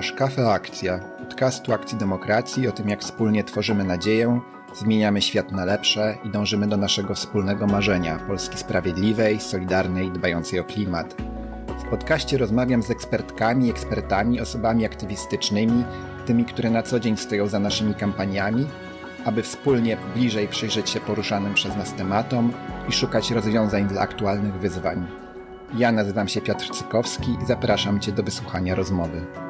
Słuchasz 0.00 0.18
Kafe 0.18 0.52
Akcja, 0.52 0.98
podcastu 0.98 1.72
Akcji 1.72 1.98
Demokracji 1.98 2.68
o 2.68 2.72
tym, 2.72 2.88
jak 2.88 3.00
wspólnie 3.00 3.44
tworzymy 3.44 3.84
nadzieję, 3.84 4.40
zmieniamy 4.74 5.22
świat 5.22 5.52
na 5.52 5.64
lepsze 5.64 6.18
i 6.24 6.28
dążymy 6.28 6.66
do 6.66 6.76
naszego 6.76 7.14
wspólnego 7.14 7.66
marzenia 7.66 8.18
Polski 8.18 8.58
sprawiedliwej, 8.58 9.40
solidarnej, 9.40 10.10
dbającej 10.10 10.60
o 10.60 10.64
klimat. 10.64 11.14
W 11.86 11.90
podcaście 11.90 12.38
rozmawiam 12.38 12.82
z 12.82 12.90
ekspertkami, 12.90 13.70
ekspertami, 13.70 14.40
osobami 14.40 14.84
aktywistycznymi, 14.84 15.84
tymi, 16.26 16.44
które 16.44 16.70
na 16.70 16.82
co 16.82 17.00
dzień 17.00 17.16
stoją 17.16 17.46
za 17.46 17.58
naszymi 17.58 17.94
kampaniami, 17.94 18.66
aby 19.24 19.42
wspólnie 19.42 19.96
bliżej 20.14 20.48
przyjrzeć 20.48 20.90
się 20.90 21.00
poruszanym 21.00 21.54
przez 21.54 21.76
nas 21.76 21.94
tematom 21.94 22.52
i 22.88 22.92
szukać 22.92 23.30
rozwiązań 23.30 23.88
dla 23.88 24.00
aktualnych 24.00 24.54
wyzwań. 24.54 25.06
Ja 25.76 25.92
nazywam 25.92 26.28
się 26.28 26.40
Piotr 26.40 26.70
Cykowski 26.70 27.36
i 27.42 27.46
zapraszam 27.46 28.00
Cię 28.00 28.12
do 28.12 28.22
wysłuchania 28.22 28.74
rozmowy. 28.74 29.49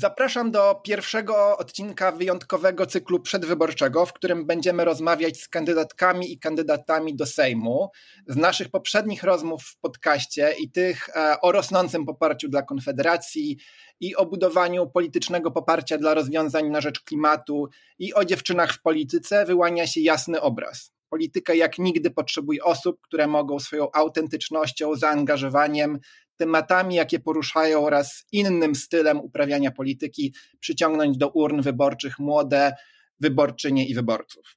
Zapraszam 0.00 0.50
do 0.50 0.80
pierwszego 0.84 1.58
odcinka 1.58 2.12
wyjątkowego 2.12 2.86
cyklu 2.86 3.20
przedwyborczego, 3.20 4.06
w 4.06 4.12
którym 4.12 4.46
będziemy 4.46 4.84
rozmawiać 4.84 5.40
z 5.40 5.48
kandydatkami 5.48 6.32
i 6.32 6.38
kandydatami 6.38 7.16
do 7.16 7.26
Sejmu. 7.26 7.90
Z 8.26 8.36
naszych 8.36 8.68
poprzednich 8.68 9.22
rozmów 9.22 9.62
w 9.62 9.78
podcaście 9.78 10.54
i 10.60 10.70
tych 10.70 11.08
e, 11.08 11.40
o 11.40 11.52
rosnącym 11.52 12.06
poparciu 12.06 12.48
dla 12.48 12.62
Konfederacji 12.62 13.56
i 14.00 14.16
o 14.16 14.26
budowaniu 14.26 14.90
politycznego 14.90 15.50
poparcia 15.50 15.98
dla 15.98 16.14
rozwiązań 16.14 16.68
na 16.70 16.80
rzecz 16.80 17.00
klimatu 17.00 17.68
i 17.98 18.14
o 18.14 18.24
dziewczynach 18.24 18.72
w 18.72 18.82
polityce 18.82 19.44
wyłania 19.44 19.86
się 19.86 20.00
jasny 20.00 20.40
obraz. 20.40 20.92
Polityka 21.08 21.54
jak 21.54 21.78
nigdy 21.78 22.10
potrzebuje 22.10 22.64
osób, 22.64 23.00
które 23.00 23.26
mogą 23.26 23.58
swoją 23.58 23.92
autentycznością, 23.92 24.94
zaangażowaniem, 24.94 25.98
tematami, 26.40 26.94
jakie 26.94 27.20
poruszają 27.20 27.84
oraz 27.84 28.24
innym 28.32 28.74
stylem 28.74 29.20
uprawiania 29.20 29.70
polityki 29.70 30.34
przyciągnąć 30.60 31.18
do 31.18 31.28
urn 31.28 31.62
wyborczych 31.62 32.18
młode 32.18 32.72
wyborczynie 33.20 33.86
i 33.88 33.94
wyborców. 33.94 34.56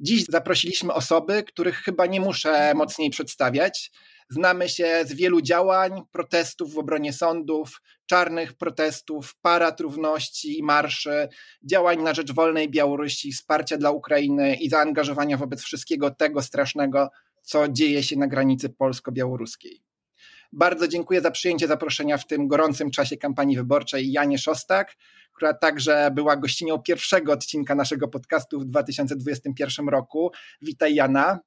Dziś 0.00 0.24
zaprosiliśmy 0.28 0.92
osoby, 0.92 1.42
których 1.42 1.76
chyba 1.76 2.06
nie 2.06 2.20
muszę 2.20 2.74
mocniej 2.74 3.10
przedstawiać. 3.10 3.90
Znamy 4.28 4.68
się 4.68 5.04
z 5.06 5.12
wielu 5.12 5.40
działań, 5.40 6.02
protestów 6.12 6.74
w 6.74 6.78
obronie 6.78 7.12
sądów, 7.12 7.80
czarnych 8.06 8.52
protestów, 8.52 9.34
parad 9.42 9.80
równości, 9.80 10.62
marszy, 10.62 11.28
działań 11.70 12.02
na 12.02 12.14
rzecz 12.14 12.32
wolnej 12.32 12.70
Białorusi, 12.70 13.32
wsparcia 13.32 13.76
dla 13.76 13.90
Ukrainy 13.90 14.54
i 14.54 14.68
zaangażowania 14.68 15.36
wobec 15.36 15.62
wszystkiego 15.62 16.10
tego 16.10 16.42
strasznego, 16.42 17.10
co 17.42 17.68
dzieje 17.68 18.02
się 18.02 18.16
na 18.16 18.26
granicy 18.26 18.68
polsko-białoruskiej. 18.68 19.91
Bardzo 20.52 20.88
dziękuję 20.88 21.20
za 21.20 21.30
przyjęcie 21.30 21.66
zaproszenia 21.66 22.18
w 22.18 22.26
tym 22.26 22.48
gorącym 22.48 22.90
czasie 22.90 23.16
kampanii 23.16 23.56
wyborczej 23.56 24.12
Janie 24.12 24.38
Szostak, 24.38 24.96
która 25.32 25.54
także 25.54 26.10
była 26.14 26.36
gościnią 26.36 26.78
pierwszego 26.78 27.32
odcinka 27.32 27.74
naszego 27.74 28.08
podcastu 28.08 28.60
w 28.60 28.64
2021 28.64 29.88
roku. 29.88 30.30
Witaj 30.62 30.94
Jana. 30.94 31.40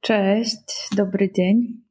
Cześć, 0.00 0.88
dobry 0.96 1.32
dzień 1.36 1.88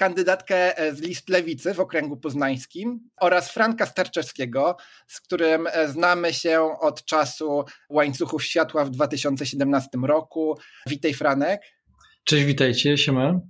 kandydatkę 0.00 0.78
e, 0.78 0.94
z 0.94 1.00
list 1.00 1.28
Lewicy 1.28 1.74
w 1.74 1.80
okręgu 1.80 2.16
poznańskim 2.16 3.10
oraz 3.20 3.52
Franka 3.52 3.86
Starczewskiego, 3.86 4.76
z 5.06 5.20
którym 5.20 5.66
e, 5.66 5.88
znamy 5.88 6.34
się 6.34 6.60
od 6.80 7.04
czasu 7.04 7.64
łańcuchów 7.90 8.44
światła 8.44 8.84
w 8.84 8.90
2017 8.90 9.88
roku. 10.02 10.58
Witaj 10.86 11.14
Franek. 11.14 11.62
Cześć, 12.24 12.44
witajcie, 12.44 12.98
siema. 12.98 13.40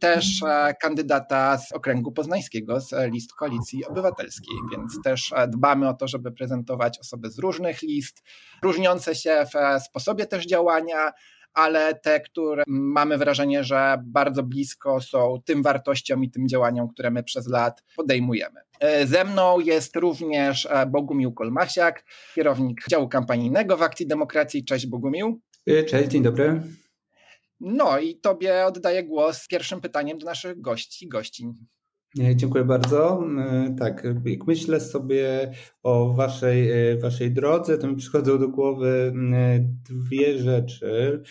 Też 0.00 0.42
e, 0.42 0.74
kandydata 0.82 1.58
z 1.58 1.72
okręgu 1.72 2.12
poznańskiego, 2.12 2.80
z 2.80 2.92
list 3.12 3.34
Koalicji 3.34 3.86
Obywatelskiej, 3.86 4.56
więc 4.72 5.02
też 5.04 5.34
dbamy 5.48 5.88
o 5.88 5.94
to, 5.94 6.08
żeby 6.08 6.32
prezentować 6.32 6.98
osoby 6.98 7.30
z 7.30 7.38
różnych 7.38 7.82
list, 7.82 8.22
różniące 8.62 9.14
się 9.14 9.46
w 9.54 9.82
sposobie 9.82 10.26
też 10.26 10.46
działania, 10.46 11.12
ale 11.54 11.94
te, 11.94 12.20
które 12.20 12.62
mamy 12.66 13.18
wrażenie, 13.18 13.64
że 13.64 14.02
bardzo 14.04 14.42
blisko 14.42 15.00
są 15.00 15.38
tym 15.44 15.62
wartościom 15.62 16.24
i 16.24 16.30
tym 16.30 16.48
działaniom, 16.48 16.88
które 16.88 17.10
my 17.10 17.22
przez 17.22 17.48
lat 17.48 17.82
podejmujemy. 17.96 18.60
E, 18.80 19.06
ze 19.06 19.24
mną 19.24 19.60
jest 19.60 19.96
również 19.96 20.66
e, 20.70 20.86
Bogumił 20.86 21.32
Kolmasiak, 21.32 22.04
kierownik 22.34 22.80
działu 22.90 23.08
kampanijnego 23.08 23.76
w 23.76 23.82
Akcji 23.82 24.06
Demokracji. 24.06 24.64
Cześć 24.64 24.86
Bogumił. 24.86 25.40
E, 25.66 25.84
cześć, 25.84 26.08
dzień 26.08 26.22
dobry. 26.22 26.62
No 27.60 27.98
i 27.98 28.16
tobie 28.16 28.66
oddaję 28.66 29.04
głos 29.04 29.42
z 29.42 29.48
pierwszym 29.48 29.80
pytaniem 29.80 30.18
do 30.18 30.26
naszych 30.26 30.60
gości 30.60 31.08
gościń. 31.08 31.54
Dziękuję 32.34 32.64
bardzo. 32.64 33.24
Tak, 33.78 34.06
jak 34.24 34.46
myślę 34.46 34.80
sobie 34.80 35.52
o 35.82 36.12
waszej, 36.12 36.70
waszej 36.98 37.32
drodze, 37.32 37.78
to 37.78 37.88
mi 37.88 37.96
przychodzą 37.96 38.38
do 38.38 38.48
głowy 38.48 39.12
dwie 39.90 40.38
rzeczy. 40.38 41.22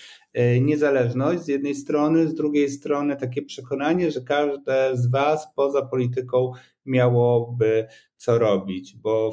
Niezależność 0.62 1.42
z 1.42 1.48
jednej 1.48 1.76
strony, 1.76 2.28
z 2.28 2.34
drugiej 2.34 2.70
strony 2.70 3.16
takie 3.16 3.42
przekonanie, 3.42 4.12
że 4.12 4.22
każde 4.22 4.98
z 4.98 5.12
was 5.12 5.48
poza 5.56 5.86
polityką 5.86 6.52
miałoby 6.86 7.88
co 8.18 8.38
robić, 8.38 8.96
bo 8.96 9.32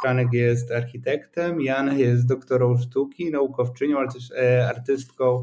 Franek 0.00 0.28
jest 0.32 0.72
architektem, 0.72 1.60
Jana 1.60 1.94
jest 1.94 2.26
doktorą 2.26 2.76
sztuki, 2.76 3.30
naukowczynią, 3.30 3.98
ale 3.98 4.08
też 4.08 4.32
artystką, 4.68 5.42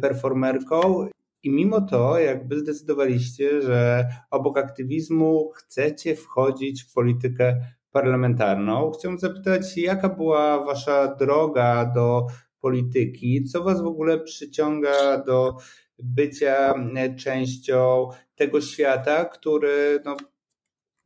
performerką 0.00 1.06
i 1.42 1.50
mimo 1.50 1.80
to, 1.80 2.18
jakby 2.18 2.58
zdecydowaliście, 2.58 3.62
że 3.62 4.08
obok 4.30 4.58
aktywizmu 4.58 5.50
chcecie 5.54 6.16
wchodzić 6.16 6.82
w 6.82 6.92
politykę 6.92 7.60
parlamentarną, 7.90 8.90
chciałbym 8.90 9.18
zapytać, 9.18 9.78
jaka 9.78 10.08
była 10.08 10.64
wasza 10.64 11.14
droga 11.14 11.92
do 11.94 12.26
polityki? 12.60 13.44
Co 13.44 13.62
was 13.64 13.82
w 13.82 13.86
ogóle 13.86 14.20
przyciąga 14.20 15.18
do 15.24 15.56
bycia 15.98 16.74
częścią 17.18 18.08
tego 18.34 18.60
świata, 18.60 19.24
który 19.24 20.00
no, 20.04 20.16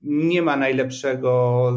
nie 0.02 0.42
ma 0.42 0.56
najlepszego, 0.56 1.72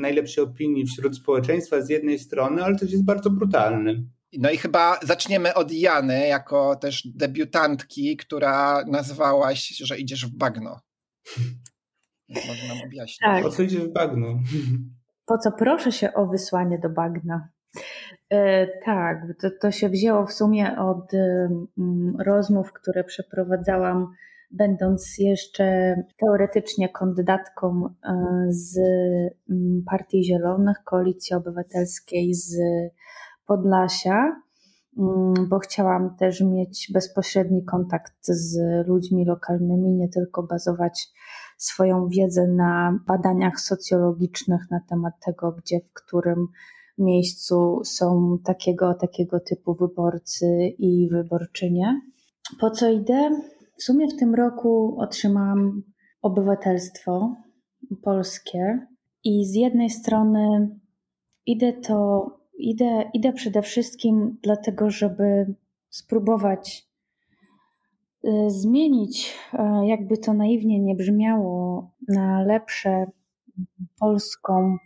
najlepszej 0.00 0.44
opinii 0.44 0.86
wśród 0.86 1.16
społeczeństwa 1.16 1.80
z 1.80 1.88
jednej 1.88 2.18
strony, 2.18 2.64
ale 2.64 2.76
też 2.76 2.92
jest 2.92 3.04
bardzo 3.04 3.30
brutalny. 3.30 4.04
No 4.38 4.50
i 4.50 4.56
chyba 4.56 4.98
zaczniemy 5.02 5.54
od 5.54 5.72
Jany, 5.72 6.26
jako 6.26 6.76
też 6.76 7.08
debiutantki, 7.14 8.16
która 8.16 8.84
nazwałaś, 8.86 9.68
że 9.68 9.98
idziesz 9.98 10.26
w 10.26 10.36
bagno. 10.36 10.80
Może 12.28 12.68
nam 12.68 12.76
objaśnić. 12.86 13.18
Tak. 13.18 13.42
Po 13.42 13.50
co 13.50 13.62
idziesz 13.62 13.84
w 13.84 13.92
bagno? 13.92 14.38
Po 15.26 15.38
co 15.38 15.52
proszę 15.52 15.92
się 15.92 16.14
o 16.14 16.26
wysłanie 16.26 16.78
do 16.78 16.88
bagna? 16.88 17.48
E, 18.30 18.66
tak, 18.84 19.18
to, 19.40 19.48
to 19.60 19.70
się 19.70 19.88
wzięło 19.88 20.26
w 20.26 20.32
sumie 20.32 20.78
od 20.78 21.14
e, 21.14 21.48
rozmów, 22.18 22.72
które 22.72 23.04
przeprowadzałam, 23.04 24.12
będąc 24.50 25.14
jeszcze 25.18 25.96
teoretycznie 26.20 26.88
kandydatką 26.88 27.94
e, 28.04 28.46
z 28.48 28.78
Partii 29.86 30.24
Zielonych, 30.24 30.76
Koalicji 30.84 31.36
Obywatelskiej, 31.36 32.34
z 32.34 32.56
Podlasia, 33.46 34.42
mm, 34.98 35.48
bo 35.48 35.58
chciałam 35.58 36.16
też 36.16 36.40
mieć 36.40 36.90
bezpośredni 36.94 37.64
kontakt 37.64 38.26
z 38.26 38.58
ludźmi 38.86 39.24
lokalnymi, 39.24 39.90
nie 39.90 40.08
tylko 40.08 40.42
bazować 40.42 41.08
swoją 41.58 42.08
wiedzę 42.08 42.46
na 42.48 42.98
badaniach 43.06 43.60
socjologicznych 43.60 44.60
na 44.70 44.80
temat 44.88 45.14
tego, 45.26 45.52
gdzie, 45.52 45.80
w 45.80 45.92
którym 45.92 46.46
miejscu 46.98 47.80
są 47.84 48.38
takiego, 48.44 48.94
takiego 48.94 49.40
typu 49.40 49.74
wyborcy 49.74 50.46
i 50.78 51.08
wyborczynie. 51.12 52.00
Po 52.60 52.70
co 52.70 52.90
idę? 52.90 53.30
W 53.78 53.82
sumie 53.82 54.08
w 54.08 54.16
tym 54.16 54.34
roku 54.34 54.96
otrzymałam 54.98 55.82
obywatelstwo 56.22 57.36
polskie 58.02 58.86
i 59.24 59.46
z 59.46 59.54
jednej 59.54 59.90
strony 59.90 60.68
idę 61.46 61.72
to 61.72 62.26
Idę, 62.58 63.10
idę 63.14 63.32
przede 63.32 63.62
wszystkim 63.62 64.36
dlatego, 64.42 64.90
żeby 64.90 65.54
spróbować 65.90 66.88
y, 68.24 68.50
zmienić, 68.50 69.34
y, 69.54 69.86
jakby 69.86 70.18
to 70.18 70.34
naiwnie 70.34 70.80
nie 70.80 70.94
brzmiało, 70.94 71.90
na 72.08 72.42
lepsze 72.42 73.06
polską 74.00 74.76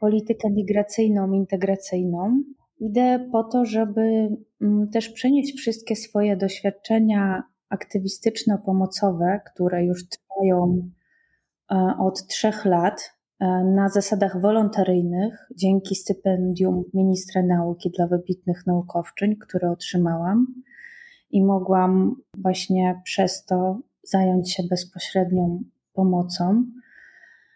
politykę 0.00 0.50
migracyjną, 0.50 1.32
integracyjną. 1.32 2.42
Idę 2.80 3.28
po 3.32 3.44
to, 3.44 3.64
żeby 3.64 4.28
mm, 4.60 4.90
też 4.90 5.08
przenieść 5.08 5.58
wszystkie 5.58 5.96
swoje 5.96 6.36
doświadczenia 6.36 7.42
aktywistyczno-pomocowe, 7.68 9.40
które 9.52 9.84
już 9.84 10.08
trwają 10.08 10.90
y, 11.72 11.76
od 11.98 12.26
trzech 12.26 12.64
lat, 12.64 13.17
E, 13.17 13.17
na 13.64 13.88
zasadach 13.88 14.40
wolontaryjnych 14.40 15.48
dzięki 15.56 15.94
stypendium 15.94 16.84
ministra 16.94 17.42
nauki 17.42 17.90
dla 17.90 18.06
wybitnych 18.06 18.66
naukowczyń, 18.66 19.36
które 19.36 19.70
otrzymałam. 19.70 20.46
i 21.30 21.44
mogłam 21.44 22.16
właśnie 22.38 23.00
przez 23.04 23.44
to 23.44 23.80
zająć 24.02 24.54
się 24.54 24.62
bezpośrednią 24.62 25.62
pomocą, 25.92 26.64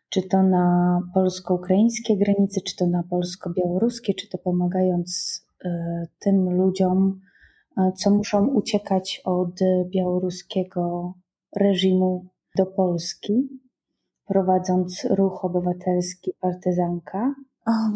czy 0.08 0.22
to 0.22 0.42
na 0.42 0.98
polsko-ukraińskiej 1.14 2.18
granicy, 2.18 2.60
czy 2.60 2.76
to 2.76 2.86
na 2.86 3.02
polsko-białoruskie, 3.02 4.14
czy 4.14 4.28
to 4.28 4.38
pomagając 4.38 5.40
e, 5.64 6.06
tym 6.18 6.50
ludziom, 6.50 7.20
e, 7.76 7.92
co 7.92 8.10
muszą 8.10 8.46
uciekać 8.46 9.20
od 9.24 9.60
białoruskiego 9.90 11.14
reżimu 11.56 12.26
do 12.56 12.66
Polski, 12.66 13.61
prowadząc 14.32 15.06
ruch 15.10 15.44
obywatelski 15.44 16.32
Partyzanka. 16.40 17.34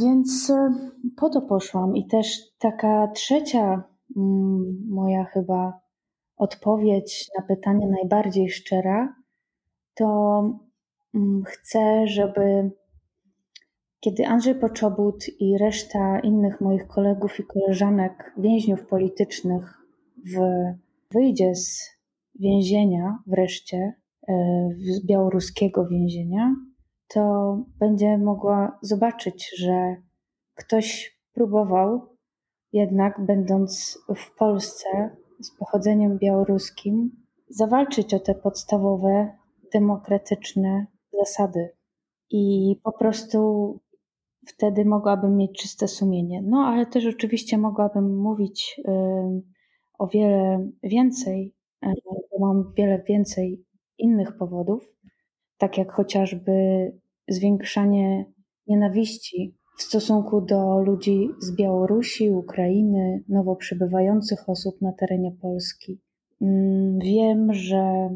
Więc 0.01 0.51
e, 0.51 0.75
po 1.17 1.31
to 1.31 1.41
poszłam. 1.43 1.97
I 1.97 2.07
też 2.07 2.57
taka 2.59 3.09
trzecia 3.09 3.83
mm, 4.17 4.87
moja 4.89 5.25
chyba 5.25 5.81
odpowiedź 6.37 7.31
na 7.39 7.45
pytanie 7.45 7.89
najbardziej 7.89 8.51
szczera, 8.51 9.15
to 9.95 10.43
mm, 11.15 11.43
chcę, 11.45 12.07
żeby 12.07 12.71
kiedy 14.01 14.27
Andrzej 14.27 14.55
Poczobut 14.55 15.25
i 15.41 15.59
reszta 15.59 16.21
innych 16.21 16.61
moich 16.61 16.87
kolegów 16.87 17.41
i 17.41 17.45
koleżanek, 17.45 18.33
więźniów 18.37 18.87
politycznych, 18.87 19.79
w, 20.35 20.39
wyjdzie 21.11 21.55
z 21.55 21.97
więzienia 22.41 23.19
wreszcie, 23.27 23.93
z 24.77 25.07
białoruskiego 25.07 25.87
więzienia, 25.87 26.55
to 27.09 27.57
będzie 27.79 28.19
mogła 28.19 28.79
zobaczyć, 28.83 29.51
że 29.59 29.97
ktoś 30.55 31.19
próbował, 31.33 32.01
jednak 32.73 33.27
będąc 33.27 33.99
w 34.17 34.37
Polsce 34.39 35.17
z 35.41 35.59
pochodzeniem 35.59 36.19
białoruskim, 36.19 37.11
zawalczyć 37.49 38.15
o 38.15 38.21
te 38.21 38.35
podstawowe, 38.35 39.37
demokratyczne 39.73 40.87
zasady. 41.21 41.71
I 42.31 42.77
po 42.83 42.93
prostu 42.93 43.81
wtedy 44.47 44.85
mogłabym 44.85 45.37
mieć 45.37 45.61
czyste 45.61 45.89
sumienie. 45.89 46.43
No, 46.43 46.59
ale 46.59 46.87
też 46.87 47.07
oczywiście 47.07 47.59
mogłabym 47.59 48.17
mówić 48.19 48.81
o 49.99 50.07
wiele 50.07 50.71
więcej, 50.83 51.55
bo 52.31 52.47
mam 52.47 52.73
wiele 52.77 53.03
więcej 53.09 53.66
innych 53.99 54.37
powodów, 54.37 54.95
tak 55.59 55.79
jak 55.79 55.93
chociażby 55.93 56.53
zwiększanie 57.29 58.25
nienawiści 58.67 59.57
w 59.79 59.83
stosunku 59.83 60.41
do 60.41 60.81
ludzi 60.81 61.31
z 61.39 61.57
Białorusi, 61.57 62.31
Ukrainy, 62.31 63.25
nowo 63.29 63.57
przybywających 63.57 64.49
osób 64.49 64.81
na 64.81 64.93
terenie 64.93 65.33
Polski. 65.43 66.01
Mm, 66.43 66.99
wiem, 66.99 67.55
że 67.55 68.11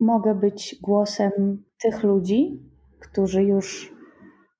mogę 0.00 0.34
być 0.34 0.76
głosem 0.82 1.64
tych 1.82 2.02
ludzi, 2.02 2.60
którzy 3.00 3.42
już 3.42 3.92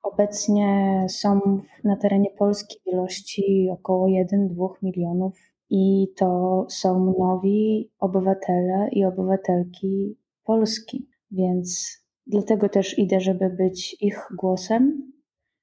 obecnie 0.03 1.07
są 1.09 1.41
na 1.85 1.97
terenie 1.97 2.31
Polski 2.39 2.77
w 2.85 2.93
ilości 2.93 3.69
około 3.73 4.07
1-2 4.07 4.69
milionów 4.83 5.39
i 5.71 6.09
to 6.17 6.67
są 6.69 7.15
nowi 7.19 7.91
obywatele 7.99 8.89
i 8.93 9.05
obywatelki 9.05 10.17
Polski. 10.45 11.09
Więc 11.31 11.99
dlatego 12.27 12.69
też 12.69 12.99
idę, 12.99 13.21
żeby 13.21 13.51
być 13.51 13.97
ich 14.01 14.29
głosem, 14.39 15.13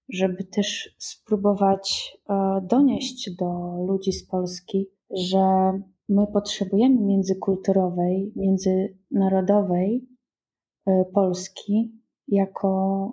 żeby 0.09 0.43
też 0.43 0.95
spróbować 0.97 2.17
e, 2.29 2.61
donieść 2.69 3.35
do 3.39 3.77
ludzi 3.87 4.11
z 4.11 4.27
Polski, 4.27 4.89
że 5.09 5.71
my 6.09 6.27
potrzebujemy 6.33 7.01
międzykulturowej, 7.01 8.33
międzynarodowej 8.35 10.07
e, 10.85 11.05
Polski 11.13 11.91
jako 12.27 13.11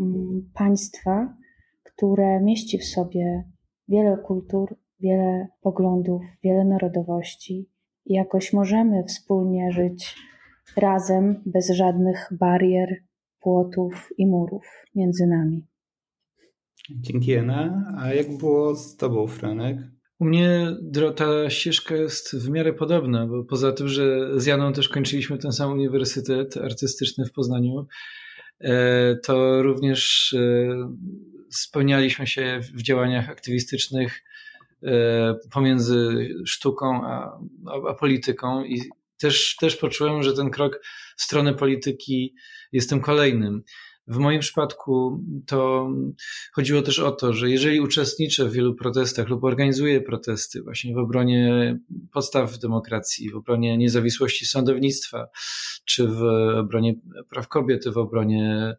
mm, 0.00 0.50
państwa, 0.54 1.36
które 1.82 2.40
mieści 2.40 2.78
w 2.78 2.84
sobie 2.84 3.44
wiele 3.88 4.16
kultur, 4.16 4.76
wiele 5.00 5.48
poglądów, 5.60 6.22
wiele 6.42 6.64
narodowości 6.64 7.70
i 8.06 8.14
jakoś 8.14 8.52
możemy 8.52 9.04
wspólnie 9.04 9.72
żyć 9.72 10.16
razem, 10.76 11.42
bez 11.46 11.70
żadnych 11.70 12.28
barier, 12.30 12.88
płotów 13.40 14.08
i 14.18 14.26
murów 14.26 14.64
między 14.94 15.26
nami. 15.26 15.66
Dzięki 16.90 17.32
Ena. 17.32 17.92
A 17.98 18.14
jak 18.14 18.38
było 18.38 18.74
z 18.74 18.96
Tobą, 18.96 19.26
Franek? 19.26 19.76
U 20.18 20.24
mnie 20.24 20.76
ta 21.16 21.50
ścieżka 21.50 21.94
jest 21.96 22.36
w 22.36 22.50
miarę 22.50 22.72
podobna, 22.72 23.26
bo 23.26 23.44
poza 23.44 23.72
tym, 23.72 23.88
że 23.88 24.30
z 24.40 24.46
Janą 24.46 24.72
też 24.72 24.88
kończyliśmy 24.88 25.38
ten 25.38 25.52
sam 25.52 25.72
uniwersytet 25.72 26.56
artystyczny 26.56 27.24
w 27.24 27.32
Poznaniu, 27.32 27.86
e, 28.60 29.16
to 29.16 29.62
również 29.62 30.32
e, 30.38 30.96
spełnialiśmy 31.50 32.26
się 32.26 32.60
w 32.74 32.82
działaniach 32.82 33.30
aktywistycznych 33.30 34.22
e, 34.82 35.34
pomiędzy 35.52 36.28
sztuką 36.46 37.00
a, 37.04 37.38
a 37.88 37.94
polityką 37.94 38.64
i 38.64 38.80
też, 39.20 39.56
też 39.60 39.76
poczułem, 39.76 40.22
że 40.22 40.32
ten 40.32 40.50
krok 40.50 40.80
w 41.16 41.22
stronę 41.22 41.54
polityki 41.54 42.34
jest 42.72 42.90
tym 42.90 43.00
kolejnym. 43.00 43.62
W 44.06 44.16
moim 44.16 44.40
przypadku 44.40 45.24
to 45.46 45.90
chodziło 46.52 46.82
też 46.82 46.98
o 46.98 47.12
to, 47.12 47.32
że 47.32 47.50
jeżeli 47.50 47.80
uczestniczę 47.80 48.44
w 48.44 48.52
wielu 48.52 48.74
protestach 48.74 49.28
lub 49.28 49.44
organizuję 49.44 50.00
protesty 50.00 50.62
właśnie 50.62 50.94
w 50.94 50.98
obronie 50.98 51.78
podstaw 52.12 52.58
demokracji, 52.58 53.30
w 53.30 53.36
obronie 53.36 53.78
niezawisłości 53.78 54.46
sądownictwa, 54.46 55.28
czy 55.84 56.06
w 56.08 56.22
obronie 56.56 56.94
praw 57.28 57.48
kobiet, 57.48 57.88
w 57.88 57.98
obronie 57.98 58.74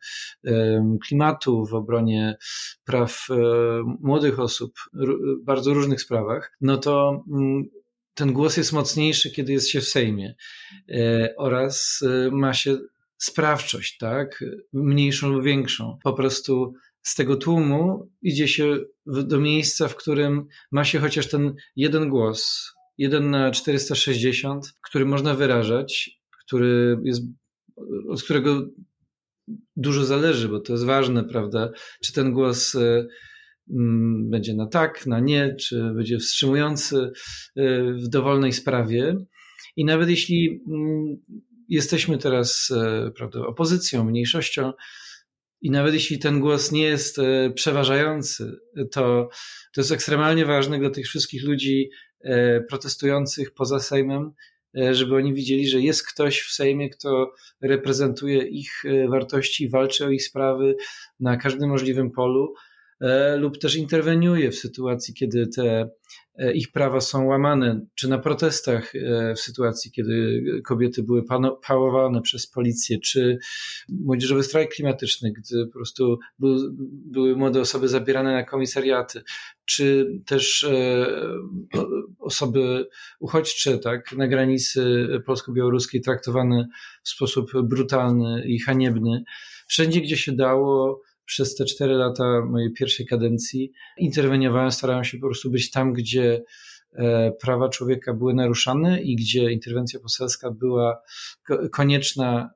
klimatu, 1.08 1.66
w 1.66 1.74
obronie 1.74 2.38
praw 2.86 3.28
e, 3.30 3.36
młodych 4.00 4.40
osób, 4.40 4.74
bardzo 5.44 5.74
różnych 5.74 6.02
sprawach, 6.02 6.58
no 6.62 6.78
to 6.78 7.24
mm, 7.34 7.64
ten 8.14 8.34
głos 8.34 8.58
jest 8.58 8.74
mocniejszy, 8.74 9.32
kiedy 9.32 9.54
jest 9.54 9.70
się 9.70 9.82
w 9.82 9.88
Sejmie 9.88 10.36
e, 10.90 11.34
oraz 11.38 12.04
e, 12.04 12.32
ma 12.32 12.54
się 12.54 12.78
sprawczość, 13.18 13.98
tak? 13.98 14.44
Mniejszą 14.74 15.30
lub 15.30 15.44
większą. 15.44 15.98
Po 16.04 16.14
prostu 16.14 16.74
z 17.02 17.16
tego 17.16 17.36
tłumu 17.36 18.10
idzie 18.22 18.48
się 18.48 18.78
do 19.06 19.40
miejsca, 19.40 19.88
w 19.88 19.96
którym 19.96 20.48
ma 20.72 20.84
się 20.84 21.00
chociaż 21.00 21.28
ten 21.28 21.56
jeden 21.76 22.10
głos, 22.10 22.72
jeden 22.98 23.30
na 23.30 23.52
460, 23.52 24.66
który 24.82 25.06
można 25.06 25.34
wyrażać, 25.36 26.20
który 26.46 26.98
jest, 27.04 27.22
od 28.10 28.24
którego 28.24 28.68
dużo 29.76 30.06
zależy, 30.06 30.50
bo 30.50 30.60
to 30.60 30.74
jest 30.74 30.86
ważne, 30.86 31.24
prawda? 31.24 31.72
Czy 32.04 32.14
ten 32.14 32.34
głos 32.34 32.76
e, 32.76 33.08
będzie 34.30 34.54
na 34.54 34.68
tak, 34.68 35.06
na 35.06 35.20
nie, 35.20 35.56
czy 35.56 35.94
będzie 35.96 36.18
wstrzymujący 36.18 36.96
y, 36.98 37.12
w 37.94 38.08
dowolnej 38.08 38.54
sprawie. 38.54 39.16
I 39.76 39.86
nawet 39.86 40.10
jeśli 40.10 40.64
mm, 40.68 41.18
jesteśmy 41.68 42.18
teraz 42.18 42.72
e, 42.72 43.12
prawda, 43.16 43.40
opozycją, 43.40 44.04
mniejszością, 44.04 44.74
i 45.62 45.72
nawet 45.72 45.94
jeśli 45.94 46.20
ten 46.20 46.40
głos 46.40 46.72
nie 46.72 46.84
jest 46.84 47.20
e, 47.20 47.52
przeważający, 47.56 48.52
to, 48.92 49.30
to 49.74 49.82
jest 49.82 49.92
ekstremalnie 49.92 50.46
ważne 50.46 50.80
dla 50.80 50.90
tych 50.90 51.06
wszystkich 51.06 51.44
ludzi 51.44 51.90
protestujących 52.70 53.54
poza 53.54 53.80
Sejmem, 53.80 54.32
żeby 54.92 55.16
oni 55.16 55.34
widzieli, 55.34 55.68
że 55.68 55.82
jest 55.82 56.08
ktoś 56.08 56.42
w 56.42 56.52
Sejmie, 56.52 56.90
kto 56.90 57.34
reprezentuje 57.62 58.48
ich 58.48 58.84
wartości, 59.10 59.70
walczy 59.70 60.06
o 60.06 60.10
ich 60.10 60.24
sprawy 60.24 60.76
na 61.20 61.38
każdym 61.38 61.70
możliwym 61.70 62.12
polu 62.12 62.54
lub 63.38 63.58
też 63.58 63.76
interweniuje 63.76 64.52
w 64.52 64.56
sytuacji, 64.56 65.14
kiedy 65.14 65.48
te 65.48 65.90
e, 66.36 66.54
ich 66.54 66.72
prawa 66.72 67.02
są 67.02 67.26
łamane, 67.26 67.86
czy 67.96 68.10
na 68.10 68.18
protestach 68.18 68.96
e, 68.96 69.34
w 69.36 69.40
sytuacji, 69.40 69.92
kiedy 69.92 70.44
kobiety 70.66 71.04
były 71.04 71.24
pałowane 71.68 72.22
przez 72.22 72.48
policję, 72.48 73.00
czy 73.00 73.38
młodzieżowy 73.90 74.44
strajk 74.44 74.72
klimatyczny, 74.74 75.32
gdy 75.32 75.66
po 75.66 75.74
prostu 75.74 76.20
były 77.06 77.36
młode 77.36 77.62
osoby 77.62 77.88
zabierane 77.88 78.34
na 78.34 78.44
komisariaty, 78.44 79.22
czy 79.66 80.08
też 80.26 80.68
osoby 82.20 82.88
uchodźcze 83.20 83.78
tak, 83.78 84.12
na 84.12 84.28
granicy 84.28 85.08
polsko-białoruskiej 85.26 86.02
traktowane 86.02 86.68
w 87.04 87.10
sposób 87.10 87.52
brutalny 87.64 88.44
i 88.46 88.60
haniebny. 88.60 89.24
Wszędzie, 89.68 90.02
gdzie 90.02 90.18
się 90.18 90.32
dało, 90.32 91.02
przez 91.32 91.56
te 91.56 91.66
cztery 91.66 91.94
lata 91.94 92.46
mojej 92.46 92.74
pierwszej 92.74 93.06
kadencji 93.06 93.72
interweniowałem, 93.98 94.72
starałem 94.72 95.04
się 95.04 95.18
po 95.18 95.28
prostu 95.28 95.52
być 95.52 95.72
tam, 95.72 95.94
gdzie 95.94 96.44
e, 96.94 97.32
prawa 97.32 97.70
człowieka 97.70 98.14
były 98.14 98.34
naruszane 98.34 99.02
i 99.02 99.16
gdzie 99.16 99.52
interwencja 99.52 100.00
poselska 100.00 100.52
była 100.52 101.02
konieczna 101.72 102.50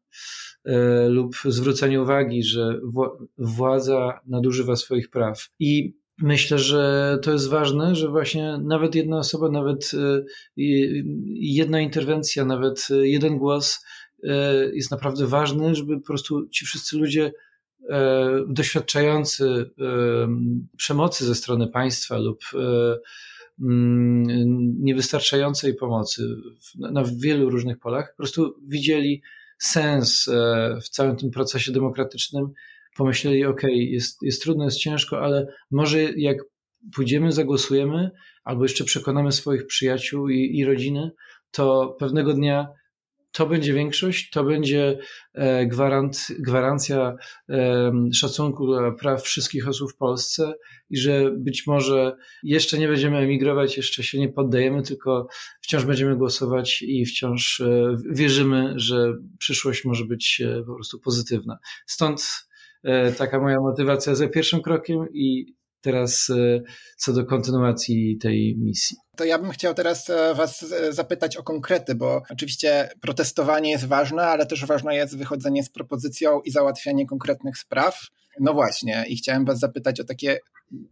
e, 0.65 1.09
lub 1.09 1.35
zwrócenie 1.45 2.01
uwagi, 2.01 2.43
że 2.43 2.79
władza 3.37 4.19
nadużywa 4.27 4.75
swoich 4.75 5.09
praw. 5.09 5.49
I 5.59 5.97
myślę, 6.17 6.59
że 6.59 7.17
to 7.21 7.31
jest 7.31 7.49
ważne, 7.49 7.95
że 7.95 8.09
właśnie 8.09 8.57
nawet 8.63 8.95
jedna 8.95 9.17
osoba, 9.17 9.49
nawet 9.49 9.91
jedna 11.35 11.81
interwencja, 11.81 12.45
nawet 12.45 12.87
jeden 13.01 13.37
głos 13.37 13.85
jest 14.73 14.91
naprawdę 14.91 15.27
ważny, 15.27 15.75
żeby 15.75 15.99
po 15.99 16.05
prostu 16.05 16.47
ci 16.47 16.65
wszyscy 16.65 16.97
ludzie 16.97 17.31
doświadczający 18.47 19.71
przemocy 20.77 21.25
ze 21.25 21.35
strony 21.35 21.67
państwa 21.67 22.17
lub 22.17 22.39
Mm, 23.61 24.83
niewystarczającej 24.83 25.75
pomocy 25.75 26.35
na 26.77 27.03
wielu 27.17 27.49
różnych 27.49 27.79
polach, 27.79 28.09
po 28.11 28.17
prostu 28.17 28.55
widzieli 28.67 29.21
sens 29.57 30.27
e, 30.27 30.79
w 30.83 30.89
całym 30.89 31.15
tym 31.15 31.31
procesie 31.31 31.71
demokratycznym, 31.71 32.51
pomyśleli, 32.97 33.45
ok, 33.45 33.61
jest, 33.69 34.21
jest 34.21 34.41
trudno, 34.41 34.65
jest 34.65 34.77
ciężko, 34.77 35.19
ale 35.19 35.47
może 35.71 36.01
jak 36.01 36.37
pójdziemy, 36.95 37.31
zagłosujemy, 37.31 38.11
albo 38.43 38.63
jeszcze 38.63 38.83
przekonamy 38.83 39.31
swoich 39.31 39.67
przyjaciół 39.67 40.29
i, 40.29 40.57
i 40.57 40.65
rodziny, 40.65 41.11
to 41.51 41.95
pewnego 41.99 42.33
dnia 42.33 42.67
to 43.35 43.45
będzie 43.45 43.73
większość, 43.73 44.29
to 44.29 44.43
będzie 44.43 44.97
e, 45.33 45.65
gwarant, 45.65 46.27
gwarancja 46.39 47.15
e, 47.49 47.91
szacunku 48.13 48.67
dla 48.67 48.91
praw 48.91 49.23
wszystkich 49.23 49.67
osób 49.67 49.91
w 49.91 49.97
Polsce 49.97 50.53
i 50.89 50.97
że 50.97 51.31
być 51.37 51.67
może 51.67 52.15
jeszcze 52.43 52.77
nie 52.77 52.87
będziemy 52.87 53.17
emigrować, 53.17 53.77
jeszcze 53.77 54.03
się 54.03 54.19
nie 54.19 54.29
poddajemy, 54.29 54.83
tylko 54.83 55.27
wciąż 55.61 55.85
będziemy 55.85 56.15
głosować 56.15 56.81
i 56.81 57.05
wciąż 57.05 57.59
e, 57.59 57.95
wierzymy, 58.09 58.73
że 58.75 59.13
przyszłość 59.39 59.85
może 59.85 60.05
być 60.05 60.41
po 60.67 60.75
prostu 60.75 60.99
pozytywna. 60.99 61.57
Stąd 61.85 62.47
taka 63.17 63.39
moja 63.39 63.59
motywacja 63.59 64.15
za 64.15 64.27
pierwszym 64.27 64.61
krokiem 64.61 65.05
i 65.13 65.55
teraz 65.85 66.31
co 66.97 67.13
do 67.13 67.25
kontynuacji 67.25 68.17
tej 68.17 68.57
misji. 68.57 68.97
To 69.15 69.25
ja 69.25 69.39
bym 69.39 69.51
chciał 69.51 69.73
teraz 69.73 70.09
e, 70.09 70.33
Was 70.35 70.63
e, 70.71 70.93
zapytać 70.93 71.37
o 71.37 71.43
konkrety, 71.43 71.95
bo 71.95 72.21
oczywiście 72.29 72.89
protestowanie 73.01 73.71
jest 73.71 73.85
ważne, 73.85 74.23
ale 74.23 74.45
też 74.45 74.65
ważne 74.65 74.95
jest 74.95 75.17
wychodzenie 75.17 75.63
z 75.63 75.69
propozycją 75.69 76.41
i 76.41 76.51
załatwianie 76.51 77.05
konkretnych 77.07 77.57
spraw. 77.57 78.01
No 78.39 78.53
właśnie, 78.53 79.05
i 79.07 79.15
chciałem 79.17 79.45
Was 79.45 79.59
zapytać 79.59 79.99
o 79.99 80.03
takie 80.03 80.39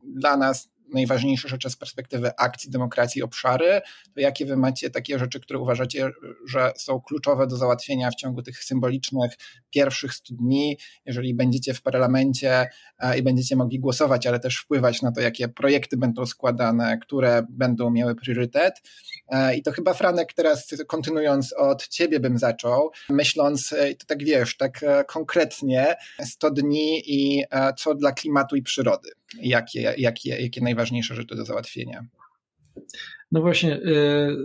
dla 0.03 0.37
nas 0.37 0.69
najważniejsze 0.93 1.49
rzeczy 1.49 1.69
z 1.69 1.75
perspektywy 1.75 2.31
akcji 2.37 2.71
demokracji 2.71 3.23
obszary, 3.23 3.81
to 4.15 4.21
jakie 4.21 4.45
wy 4.45 4.57
macie 4.57 4.89
takie 4.89 5.19
rzeczy, 5.19 5.39
które 5.39 5.59
uważacie, 5.59 6.09
że 6.47 6.71
są 6.77 7.01
kluczowe 7.01 7.47
do 7.47 7.57
załatwienia 7.57 8.11
w 8.11 8.15
ciągu 8.15 8.41
tych 8.41 8.63
symbolicznych 8.63 9.31
pierwszych 9.69 10.13
100 10.13 10.33
dni, 10.35 10.77
jeżeli 11.05 11.33
będziecie 11.33 11.73
w 11.73 11.81
parlamencie 11.81 12.69
e, 12.99 13.17
i 13.17 13.23
będziecie 13.23 13.55
mogli 13.55 13.79
głosować, 13.79 14.27
ale 14.27 14.39
też 14.39 14.57
wpływać 14.57 15.01
na 15.01 15.11
to, 15.11 15.21
jakie 15.21 15.47
projekty 15.47 15.97
będą 15.97 16.25
składane, 16.25 16.97
które 16.97 17.45
będą 17.49 17.91
miały 17.91 18.15
priorytet. 18.15 18.81
E, 19.29 19.55
I 19.55 19.63
to 19.63 19.71
chyba 19.71 19.93
Franek 19.93 20.33
teraz 20.33 20.67
kontynuując 20.87 21.53
od 21.53 21.87
ciebie 21.87 22.19
bym 22.19 22.37
zaczął, 22.37 22.91
myśląc, 23.09 23.73
e, 23.73 23.95
to 23.95 24.05
tak 24.05 24.23
wiesz, 24.23 24.57
tak 24.57 24.85
konkretnie 25.07 25.95
100 26.23 26.51
dni 26.51 27.01
i 27.05 27.43
co 27.77 27.95
dla 27.95 28.11
klimatu 28.11 28.55
i 28.55 28.61
przyrody 28.61 29.09
jakie, 29.41 29.93
jakie, 29.97 30.29
jakie 30.29 30.61
najważniejsze 30.61 31.15
rzeczy 31.15 31.35
do 31.35 31.45
załatwienia? 31.45 32.05
No 33.31 33.41
właśnie, 33.41 33.73
e, 33.75 34.35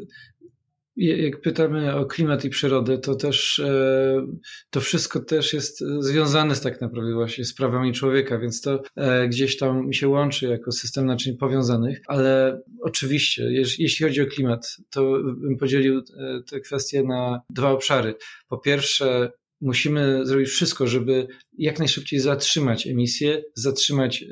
jak 0.97 1.40
pytamy 1.40 1.95
o 1.95 2.07
klimat 2.07 2.45
i 2.45 2.50
przyrodę, 2.50 2.99
to 2.99 3.14
też 3.14 3.59
e, 3.59 4.26
to 4.71 4.80
wszystko 4.80 5.21
też 5.21 5.52
jest 5.52 5.85
związane 6.00 6.54
z 6.54 6.61
tak 6.61 6.80
naprawdę 6.80 7.14
właśnie 7.14 7.45
z 7.45 7.54
prawami 7.54 7.92
człowieka, 7.92 8.38
więc 8.38 8.61
to 8.61 8.83
e, 8.97 9.28
gdzieś 9.28 9.57
tam 9.57 9.92
się 9.92 10.09
łączy 10.09 10.47
jako 10.47 10.73
system 10.73 11.07
naczyń 11.07 11.37
powiązanych, 11.37 12.00
ale 12.07 12.61
oczywiście, 12.83 13.42
jeśli 13.78 14.07
chodzi 14.07 14.23
o 14.23 14.26
klimat, 14.26 14.76
to 14.90 15.12
bym 15.37 15.57
podzielił 15.57 16.02
tę 16.50 16.61
kwestię 16.61 17.02
na 17.02 17.40
dwa 17.50 17.71
obszary. 17.71 18.14
Po 18.49 18.59
pierwsze, 18.59 19.33
musimy 19.61 20.27
zrobić 20.27 20.49
wszystko, 20.49 20.87
żeby 20.87 21.27
jak 21.59 21.79
najszybciej 21.79 22.21
zatrzymać 22.21 22.87
emisję, 22.87 23.43
zatrzymać 23.55 24.23
e, 24.23 24.27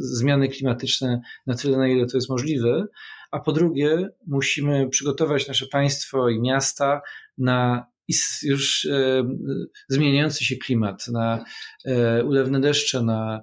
zmiany 0.00 0.48
klimatyczne 0.48 1.20
na 1.46 1.54
tyle, 1.54 1.78
na 1.78 1.88
ile 1.88 2.06
to 2.06 2.16
jest 2.16 2.28
możliwe, 2.28 2.86
a 3.30 3.40
po 3.40 3.52
drugie, 3.52 4.08
musimy 4.26 4.88
przygotować 4.88 5.48
nasze 5.48 5.66
państwo 5.66 6.28
i 6.28 6.40
miasta 6.40 7.00
na 7.38 7.86
już 8.42 8.84
e, 8.84 9.24
zmieniający 9.88 10.44
się 10.44 10.56
klimat, 10.56 11.08
na 11.08 11.44
e, 11.84 12.24
ulewne 12.24 12.60
deszcze, 12.60 13.02
na 13.02 13.42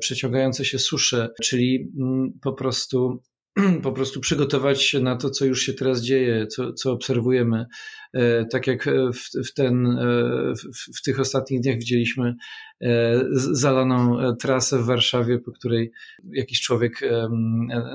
przeciągające 0.00 0.64
się 0.64 0.78
susze, 0.78 1.28
czyli 1.42 1.92
mm, 1.98 2.32
po 2.42 2.52
prostu 2.52 3.22
po 3.82 3.92
prostu 3.92 4.20
przygotować 4.20 4.82
się 4.82 5.00
na 5.00 5.16
to, 5.16 5.30
co 5.30 5.44
już 5.44 5.62
się 5.62 5.72
teraz 5.72 6.00
dzieje, 6.00 6.46
co, 6.46 6.72
co 6.72 6.92
obserwujemy. 6.92 7.66
E, 8.12 8.44
tak 8.44 8.66
jak 8.66 8.84
w, 9.14 9.48
w, 9.48 9.54
ten, 9.54 9.86
e, 9.86 10.54
w, 10.54 10.98
w 10.98 11.02
tych 11.02 11.20
ostatnich 11.20 11.60
dniach 11.60 11.78
widzieliśmy 11.78 12.34
e, 12.80 13.20
zalaną 13.32 14.18
trasę 14.36 14.78
w 14.78 14.84
Warszawie, 14.84 15.38
po 15.38 15.52
której 15.52 15.92
jakiś 16.32 16.60
człowiek 16.60 17.00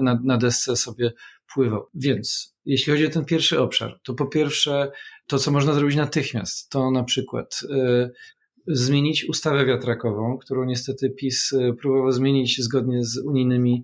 na, 0.01 0.19
na 0.23 0.37
desce 0.37 0.75
sobie 0.75 1.13
pływał. 1.53 1.87
Więc 1.93 2.55
jeśli 2.65 2.93
chodzi 2.93 3.05
o 3.05 3.09
ten 3.09 3.25
pierwszy 3.25 3.59
obszar, 3.59 3.99
to 4.03 4.13
po 4.13 4.25
pierwsze 4.25 4.91
to, 5.27 5.39
co 5.39 5.51
można 5.51 5.73
zrobić 5.73 5.95
natychmiast, 5.95 6.69
to 6.69 6.91
na 6.91 7.03
przykład 7.03 7.59
zmienić 8.67 9.29
ustawę 9.29 9.65
wiatrakową, 9.65 10.37
którą 10.37 10.65
niestety 10.65 11.09
PiS 11.09 11.51
próbował 11.81 12.11
zmienić 12.11 12.61
zgodnie 12.61 13.05
z 13.05 13.17
unijnymi 13.17 13.83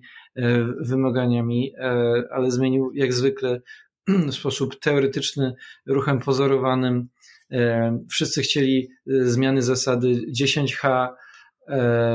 wymaganiami, 0.80 1.72
e, 1.78 2.24
ale 2.30 2.50
zmienił 2.50 2.92
jak 2.94 3.12
zwykle 3.12 3.60
w 4.30 4.34
sposób 4.34 4.80
teoretyczny, 4.80 5.54
ruchem 5.86 6.18
pozorowanym. 6.18 7.08
E, 7.52 7.98
wszyscy 8.10 8.42
chcieli 8.42 8.90
zmiany 9.06 9.62
zasady 9.62 10.22
10H 10.40 11.08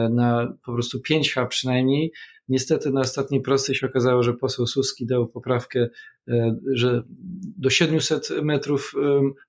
na 0.09 0.53
po 0.65 0.73
prostu 0.73 0.99
5H 1.09 1.47
przynajmniej. 1.47 2.11
Niestety 2.47 2.91
na 2.91 3.01
ostatniej 3.01 3.41
prostej 3.41 3.75
się 3.75 3.87
okazało, 3.87 4.23
że 4.23 4.33
poseł 4.33 4.67
Suski 4.67 5.05
dał 5.05 5.27
poprawkę, 5.27 5.87
że 6.73 7.03
do 7.57 7.69
700 7.69 8.29
metrów 8.43 8.93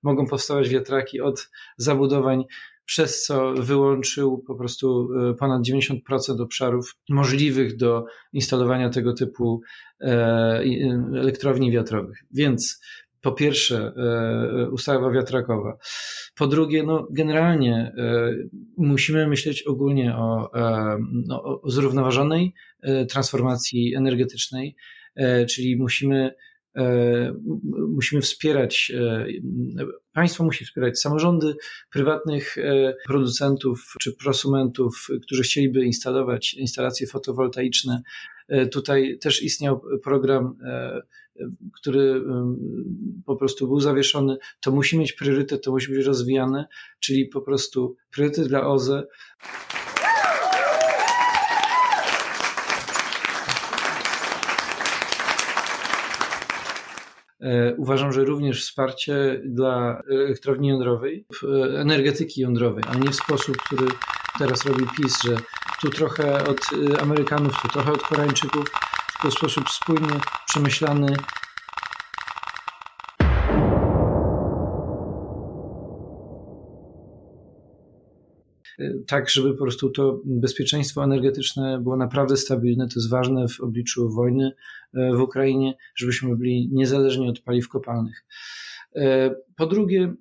mogą 0.03 0.27
powstawać 0.27 0.69
wiatraki 0.69 1.21
od 1.21 1.49
zabudowań 1.77 2.43
przez 2.87 3.23
co 3.23 3.53
wyłączył 3.53 4.43
po 4.47 4.55
prostu 4.55 5.09
e, 5.29 5.33
ponad 5.33 5.61
90% 5.61 6.41
obszarów 6.41 6.95
możliwych 7.09 7.77
do 7.77 8.05
instalowania 8.33 8.89
tego 8.89 9.13
typu 9.13 9.61
e, 10.01 10.63
elektrowni 11.15 11.71
wiatrowych. 11.71 12.17
Więc 12.31 12.81
po 13.21 13.31
pierwsze, 13.31 13.93
e, 13.97 14.69
ustawa 14.69 15.11
wiatrakowa. 15.11 15.77
Po 16.35 16.47
drugie, 16.47 16.83
no, 16.83 17.07
generalnie 17.11 17.91
musimy 18.77 19.27
myśleć 19.27 19.63
ogólnie 19.63 20.15
o, 20.15 20.51
no, 21.27 21.43
o 21.43 21.69
zrównoważonej 21.69 22.53
transformacji 23.09 23.95
energetycznej, 23.95 24.75
czyli 25.49 25.77
musimy 25.77 26.31
E, 26.31 26.46
musimy 27.95 28.21
wspierać, 28.21 28.91
e, 28.95 29.25
państwo 30.13 30.43
musi 30.43 30.65
wspierać 30.65 30.99
samorządy 30.99 31.55
prywatnych 31.91 32.57
e, 32.57 32.95
producentów 33.05 33.93
czy 34.01 34.13
prosumentów, 34.13 35.07
którzy 35.21 35.43
chcieliby 35.43 35.85
instalować 35.85 36.53
instalacje 36.53 37.07
fotowoltaiczne. 37.07 38.01
Tutaj 38.71 39.17
też 39.21 39.43
istniał 39.43 39.81
program, 40.03 40.55
który 41.73 42.21
po 43.25 43.35
prostu 43.35 43.67
był 43.67 43.79
zawieszony. 43.79 44.37
To 44.61 44.71
musi 44.71 44.99
mieć 44.99 45.13
priorytet, 45.13 45.63
to 45.63 45.71
musi 45.71 45.91
być 45.91 46.05
rozwijane, 46.05 46.67
czyli 46.99 47.25
po 47.25 47.41
prostu 47.41 47.95
priorytet 48.11 48.47
dla 48.47 48.67
OZE. 48.67 49.07
Uważam, 57.77 58.13
że 58.13 58.25
również 58.25 58.65
wsparcie 58.65 59.41
dla 59.45 60.01
elektrowni 60.11 60.67
jądrowej, 60.67 61.25
energetyki 61.77 62.41
jądrowej, 62.41 62.83
a 62.87 62.95
nie 62.95 63.09
w 63.11 63.15
sposób, 63.15 63.57
który 63.57 63.87
teraz 64.39 64.65
robi 64.65 64.85
PiS, 64.97 65.23
że 65.23 65.37
tu 65.81 65.89
trochę 65.89 66.43
od 66.43 66.59
e, 66.59 67.01
Amerykanów, 67.01 67.61
tu 67.61 67.67
trochę 67.67 67.91
od 67.91 68.01
Koreańczyków, 68.01 68.71
tylko 69.11 69.29
w 69.29 69.37
sposób 69.37 69.69
spójny, 69.69 70.13
przemyślany, 70.47 71.17
tak, 79.07 79.29
żeby 79.29 79.53
po 79.53 79.63
prostu 79.63 79.89
to 79.89 80.21
bezpieczeństwo 80.25 81.03
energetyczne 81.03 81.79
było 81.83 81.97
naprawdę 81.97 82.37
stabilne. 82.37 82.87
To 82.87 82.93
jest 82.95 83.09
ważne 83.09 83.47
w 83.47 83.61
obliczu 83.61 84.09
wojny 84.09 84.51
e, 84.93 85.15
w 85.15 85.21
Ukrainie, 85.21 85.73
żebyśmy 85.95 86.37
byli 86.37 86.69
niezależni 86.71 87.29
od 87.29 87.39
paliw 87.39 87.69
kopalnych. 87.69 88.25
E, 88.95 89.35
po 89.55 89.65
drugie, 89.65 90.13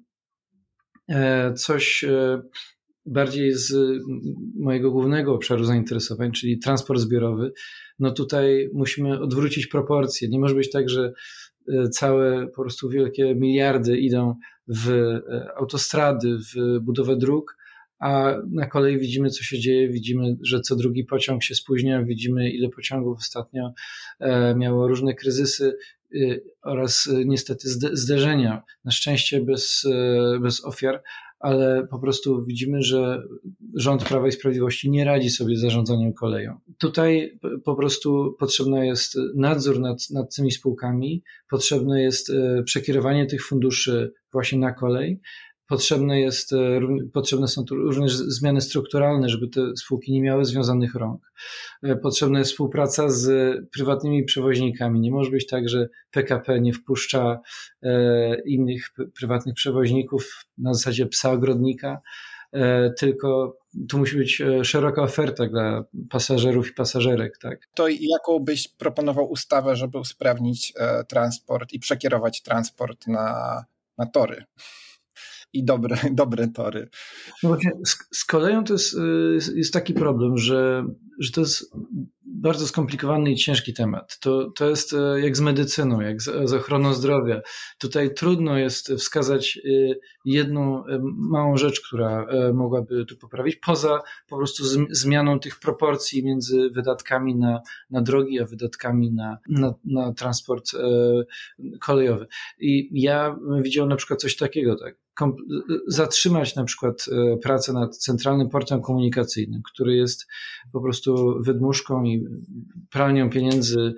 e, 1.09 1.55
coś 1.55 2.05
bardziej 3.07 3.53
z 3.55 3.75
mojego 4.59 4.91
głównego 4.91 5.35
obszaru 5.35 5.65
zainteresowań, 5.65 6.33
czyli 6.33 6.59
transport 6.59 7.01
zbiorowy, 7.01 7.53
no 7.99 8.11
tutaj 8.11 8.71
musimy 8.75 9.21
odwrócić 9.21 9.67
proporcje. 9.67 10.29
Nie 10.29 10.39
może 10.39 10.55
być 10.55 10.71
tak, 10.71 10.89
że 10.89 11.13
całe 11.91 12.47
po 12.47 12.63
prostu 12.63 12.89
wielkie 12.89 13.35
miliardy 13.35 13.99
idą 13.99 14.35
w 14.69 15.19
autostrady, 15.57 16.39
w 16.39 16.81
budowę 16.81 17.17
dróg, 17.17 17.57
a 17.99 18.35
na 18.51 18.67
kolei 18.67 18.99
widzimy, 18.99 19.31
co 19.31 19.43
się 19.43 19.59
dzieje, 19.59 19.89
widzimy, 19.89 20.37
że 20.43 20.61
co 20.61 20.77
drugi 20.77 21.05
pociąg 21.05 21.43
się 21.43 21.55
spóźnia, 21.55 22.03
widzimy, 22.03 22.51
ile 22.51 22.69
pociągów 22.69 23.19
ostatnio 23.19 23.73
e, 24.21 24.55
miało 24.55 24.89
różne 24.89 25.15
kryzysy 25.15 25.77
oraz 26.63 27.09
niestety 27.25 27.69
zderzenia. 27.93 28.63
Na 28.85 28.91
szczęście 28.91 29.41
bez, 29.41 29.87
bez 30.41 30.65
ofiar, 30.65 31.03
ale 31.39 31.87
po 31.91 31.99
prostu 31.99 32.45
widzimy, 32.45 32.83
że 32.83 33.23
rząd 33.75 34.05
Prawa 34.05 34.29
i 34.29 34.33
Sprawiedliwości 34.33 34.91
nie 34.91 35.05
radzi 35.05 35.31
sobie 35.31 35.57
z 35.57 35.61
zarządzaniem 35.61 36.13
koleją. 36.13 36.59
Tutaj 36.79 37.39
po 37.65 37.75
prostu 37.75 38.37
potrzebny 38.39 38.87
jest 38.87 39.19
nadzór 39.35 39.81
nad, 39.81 40.11
nad 40.11 40.37
tymi 40.37 40.53
spółkami, 40.53 41.23
potrzebne 41.51 42.03
jest 42.03 42.31
e, 42.31 42.63
przekierowanie 42.63 43.27
tych 43.27 43.47
funduszy 43.47 44.13
właśnie 44.33 44.59
na 44.59 44.73
kolej, 44.73 45.21
Potrzebne, 45.67 46.21
jest, 46.21 46.53
e, 46.53 46.81
potrzebne 47.13 47.49
są 47.49 47.65
tu 47.65 47.77
również 47.77 48.13
zmiany 48.13 48.61
strukturalne, 48.61 49.29
żeby 49.29 49.49
te 49.49 49.61
spółki 49.77 50.13
nie 50.13 50.23
miały 50.23 50.45
związanych 50.45 50.95
rąk. 50.95 51.33
E, 51.83 51.97
potrzebna 51.97 52.39
jest 52.39 52.51
współpraca 52.51 53.09
z 53.09 53.29
prywatnymi 53.71 54.25
przewoźnikami. 54.25 55.01
Nie 55.01 55.11
może 55.11 55.31
być 55.31 55.47
tak, 55.47 55.69
że 55.69 55.89
PKP 56.11 56.61
nie 56.61 56.73
wpuszcza 56.73 57.41
e, 57.83 58.41
innych 58.41 58.91
prywatnych 59.19 59.55
przewoźników 59.55 60.47
na 60.59 60.75
zasadzie 60.75 61.07
psa 61.07 61.31
ogrodnika, 61.31 62.01
tylko 62.99 63.59
tu 63.89 63.99
musi 63.99 64.17
być 64.17 64.43
szeroka 64.63 65.03
oferta 65.03 65.47
dla 65.47 65.85
pasażerów 66.11 66.71
i 66.71 66.75
pasażerek. 66.75 67.39
Tak? 67.39 67.59
To 67.75 67.89
jaką 67.89 68.39
byś 68.39 68.69
proponował 68.69 69.31
ustawę, 69.31 69.77
żeby 69.77 69.99
usprawnić 69.99 70.73
transport 71.09 71.73
i 71.73 71.79
przekierować 71.79 72.43
transport 72.43 73.07
na, 73.07 73.65
na 73.99 74.07
tory? 74.07 74.45
I 75.53 75.65
dobre, 75.65 75.97
dobre 76.13 76.49
tory. 76.49 76.89
No 77.43 77.49
właśnie, 77.49 77.71
z, 77.85 77.97
z 78.13 78.25
koleją 78.25 78.65
to 78.65 78.73
jest, 78.73 78.95
y, 78.95 79.39
jest 79.57 79.73
taki 79.73 79.95
problem, 79.95 80.39
że, 80.39 80.87
że 81.19 81.33
to 81.33 81.41
jest 81.41 81.77
bardzo 82.25 82.67
skomplikowany 82.67 83.31
i 83.31 83.37
ciężki 83.37 83.75
temat. 83.75 84.19
To, 84.19 84.51
to 84.51 84.69
jest 84.71 84.93
e, 84.93 85.21
jak 85.21 85.37
z 85.37 85.41
medycyną, 85.41 86.01
jak 86.01 86.23
z, 86.23 86.49
z 86.51 86.53
ochroną 86.53 86.95
zdrowia. 86.95 87.41
Tutaj 87.79 88.15
trudno 88.15 88.59
jest 88.59 88.93
wskazać 88.93 89.59
e, 89.65 89.95
jedną 90.25 90.85
małą 91.17 91.57
rzecz, 91.57 91.81
która 91.81 92.27
mogłaby 92.55 93.05
tu 93.07 93.17
poprawić, 93.17 93.57
poza 93.57 94.01
po 94.29 94.37
prostu 94.37 94.65
zmianą 94.91 95.41
tych 95.41 95.59
proporcji 95.61 96.25
między 96.25 96.71
wydatkami 96.71 97.37
na, 97.37 97.61
na 97.91 98.03
drogi, 98.03 98.41
a 98.41 98.45
wydatkami 98.45 99.13
na, 99.13 99.39
na, 99.49 99.75
na 99.85 100.13
transport 100.13 100.71
kolejowy. 101.81 102.27
I 102.59 103.03
ja 103.03 103.39
widziałem 103.61 103.91
na 103.91 103.97
przykład 103.97 104.21
coś 104.21 104.37
takiego, 104.37 104.77
tak 104.77 105.06
zatrzymać 105.87 106.57
na 106.57 106.65
przykład 106.65 107.05
pracę 107.43 107.73
nad 107.73 107.97
centralnym 107.97 108.49
portem 108.49 108.83
komunikacyjnym, 108.83 109.63
który 109.63 109.97
jest 109.97 110.27
po 110.73 110.81
prostu 110.81 111.43
wydmuszką 111.43 112.05
i 112.05 112.27
pralnią 112.91 113.31
pieniędzy 113.31 113.81
e, 113.81 113.93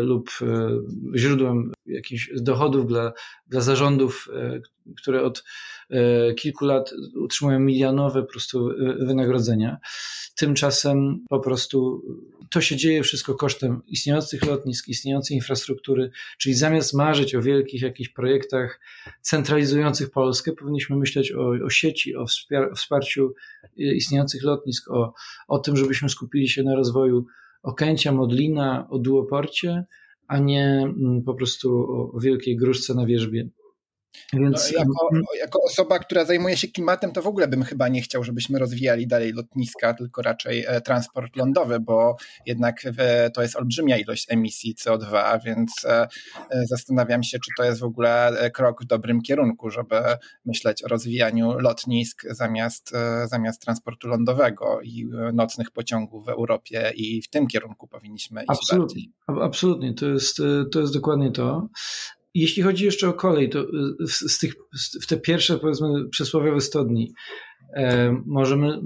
lub 0.00 0.30
e, 0.42 0.68
źródłem 1.18 1.72
jakichś 1.86 2.30
dochodów 2.36 2.86
dla, 2.86 3.12
dla 3.46 3.60
zarządów, 3.60 4.28
e, 4.34 4.60
które 4.96 5.22
od 5.22 5.44
kilku 6.36 6.64
lat 6.64 6.94
utrzymują 7.14 7.60
milionowe 7.60 8.22
po 8.22 8.28
prostu 8.28 8.70
wynagrodzenia. 9.00 9.76
Tymczasem 10.36 11.24
po 11.28 11.40
prostu 11.40 12.02
to 12.50 12.60
się 12.60 12.76
dzieje 12.76 13.02
wszystko 13.02 13.34
kosztem 13.34 13.82
istniejących 13.86 14.46
lotnisk, 14.46 14.88
istniejącej 14.88 15.36
infrastruktury, 15.36 16.10
czyli 16.38 16.54
zamiast 16.54 16.94
marzyć 16.94 17.34
o 17.34 17.42
wielkich 17.42 17.82
jakichś 17.82 18.08
projektach 18.08 18.80
centralizujących 19.20 20.10
Polskę, 20.10 20.52
powinniśmy 20.52 20.96
myśleć 20.96 21.32
o, 21.32 21.48
o 21.64 21.70
sieci, 21.70 22.16
o 22.16 22.26
wsparciu 22.76 23.34
istniejących 23.76 24.42
lotnisk, 24.42 24.90
o, 24.90 25.12
o 25.48 25.58
tym, 25.58 25.76
żebyśmy 25.76 26.08
skupili 26.08 26.48
się 26.48 26.62
na 26.62 26.74
rozwoju 26.74 27.26
Okęcia, 27.62 28.12
Modlina, 28.12 28.86
o 28.90 28.98
duoporcie, 28.98 29.84
a 30.28 30.38
nie 30.38 30.64
mm, 30.64 31.22
po 31.22 31.34
prostu 31.34 31.86
o 32.14 32.20
wielkiej 32.20 32.56
gruszce 32.56 32.94
na 32.94 33.06
wierzbie. 33.06 33.48
Więc... 34.32 34.72
No, 34.72 34.78
jako, 34.78 35.08
jako, 35.38 35.62
osoba, 35.62 35.98
która 35.98 36.24
zajmuje 36.24 36.56
się 36.56 36.68
klimatem, 36.68 37.12
to 37.12 37.22
w 37.22 37.26
ogóle 37.26 37.48
bym 37.48 37.62
chyba 37.62 37.88
nie 37.88 38.02
chciał, 38.02 38.24
żebyśmy 38.24 38.58
rozwijali 38.58 39.06
dalej 39.06 39.32
lotniska, 39.32 39.94
tylko 39.94 40.22
raczej 40.22 40.64
e, 40.68 40.80
transport 40.80 41.36
lądowy, 41.36 41.80
bo 41.80 42.16
jednak 42.46 42.82
to 43.34 43.42
jest 43.42 43.56
olbrzymia 43.56 43.98
ilość 43.98 44.26
emisji 44.28 44.74
CO2, 44.74 45.40
więc 45.44 45.84
e, 45.84 46.08
e, 46.50 46.66
zastanawiam 46.66 47.22
się, 47.22 47.38
czy 47.38 47.50
to 47.56 47.64
jest 47.64 47.80
w 47.80 47.84
ogóle 47.84 48.32
krok 48.54 48.82
w 48.82 48.86
dobrym 48.86 49.22
kierunku, 49.22 49.70
żeby 49.70 49.96
myśleć 50.44 50.84
o 50.84 50.88
rozwijaniu 50.88 51.58
lotnisk 51.58 52.22
zamiast, 52.30 52.92
zamiast 53.24 53.62
transportu 53.62 54.08
lądowego 54.08 54.80
i 54.82 55.08
nocnych 55.32 55.70
pociągów 55.70 56.26
w 56.26 56.28
Europie 56.28 56.92
i 56.94 57.22
w 57.22 57.28
tym 57.28 57.46
kierunku 57.46 57.88
powinniśmy 57.88 58.40
iść 58.40 58.50
absolutnie, 58.50 59.02
bardziej. 59.26 59.46
Absolutnie, 59.46 59.94
to 59.94 60.06
jest, 60.06 60.36
to 60.72 60.80
jest 60.80 60.94
dokładnie 60.94 61.32
to. 61.32 61.68
Jeśli 62.34 62.62
chodzi 62.62 62.84
jeszcze 62.84 63.08
o 63.08 63.12
kolej, 63.12 63.48
to 63.50 63.66
z 64.06 64.38
tych, 64.38 64.54
w 65.02 65.06
te 65.06 65.16
pierwsze, 65.16 65.58
powiedzmy, 65.58 66.08
przysłowiowe 66.08 66.60
100 66.60 66.84
dni, 66.84 67.12
e, 67.74 68.16
możemy 68.26 68.80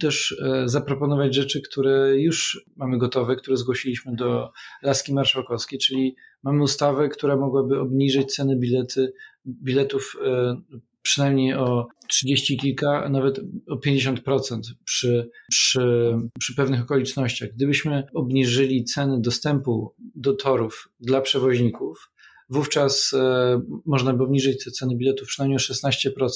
też 0.00 0.36
e, 0.42 0.68
zaproponować 0.68 1.34
rzeczy, 1.34 1.62
które 1.62 2.20
już 2.20 2.64
mamy 2.76 2.98
gotowe, 2.98 3.36
które 3.36 3.56
zgłosiliśmy 3.56 4.14
do 4.14 4.50
Laski 4.82 5.14
Marszałkowskiej, 5.14 5.78
czyli 5.78 6.16
mamy 6.42 6.62
ustawę, 6.62 7.08
która 7.08 7.36
mogłaby 7.36 7.80
obniżyć 7.80 8.34
ceny 8.34 8.56
bilety, 8.56 9.12
biletów 9.46 10.16
e, 10.24 10.60
przynajmniej 11.02 11.54
o 11.54 11.86
30 12.08 12.58
kilka, 12.58 13.08
nawet 13.08 13.40
o 13.68 13.76
50% 13.76 14.60
przy, 14.84 15.30
przy, 15.50 16.14
przy 16.38 16.54
pewnych 16.54 16.82
okolicznościach. 16.82 17.50
Gdybyśmy 17.52 18.04
obniżyli 18.14 18.84
ceny 18.84 19.20
dostępu 19.20 19.94
do 20.14 20.34
torów 20.34 20.88
dla 21.00 21.20
przewoźników, 21.20 22.10
wówczas 22.50 23.12
e, 23.14 23.60
można 23.86 24.12
by 24.12 24.22
obniżyć 24.22 24.64
te 24.64 24.70
ceny 24.70 24.96
biletów 24.96 25.28
przynajmniej 25.28 25.56
o 25.56 25.60
16%. 25.60 26.28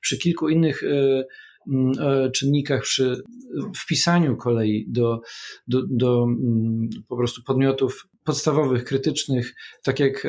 Przy 0.00 0.18
kilku 0.18 0.48
innych 0.48 0.82
e, 0.84 1.24
e, 2.00 2.30
czynnikach 2.30 2.82
przy 2.82 3.22
wpisaniu 3.76 4.36
kolei 4.36 4.86
do, 4.88 5.20
do, 5.68 5.82
do 5.90 6.26
po 7.08 7.16
prostu 7.16 7.42
podmiotów 7.42 8.06
podstawowych, 8.24 8.84
krytycznych, 8.84 9.54
tak 9.82 10.00
jak 10.00 10.26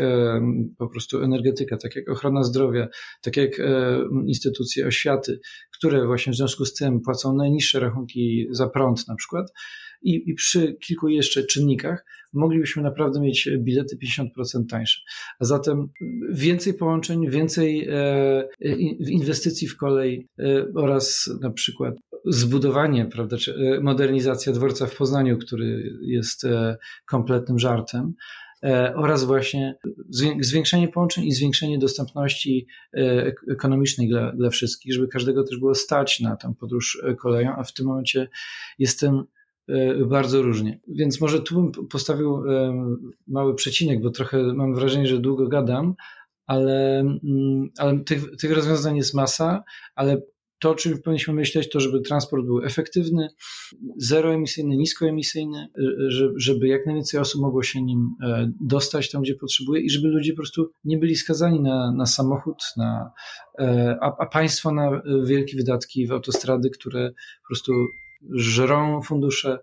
po 0.78 0.88
prostu 0.88 1.22
energetyka, 1.24 1.78
tak 1.78 1.96
jak 1.96 2.10
ochrona 2.10 2.44
zdrowia, 2.44 2.88
tak 3.22 3.38
jak 3.38 3.52
instytucje 4.28 4.88
oświaty, 4.88 5.40
które 5.82 6.06
właśnie 6.08 6.34
w 6.34 6.36
związku 6.36 6.66
z 6.66 6.74
tym 6.74 7.02
płacą 7.02 7.36
najniższe 7.36 7.80
rachunki 7.80 8.48
za 8.52 8.70
prąd 8.70 9.08
na 9.08 9.16
przykład, 9.16 9.54
i, 10.02 10.30
i 10.30 10.34
przy 10.34 10.74
kilku 10.74 11.08
jeszcze 11.08 11.44
czynnikach 11.44 12.06
moglibyśmy 12.34 12.84
naprawdę 12.84 13.22
mieć 13.22 13.50
bilety 13.58 13.98
50% 13.98 14.66
tańsze. 14.70 15.02
A 15.40 15.46
zatem 15.46 15.90
więcej 16.32 16.74
połączeń, 16.74 17.30
więcej 17.30 17.88
e, 17.90 18.50
inwestycji 19.10 19.68
w 19.68 19.78
kolej 19.78 20.28
e, 20.40 20.66
oraz 20.76 21.30
na 21.42 21.52
przykład 21.52 21.96
zbudowanie, 22.26 23.06
prawda, 23.06 23.38
czy 23.38 23.56
e, 23.56 23.80
modernizacja 23.80 24.54
dworca 24.54 24.86
w 24.86 24.96
Poznaniu, 24.96 25.38
który 25.38 25.98
jest 26.02 26.48
kompletnym 27.06 27.60
żartem, 27.60 28.14
oraz 28.96 29.24
właśnie 29.24 29.76
zwiększenie 30.40 30.88
połączeń 30.88 31.24
i 31.24 31.32
zwiększenie 31.32 31.80
dostępności 31.80 32.68
ekonomicznej 33.52 34.10
dla, 34.10 34.32
dla 34.32 34.50
wszystkich, 34.50 34.94
żeby 34.94 35.08
każdego 35.08 35.44
też 35.44 35.60
było 35.60 35.76
stać 35.76 36.20
na 36.20 36.36
tę 36.36 36.54
podróż 36.60 37.02
koleją, 37.20 37.56
a 37.56 37.64
w 37.64 37.74
tym 37.74 37.86
momencie 37.86 38.30
jestem 38.80 39.24
E, 39.72 40.06
bardzo 40.06 40.42
różnie. 40.42 40.80
Więc 40.88 41.22
może 41.22 41.40
tu 41.42 41.56
bym 41.56 41.88
postawił 41.88 42.52
e, 42.52 42.74
mały 43.28 43.56
przecinek, 43.56 44.02
bo 44.02 44.10
trochę 44.10 44.44
mam 44.44 44.76
wrażenie, 44.76 45.08
że 45.08 45.20
długo 45.20 45.48
gadam, 45.48 45.96
ale, 46.48 47.00
mm, 47.00 47.70
ale 47.78 48.00
tych, 48.00 48.36
tych 48.38 48.52
rozwiązań 48.52 48.98
jest 48.98 49.14
masa, 49.14 49.64
ale 49.96 50.22
to, 50.62 50.70
o 50.70 50.76
czym 50.76 51.02
powinniśmy 51.02 51.34
myśleć, 51.34 51.70
to 51.70 51.80
żeby 51.80 52.02
transport 52.02 52.46
był 52.46 52.66
efektywny, 52.66 53.30
zeroemisyjny, 53.98 54.78
niskoemisyjny, 54.78 55.68
żeby 56.36 56.68
jak 56.68 56.86
najwięcej 56.86 57.20
osób 57.20 57.42
mogło 57.42 57.64
się 57.64 57.82
nim 57.82 58.16
e, 58.24 58.52
dostać 58.62 59.12
tam, 59.12 59.22
gdzie 59.22 59.36
potrzebuje 59.36 59.82
i 59.82 59.90
żeby 59.90 60.08
ludzie 60.08 60.34
po 60.34 60.38
prostu 60.38 60.72
nie 60.84 60.98
byli 60.98 61.16
skazani 61.16 61.62
na, 61.62 61.92
na 61.92 62.06
samochód, 62.06 62.64
na, 62.78 63.12
a, 64.02 64.18
a 64.18 64.26
państwo 64.26 64.72
na 64.74 65.02
wielkie 65.26 65.58
wydatki 65.58 66.08
w 66.08 66.12
autostrady, 66.12 66.70
które 66.70 67.10
po 67.12 67.48
prostu 67.48 67.74
żrą 68.30 69.02
fundusze, 69.02 69.60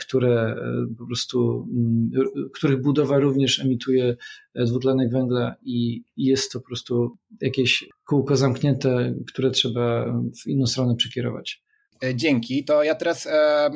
które 0.00 0.56
po 0.98 1.06
prostu, 1.06 1.68
mm, 1.72 2.10
których 2.54 2.82
budowa 2.82 3.18
również 3.18 3.60
emituje 3.60 4.16
dwutlenek 4.54 5.12
węgla 5.12 5.54
i 5.62 6.02
jest 6.16 6.52
to 6.52 6.60
po 6.60 6.66
prostu 6.66 7.16
jakieś 7.40 7.88
kółko 8.04 8.36
zamknięte, 8.36 9.14
które 9.26 9.50
trzeba 9.50 10.04
w 10.42 10.46
inną 10.46 10.66
stronę 10.66 10.96
przekierować. 10.96 11.67
E, 12.04 12.14
dzięki. 12.14 12.64
To 12.64 12.82
ja 12.82 12.94
teraz 12.94 13.26
e, 13.26 13.70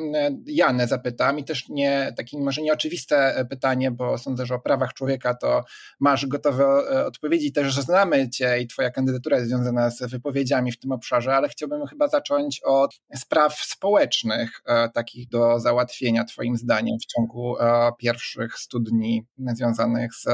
Janę 0.45 0.87
zapytam 0.87 1.39
i 1.39 1.43
też 1.43 1.69
nie 1.69 2.13
takie 2.17 2.39
może 2.39 2.61
nieoczywiste 2.61 3.45
pytanie, 3.49 3.91
bo 3.91 4.17
sądzę, 4.17 4.45
że 4.45 4.55
o 4.55 4.59
prawach 4.59 4.93
człowieka 4.93 5.33
to 5.33 5.63
masz 5.99 6.25
gotowe 6.25 6.63
e, 6.63 7.05
odpowiedzi. 7.05 7.51
Też 7.51 7.75
znamy 7.75 8.29
Cię 8.29 8.59
i 8.59 8.67
Twoja 8.67 8.91
kandydatura 8.91 9.37
jest 9.37 9.49
związana 9.49 9.89
z 9.89 10.11
wypowiedziami 10.11 10.71
w 10.71 10.79
tym 10.79 10.91
obszarze, 10.91 11.35
ale 11.35 11.49
chciałbym 11.49 11.87
chyba 11.87 12.07
zacząć 12.07 12.61
od 12.63 13.01
spraw 13.15 13.53
społecznych, 13.55 14.61
takich 14.93 15.29
do 15.29 15.59
załatwienia, 15.59 16.23
Twoim 16.23 16.57
zdaniem, 16.57 16.97
w 16.99 17.05
ciągu 17.05 17.55
pierwszych 17.97 18.57
studni 18.57 19.25
związanych 19.37 20.15
z 20.15 20.25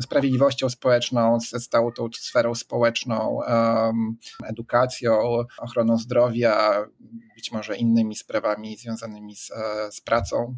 sprawiedliwością 0.00 0.68
społeczną, 0.68 1.40
ze 1.40 1.60
stałą 1.60 1.92
tą 1.92 2.08
sferą 2.18 2.54
społeczną, 2.54 3.40
edukacją, 4.44 5.18
ochroną 5.58 5.98
zdrowia, 5.98 6.86
być 7.36 7.52
może 7.52 7.76
innymi 7.76 8.16
sprawami 8.16 8.76
związanymi 8.76 9.36
z, 9.36 9.50
e, 9.50 9.92
z 9.92 10.00
pracą? 10.00 10.56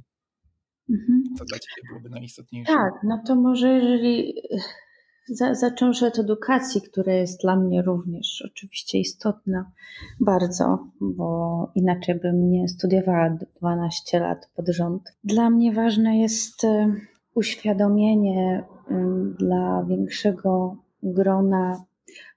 Mhm. 0.90 1.22
To 1.38 1.44
dla 1.44 1.58
Ciebie 1.58 1.88
byłoby 1.88 2.08
najistotniejsze. 2.08 2.72
Tak, 2.72 2.92
no 3.04 3.22
to 3.26 3.37
może 3.37 3.68
jeżeli 3.68 4.34
za, 5.28 5.54
zacząwszy 5.54 6.06
od 6.06 6.18
edukacji, 6.18 6.82
która 6.82 7.12
jest 7.12 7.40
dla 7.42 7.56
mnie 7.56 7.82
również 7.82 8.44
oczywiście 8.52 8.98
istotna 8.98 9.72
bardzo, 10.20 10.88
bo 11.00 11.72
inaczej 11.74 12.14
bym 12.14 12.50
nie 12.50 12.68
studiowała 12.68 13.38
12 13.61 14.20
lat 14.20 14.50
pod 14.56 14.68
rząd. 14.68 15.02
Dla 15.24 15.50
mnie 15.50 15.72
ważne 15.72 16.18
jest 16.18 16.64
e, 16.64 16.94
uświadomienie 17.34 18.64
dla 19.38 19.84
większego 19.88 20.76
grona 21.02 21.84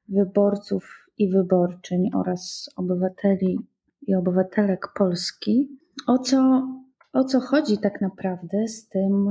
wyborców 0.10 1.08
i 1.18 1.30
wyborczyń 1.30 2.10
oraz 2.14 2.70
obywateli 2.76 3.60
i 4.08 4.16
obywatelek 4.16 4.88
Polski, 4.98 5.80
o 6.08 6.20
co, 6.20 6.68
o 7.14 7.24
co 7.24 7.40
chodzi 7.40 7.78
tak 7.78 8.02
naprawdę 8.02 8.68
z 8.68 8.88
tym 8.88 9.28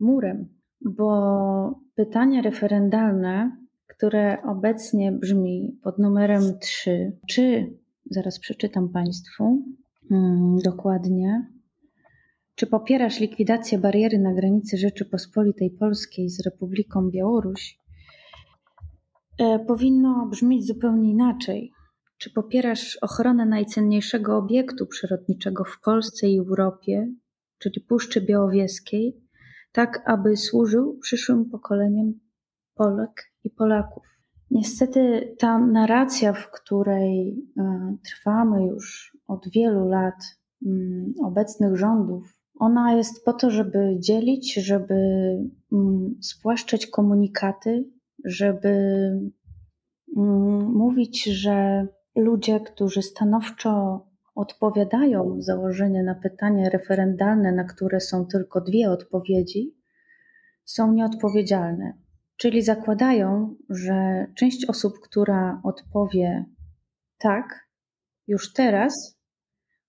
murem. 0.00 0.48
Bo 0.80 1.80
pytanie 1.94 2.42
referendalne, 2.42 3.56
które 3.86 4.42
obecnie 4.42 5.12
brzmi 5.12 5.78
pod 5.82 5.98
numerem 5.98 6.58
3, 6.58 7.18
czy, 7.28 7.72
zaraz 8.10 8.38
przeczytam 8.38 8.88
Państwu 8.88 9.62
hmm, 10.08 10.58
dokładnie, 10.64 11.46
czy 12.54 12.66
popierasz 12.66 13.20
likwidację 13.20 13.78
bariery 13.78 14.18
na 14.18 14.34
granicy 14.34 14.76
Rzeczypospolitej 14.76 15.70
Polskiej 15.70 16.28
z 16.28 16.40
Republiką 16.44 17.10
Białoruś? 17.10 17.78
E, 19.38 19.58
powinno 19.58 20.26
brzmieć 20.26 20.66
zupełnie 20.66 21.10
inaczej. 21.10 21.72
Czy 22.18 22.30
popierasz 22.30 22.98
ochronę 23.02 23.46
najcenniejszego 23.46 24.36
obiektu 24.36 24.86
przyrodniczego 24.86 25.64
w 25.64 25.80
Polsce 25.80 26.28
i 26.28 26.38
Europie, 26.38 27.12
czyli 27.58 27.80
Puszczy 27.80 28.20
Białowieskiej, 28.20 29.20
tak 29.72 30.02
aby 30.06 30.36
służył 30.36 30.98
przyszłym 30.98 31.50
pokoleniom 31.50 32.12
Polek 32.74 33.32
i 33.44 33.50
Polaków? 33.50 34.02
Niestety 34.50 35.34
ta 35.38 35.58
narracja, 35.58 36.32
w 36.32 36.50
której 36.50 37.44
e, 37.58 37.96
trwamy 38.04 38.66
już 38.66 39.16
od 39.26 39.48
wielu 39.50 39.88
lat 39.88 40.14
mm, 40.66 41.14
obecnych 41.24 41.76
rządów, 41.76 42.38
ona 42.54 42.94
jest 42.94 43.24
po 43.24 43.32
to, 43.32 43.50
żeby 43.50 43.96
dzielić, 43.98 44.54
żeby 44.54 44.94
mm, 45.72 46.18
spłaszczać 46.22 46.86
komunikaty, 46.86 47.90
żeby 48.24 48.68
mm, 50.16 50.72
mówić, 50.72 51.24
że 51.24 51.86
ludzie, 52.18 52.60
którzy 52.60 53.02
stanowczo 53.02 54.04
odpowiadają 54.34 55.36
założenie 55.38 56.02
na 56.02 56.14
pytanie 56.14 56.70
referendalne, 56.70 57.52
na 57.52 57.64
które 57.64 58.00
są 58.00 58.26
tylko 58.26 58.60
dwie 58.60 58.90
odpowiedzi, 58.90 59.76
są 60.64 60.92
nieodpowiedzialne. 60.92 61.98
Czyli 62.36 62.62
zakładają, 62.62 63.56
że 63.70 64.26
część 64.36 64.66
osób, 64.66 64.92
która 65.02 65.60
odpowie 65.64 66.44
tak, 67.18 67.68
już 68.26 68.52
teraz, 68.52 69.20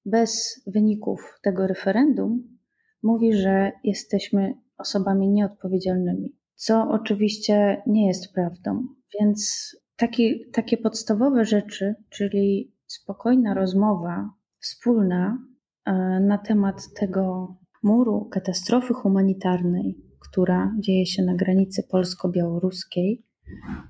bez 0.06 0.64
wyników 0.68 1.40
tego 1.42 1.68
referendum, 1.68 2.60
mówi, 3.04 3.34
że 3.34 3.72
jesteśmy 3.84 4.54
osobami 4.78 5.30
nieodpowiedzialnymi, 5.30 6.36
co 6.56 6.88
oczywiście 6.90 7.84
nie 7.88 8.08
jest 8.08 8.34
prawdą. 8.34 8.88
Więc 9.20 9.70
taki, 10.00 10.50
takie 10.52 10.78
podstawowe 10.78 11.46
rzeczy, 11.46 11.96
czyli 12.10 12.74
spokojna 12.88 13.54
rozmowa, 13.54 14.30
wspólna 14.60 15.38
e, 15.86 15.92
na 16.20 16.38
temat 16.38 16.94
tego 17.00 17.56
muru, 17.84 18.26
katastrofy 18.26 18.94
humanitarnej, 18.94 19.98
która 20.20 20.76
dzieje 20.80 21.06
się 21.06 21.24
na 21.24 21.36
granicy 21.36 21.84
polsko-białoruskiej, 21.92 23.26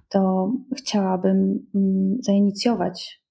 to 0.09 0.51
chciałabym 0.77 1.67
mm, 1.75 2.17
zainicjować 2.21 3.23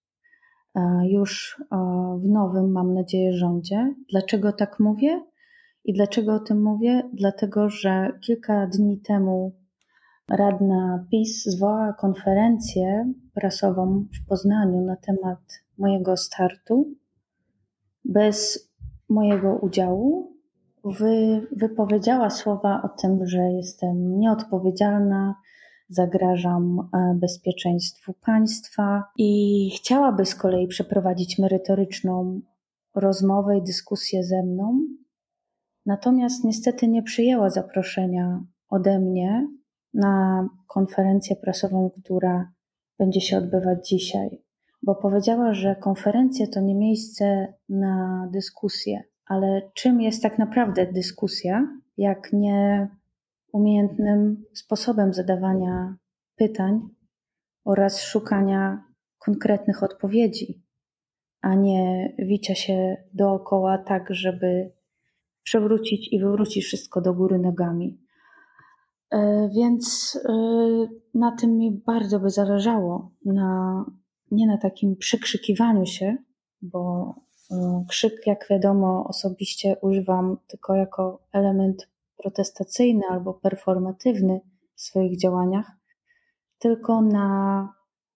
e, 0.74 0.80
już 1.10 1.60
e, 1.72 1.76
w 2.22 2.28
nowym, 2.28 2.72
mam 2.72 2.94
nadzieję, 2.94 3.32
rządzie. 3.32 3.94
Dlaczego 4.10 4.52
tak 4.52 4.80
mówię? 4.80 5.24
I 5.84 5.92
dlaczego 5.92 6.34
o 6.34 6.40
tym 6.40 6.62
mówię? 6.62 7.10
Dlatego, 7.12 7.70
że 7.70 8.18
kilka 8.20 8.66
dni 8.66 9.00
temu 9.00 9.57
radna 10.30 11.06
PiS 11.10 11.44
zwołała 11.44 11.92
konferencję 11.92 13.12
prasową 13.34 14.04
w 14.14 14.28
Poznaniu 14.28 14.80
na 14.80 14.96
temat 14.96 15.38
mojego 15.78 16.16
startu 16.16 16.94
bez 18.04 18.68
mojego 19.08 19.56
udziału. 19.56 20.32
Wy, 20.84 21.46
wypowiedziała 21.52 22.30
słowa 22.30 22.82
o 22.82 22.88
tym, 22.88 23.26
że 23.26 23.38
jestem 23.38 24.18
nieodpowiedzialna, 24.18 25.34
zagrażam 25.88 26.78
e, 26.80 27.14
bezpieczeństwu 27.20 28.14
państwa 28.24 29.04
i 29.16 29.70
chciałaby 29.76 30.26
z 30.26 30.34
kolei 30.34 30.66
przeprowadzić 30.66 31.38
merytoryczną 31.38 32.40
rozmowę 32.94 33.58
i 33.58 33.62
dyskusję 33.62 34.24
ze 34.24 34.42
mną 34.42 34.80
Natomiast 35.88 36.44
niestety 36.44 36.88
nie 36.88 37.02
przyjęła 37.02 37.50
zaproszenia 37.50 38.44
ode 38.68 38.98
mnie 38.98 39.48
na 39.98 40.48
konferencję 40.66 41.36
prasową, 41.36 41.90
która 42.02 42.52
będzie 42.98 43.20
się 43.20 43.38
odbywać 43.38 43.88
dzisiaj, 43.88 44.42
bo 44.82 44.94
powiedziała, 44.94 45.54
że 45.54 45.76
konferencje 45.76 46.48
to 46.48 46.60
nie 46.60 46.74
miejsce 46.74 47.54
na 47.68 48.28
dyskusję. 48.32 49.02
Ale 49.26 49.70
czym 49.74 50.00
jest 50.00 50.22
tak 50.22 50.38
naprawdę 50.38 50.92
dyskusja, 50.92 51.68
jak 51.96 52.32
nie 52.32 52.88
umiejętnym 53.52 54.44
sposobem 54.54 55.14
zadawania 55.14 55.96
pytań 56.36 56.80
oraz 57.64 58.02
szukania 58.02 58.84
konkretnych 59.18 59.82
odpowiedzi, 59.82 60.62
a 61.40 61.54
nie 61.54 62.14
wicia 62.18 62.54
się 62.54 62.96
dookoła 63.14 63.78
tak, 63.78 64.06
żeby 64.10 64.72
przewrócić 65.42 66.12
i 66.12 66.20
wywrócić 66.20 66.64
wszystko 66.64 67.00
do 67.00 67.14
góry 67.14 67.38
nogami. 67.38 67.98
E, 69.10 69.48
więc 69.48 70.18
e, 70.28 70.32
na 71.14 71.36
tym 71.36 71.56
mi 71.56 71.70
bardzo 71.86 72.20
by 72.20 72.30
zależało, 72.30 73.10
na, 73.24 73.84
nie 74.30 74.46
na 74.46 74.58
takim 74.58 74.96
przekrzykiwaniu 74.96 75.86
się, 75.86 76.16
bo 76.62 77.14
e, 77.50 77.84
krzyk, 77.88 78.26
jak 78.26 78.46
wiadomo, 78.50 79.04
osobiście 79.08 79.76
używam 79.82 80.36
tylko 80.46 80.74
jako 80.74 81.22
element 81.32 81.88
protestacyjny 82.16 83.02
albo 83.10 83.34
performatywny 83.34 84.40
w 84.74 84.80
swoich 84.80 85.20
działaniach, 85.20 85.70
tylko 86.58 87.02
na 87.02 87.68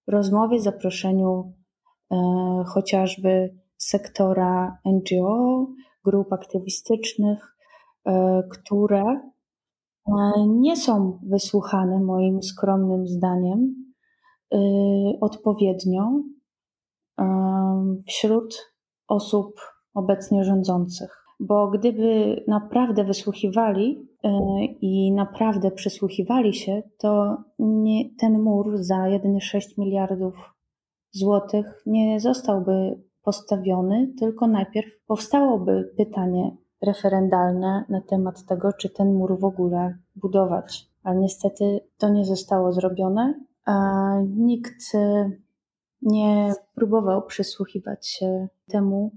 rozmowie, 0.06 0.60
zaproszeniu 0.60 1.52
chociażby 2.66 3.58
sektora 3.76 4.78
NGO, 4.84 5.66
grup 6.04 6.32
aktywistycznych, 6.32 7.56
które 8.50 9.31
nie 10.46 10.76
są 10.76 11.18
wysłuchane 11.22 12.00
moim 12.00 12.42
skromnym 12.42 13.06
zdaniem 13.06 13.74
e, 14.54 14.58
odpowiednio 15.20 16.22
wśród 18.06 18.74
osób 19.08 19.60
obecnie 19.94 20.44
rządzących. 20.44 21.24
Bo 21.40 21.70
gdyby 21.70 22.44
naprawdę 22.48 23.04
wysłuchiwali 23.04 24.08
i 24.80 25.12
naprawdę 25.12 25.70
przysłuchiwali 25.70 26.54
się, 26.54 26.82
to 26.98 27.36
nie, 27.58 28.14
ten 28.20 28.42
mur 28.42 28.78
za 28.78 29.08
jedynie 29.08 29.40
6 29.40 29.78
miliardów 29.78 30.34
złotych 31.10 31.82
nie 31.86 32.20
zostałby 32.20 33.02
postawiony, 33.22 34.12
tylko 34.18 34.46
najpierw 34.46 34.88
powstałoby 35.06 35.94
pytanie 35.96 36.56
referendalne 36.82 37.84
na 37.88 38.00
temat 38.00 38.46
tego, 38.46 38.72
czy 38.72 38.90
ten 38.90 39.14
mur 39.14 39.38
w 39.38 39.44
ogóle 39.44 39.98
budować. 40.16 40.90
Ale 41.02 41.16
niestety 41.16 41.80
to 41.98 42.08
nie 42.08 42.24
zostało 42.24 42.72
zrobione. 42.72 43.34
A 43.64 43.74
nikt 44.36 44.92
nie 46.02 46.54
próbował 46.74 47.22
przysłuchiwać 47.22 48.08
się 48.08 48.48
temu 48.68 49.10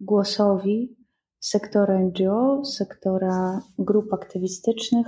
głosowi 0.00 0.96
sektora 1.40 1.98
NGO, 1.98 2.64
sektora 2.64 3.60
grup 3.78 4.12
aktywistycznych. 4.12 5.06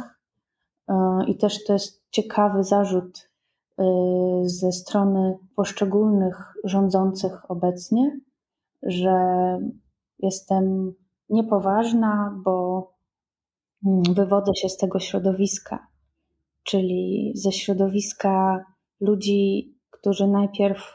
I 1.26 1.36
też 1.36 1.64
to 1.64 1.72
jest 1.72 2.02
ciekawy 2.10 2.64
zarzut 2.64 3.18
y, 3.18 3.82
ze 4.48 4.72
strony 4.72 5.38
poszczególnych 5.56 6.54
rządzących 6.64 7.50
obecnie, 7.50 8.20
że 8.82 9.18
jestem 10.18 10.94
niepoważna, 11.28 12.40
bo 12.44 12.86
mm, 13.86 14.02
wywodzę 14.14 14.52
się 14.54 14.68
z 14.68 14.76
tego 14.76 14.98
środowiska, 14.98 15.86
czyli 16.62 17.32
ze 17.34 17.52
środowiska 17.52 18.64
ludzi, 19.00 19.74
którzy 19.90 20.28
najpierw 20.28 20.94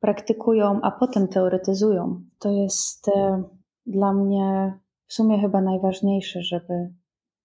praktykują, 0.00 0.80
a 0.82 0.90
potem 0.90 1.28
teoretyzują. 1.28 2.24
To 2.38 2.50
jest 2.50 3.08
e, 3.08 3.42
dla 3.86 4.12
mnie 4.12 4.78
w 5.06 5.14
sumie 5.14 5.40
chyba 5.40 5.60
najważniejsze, 5.60 6.42
żeby 6.42 6.94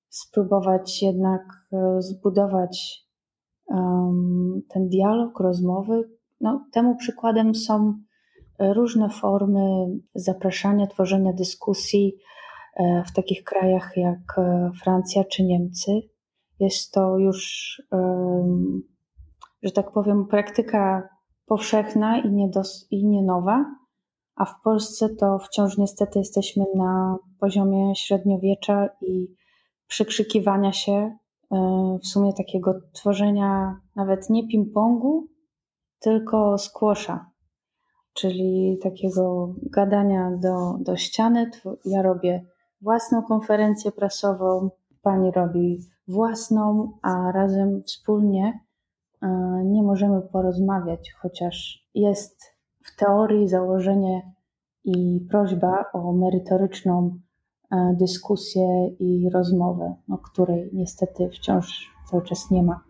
spróbować 0.09 1.01
jednak 1.01 1.41
e, 1.73 2.01
zbudować 2.01 3.09
ten 4.69 4.89
dialog, 4.89 5.39
rozmowy. 5.39 6.09
No, 6.41 6.65
temu 6.71 6.95
przykładem 6.95 7.55
są 7.55 7.93
różne 8.59 9.09
formy 9.09 9.85
zapraszania, 10.15 10.87
tworzenia 10.87 11.33
dyskusji 11.33 12.15
e, 12.75 13.03
w 13.07 13.13
takich 13.13 13.43
krajach 13.43 13.91
jak 13.95 14.37
e, 14.37 14.71
Francja 14.83 15.23
czy 15.23 15.43
Niemcy. 15.43 15.91
Jest 16.59 16.91
to 16.91 17.17
już, 17.17 17.81
że 19.63 19.71
tak 19.71 19.91
powiem, 19.91 20.27
praktyka 20.27 21.09
powszechna 21.45 22.17
i 22.17 22.31
nie, 22.31 22.49
dos- 22.49 22.87
i 22.91 23.05
nie 23.05 23.23
nowa, 23.23 23.65
a 24.35 24.45
w 24.45 24.61
Polsce 24.63 25.09
to 25.09 25.39
wciąż 25.39 25.77
niestety 25.77 26.19
jesteśmy 26.19 26.65
na 26.75 27.17
poziomie 27.39 27.95
średniowiecza 27.95 28.89
i 29.01 29.27
przykrzykiwania 29.87 30.73
się, 30.73 31.17
e, 31.51 31.97
w 32.03 32.07
sumie 32.07 32.33
takiego 32.33 32.73
tworzenia 32.93 33.79
nawet 33.95 34.29
nie 34.29 34.43
ping-pongu, 34.47 35.21
tylko 35.99 36.57
squasha 36.57 37.28
czyli 38.21 38.77
takiego 38.84 39.53
gadania 39.62 40.32
do, 40.41 40.77
do 40.79 40.97
ściany. 40.97 41.51
Ja 41.86 42.01
robię 42.01 42.45
własną 42.82 43.23
konferencję 43.23 43.91
prasową, 43.91 44.69
pani 45.01 45.32
robi 45.32 45.79
własną, 46.08 46.91
a 47.01 47.32
razem 47.32 47.84
wspólnie 47.84 48.60
e, 49.21 49.27
nie 49.65 49.84
możemy 49.84 50.21
porozmawiać, 50.21 51.13
chociaż 51.21 51.88
jest 51.95 52.41
w 52.86 52.95
teorii 52.95 53.47
założenie 53.47 54.34
i 54.84 55.27
prośba 55.29 55.86
o 55.93 56.13
merytoryczną 56.13 57.19
e, 57.71 57.95
dyskusję 57.99 58.88
i 58.99 59.29
rozmowę, 59.34 59.95
no, 60.08 60.17
której 60.17 60.69
niestety 60.73 61.29
wciąż 61.29 61.91
cały 62.12 62.23
czas 62.23 62.51
nie 62.51 62.63
ma. 62.63 62.84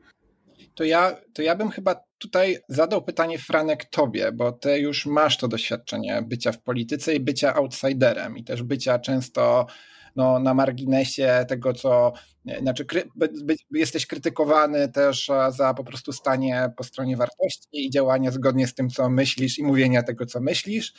To 0.76 0.84
ja, 0.84 1.16
to 1.34 1.42
ja 1.42 1.56
bym 1.56 1.70
chyba 1.70 2.09
tutaj 2.20 2.58
zadał 2.68 3.02
pytanie, 3.02 3.40
Franek, 3.40 3.86
tobie, 3.86 4.32
bo 4.32 4.52
ty 4.52 4.80
już 4.80 5.06
masz 5.06 5.38
to 5.38 5.48
doświadczenie 5.48 6.22
bycia 6.22 6.52
w 6.52 6.62
polityce 6.62 7.16
i 7.16 7.20
bycia 7.20 7.56
outsiderem 7.56 8.38
i 8.38 8.44
też 8.44 8.64
bycia 8.64 9.00
często 9.00 9.68
no, 10.16 10.40
na 10.40 10.54
marginesie 10.54 11.46
tego, 11.48 11.74
co 11.74 12.14
znaczy, 12.62 12.86
kry, 12.86 13.10
by, 13.16 13.30
by, 13.44 13.56
jesteś 13.72 14.06
krytykowany 14.06 14.90
też 14.92 15.32
za 15.50 15.74
po 15.74 15.84
prostu 15.84 16.14
stanie 16.14 16.72
po 16.78 16.84
stronie 16.84 17.18
wartości 17.18 17.68
i 17.72 17.90
działanie 17.90 18.32
zgodnie 18.32 18.68
z 18.68 18.74
tym, 18.74 18.90
co 18.90 19.10
myślisz 19.10 19.60
i 19.60 19.64
mówienia 19.64 20.04
tego, 20.04 20.26
co 20.26 20.40
myślisz. 20.40 20.94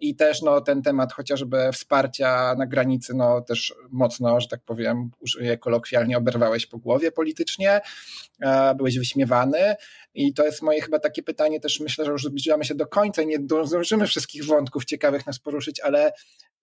I 0.00 0.16
też 0.16 0.42
no, 0.42 0.60
ten 0.60 0.82
temat 0.82 1.12
chociażby 1.12 1.72
wsparcia 1.72 2.54
na 2.58 2.66
granicy, 2.66 3.14
no 3.14 3.40
też 3.40 3.74
mocno, 3.90 4.40
że 4.40 4.48
tak 4.48 4.60
powiem, 4.60 5.10
użyję 5.20 5.58
kolokwialnie, 5.58 6.18
oberwałeś 6.18 6.66
po 6.66 6.78
głowie 6.78 7.12
politycznie, 7.12 7.80
byłeś 8.76 8.98
wyśmiewany. 8.98 9.76
I 10.14 10.34
to 10.34 10.44
jest 10.44 10.62
moje 10.62 10.80
chyba 10.80 10.98
takie 10.98 11.22
pytanie, 11.22 11.60
też 11.60 11.80
myślę, 11.80 12.04
że 12.04 12.10
już 12.10 12.24
zbliżamy 12.24 12.64
się 12.64 12.74
do 12.74 12.86
końca 12.86 13.22
i 13.22 13.26
nie 13.26 13.38
zdążymy 13.64 14.06
wszystkich 14.06 14.44
wątków 14.44 14.84
ciekawych 14.84 15.26
nas 15.26 15.38
poruszyć, 15.38 15.80
ale 15.80 16.12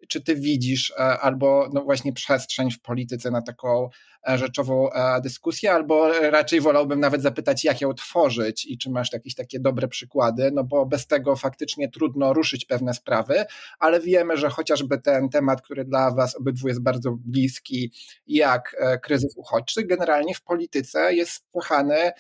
czy 0.08 0.22
ty 0.22 0.36
widzisz 0.36 0.92
e, 0.92 1.20
albo 1.20 1.70
no 1.74 1.84
właśnie 1.84 2.14
przestrzeń 2.14 2.72
w 2.72 2.82
polityce 2.82 3.32
na 3.32 3.42
taką 3.42 3.90
rzeczową 4.26 4.92
e, 4.92 5.22
dyskusję, 5.22 5.72
albo 5.72 6.20
raczej 6.22 6.62
wolałbym 6.62 7.00
nawet 7.00 7.22
zapytać, 7.22 7.64
jak 7.64 7.82
ją 7.82 7.94
tworzyć 7.94 8.66
i 8.66 8.78
czy 8.78 8.90
masz 8.90 9.14
jakieś 9.14 9.36
takie 9.36 9.60
dobre 9.60 9.88
przykłady, 9.88 10.52
no 10.54 10.64
bo 10.64 10.86
bez 10.86 11.08
tego 11.08 11.36
faktycznie 11.36 11.90
trudno 11.90 12.34
ruszyć 12.34 12.66
pewne 12.66 12.94
sprawy, 12.94 13.46
ale 13.80 14.00
wiemy, 14.00 14.38
że 14.38 14.50
chociażby 14.50 14.98
ten 14.98 15.30
temat, 15.30 15.62
który 15.62 15.86
dla 15.86 16.12
was 16.12 16.36
obydwu 16.36 16.68
jest 16.68 16.82
bardzo 16.82 17.12
bliski, 17.12 17.92
jak 18.28 18.76
kryzys 19.04 19.38
uchodźczy, 19.38 19.84
generalnie 19.84 20.36
w 20.36 20.42
polityce 20.42 21.14
jest 21.14 21.32
spychany 21.32 22.12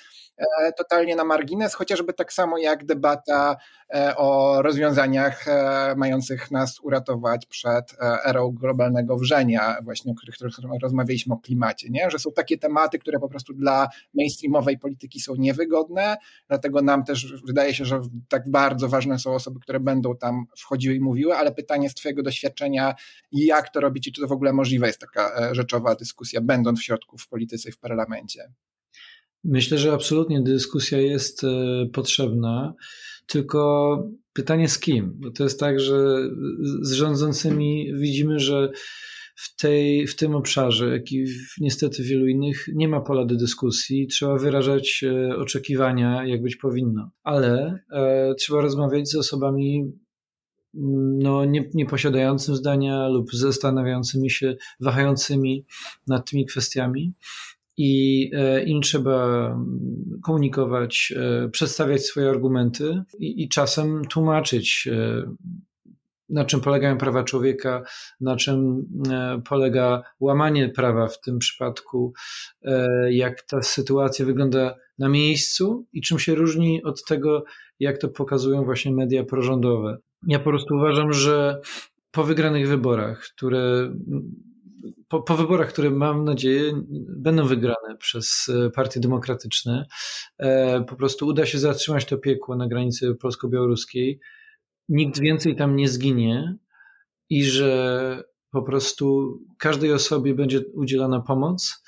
totalnie 0.77 1.15
na 1.15 1.23
margines, 1.23 1.73
chociażby 1.73 2.13
tak 2.13 2.33
samo 2.33 2.57
jak 2.57 2.85
debata 2.85 3.55
o 4.15 4.61
rozwiązaniach 4.61 5.45
mających 5.95 6.51
nas 6.51 6.79
uratować 6.79 7.45
przed 7.45 7.93
e, 7.93 8.25
erą 8.25 8.51
globalnego 8.51 9.17
wrzenia, 9.17 9.77
właśnie 9.83 10.11
o 10.11 10.15
których 10.15 10.35
rozmawialiśmy 10.81 11.33
o 11.33 11.37
klimacie, 11.37 11.89
nie? 11.93 12.09
że 12.11 12.19
są 12.19 12.31
takie 12.31 12.57
tematy, 12.57 12.99
które 12.99 13.19
po 13.19 13.29
prostu 13.29 13.53
dla 13.53 13.87
mainstreamowej 14.13 14.77
polityki 14.77 15.19
są 15.19 15.35
niewygodne, 15.35 16.17
dlatego 16.47 16.81
nam 16.81 17.03
też 17.03 17.33
wydaje 17.47 17.73
się, 17.73 17.85
że 17.85 18.01
tak 18.29 18.51
bardzo 18.51 18.89
ważne 18.89 19.19
są 19.19 19.33
osoby, 19.33 19.59
które 19.59 19.79
będą 19.79 20.15
tam 20.15 20.45
wchodziły 20.57 20.95
i 20.95 20.99
mówiły, 20.99 21.35
ale 21.35 21.51
pytanie 21.51 21.89
z 21.89 21.93
Twojego 21.93 22.23
doświadczenia, 22.23 22.95
jak 23.31 23.69
to 23.69 23.79
robić 23.79 24.07
i 24.07 24.11
czy 24.11 24.21
to 24.21 24.27
w 24.27 24.31
ogóle 24.31 24.53
możliwe 24.53 24.87
jest 24.87 24.99
taka 24.99 25.49
e, 25.49 25.55
rzeczowa 25.55 25.95
dyskusja, 25.95 26.41
będąc 26.41 26.79
w 26.79 26.83
środku 26.83 27.17
w 27.17 27.27
polityce 27.27 27.69
i 27.69 27.71
w 27.71 27.79
parlamencie? 27.79 28.51
Myślę, 29.43 29.77
że 29.77 29.93
absolutnie 29.93 30.41
dyskusja 30.41 31.01
jest 31.01 31.43
e, 31.43 31.47
potrzebna, 31.93 32.73
tylko 33.27 33.97
pytanie 34.33 34.69
z 34.69 34.79
kim? 34.79 35.13
Bo 35.15 35.31
to 35.31 35.43
jest 35.43 35.59
tak, 35.59 35.79
że 35.79 36.29
z 36.81 36.91
rządzącymi 36.91 37.93
widzimy, 37.95 38.39
że 38.39 38.71
w, 39.35 39.55
tej, 39.55 40.07
w 40.07 40.15
tym 40.15 40.35
obszarze, 40.35 40.89
jak 40.89 41.11
i 41.11 41.25
w, 41.25 41.61
niestety 41.61 42.03
wielu 42.03 42.27
innych, 42.27 42.65
nie 42.73 42.87
ma 42.87 43.01
pola 43.01 43.25
do 43.25 43.35
dyskusji. 43.35 44.07
Trzeba 44.07 44.37
wyrażać 44.37 45.03
e, 45.03 45.37
oczekiwania, 45.37 46.25
jak 46.25 46.41
być 46.41 46.55
powinno. 46.55 47.11
Ale 47.23 47.79
e, 47.91 48.35
trzeba 48.35 48.61
rozmawiać 48.61 49.09
z 49.09 49.15
osobami 49.15 49.93
no, 51.23 51.45
nie, 51.45 51.69
nie 51.73 51.85
posiadającym 51.85 52.55
zdania 52.55 53.07
lub 53.07 53.31
zastanawiającymi 53.33 54.29
się, 54.29 54.55
wahającymi 54.79 55.65
nad 56.07 56.29
tymi 56.29 56.45
kwestiami 56.45 57.13
i 57.77 58.31
e, 58.33 58.63
im 58.63 58.81
trzeba 58.81 59.49
komunikować, 60.23 61.13
e, 61.15 61.49
przedstawiać 61.49 62.05
swoje 62.05 62.29
argumenty 62.29 63.03
i, 63.19 63.43
i 63.43 63.49
czasem 63.49 64.01
tłumaczyć, 64.05 64.89
e, 64.91 65.23
na 66.33 66.45
czym 66.45 66.61
polegają 66.61 66.97
prawa 66.97 67.23
człowieka, 67.23 67.83
na 68.21 68.35
czym 68.35 68.85
polega 69.49 70.03
łamanie 70.19 70.69
prawa 70.69 71.07
w 71.07 71.21
tym 71.21 71.39
przypadku, 71.39 72.13
jak 73.09 73.41
ta 73.41 73.61
sytuacja 73.61 74.25
wygląda 74.25 74.75
na 74.97 75.09
miejscu 75.09 75.85
i 75.93 76.01
czym 76.01 76.19
się 76.19 76.35
różni 76.35 76.83
od 76.83 77.05
tego, 77.05 77.43
jak 77.79 77.97
to 77.97 78.09
pokazują 78.09 78.63
właśnie 78.63 78.91
media 78.91 79.23
prorządowe. 79.23 79.97
Ja 80.27 80.39
po 80.39 80.49
prostu 80.49 80.75
uważam, 80.75 81.13
że 81.13 81.61
po 82.11 82.23
wygranych 82.23 82.67
wyborach, 82.67 83.19
które 83.35 83.93
po, 85.07 85.21
po, 85.21 85.37
wyborach, 85.37 85.69
które 85.69 85.89
mam 85.89 86.25
nadzieję 86.25 86.73
będą 87.17 87.45
wygrane 87.45 87.97
przez 87.99 88.49
e, 88.49 88.69
Partie 88.69 88.99
Demokratyczne, 88.99 89.85
e, 90.37 90.83
po 90.83 90.95
prostu 90.95 91.27
uda 91.27 91.45
się 91.45 91.59
zatrzymać 91.59 92.05
to 92.05 92.17
piekło 92.17 92.55
na 92.55 92.67
granicy 92.67 93.15
polsko-białoruskiej. 93.15 94.19
Nikt 94.89 95.19
więcej 95.19 95.55
tam 95.55 95.75
nie 95.75 95.87
zginie 95.87 96.57
i 97.29 97.43
że 97.43 98.23
po 98.51 98.63
prostu 98.63 99.37
każdej 99.57 99.93
osobie 99.93 100.33
będzie 100.33 100.61
udzielana 100.73 101.21
pomoc. 101.21 101.83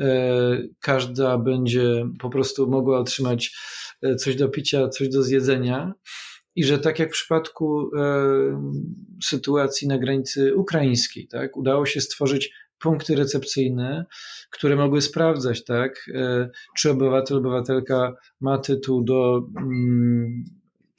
E, 0.00 0.62
każda 0.80 1.38
będzie 1.38 2.04
po 2.18 2.30
prostu 2.30 2.70
mogła 2.70 2.98
otrzymać 2.98 3.56
coś 4.18 4.36
do 4.36 4.48
picia, 4.48 4.88
coś 4.88 5.08
do 5.08 5.22
zjedzenia. 5.22 5.94
I 6.56 6.64
że 6.64 6.78
tak 6.78 6.98
jak 6.98 7.08
w 7.08 7.12
przypadku 7.12 7.90
e, 7.96 8.72
sytuacji 9.22 9.88
na 9.88 9.98
granicy 9.98 10.56
ukraińskiej, 10.56 11.28
tak, 11.28 11.56
udało 11.56 11.86
się 11.86 12.00
stworzyć 12.00 12.52
punkty 12.78 13.16
recepcyjne, 13.16 14.06
które 14.50 14.76
mogły 14.76 15.02
sprawdzać, 15.02 15.64
tak, 15.64 16.10
e, 16.14 16.50
czy 16.76 16.90
obywatel, 16.90 17.36
obywatelka 17.36 18.14
ma 18.40 18.58
tytuł 18.58 19.04
do 19.04 19.46
mm, 19.56 20.44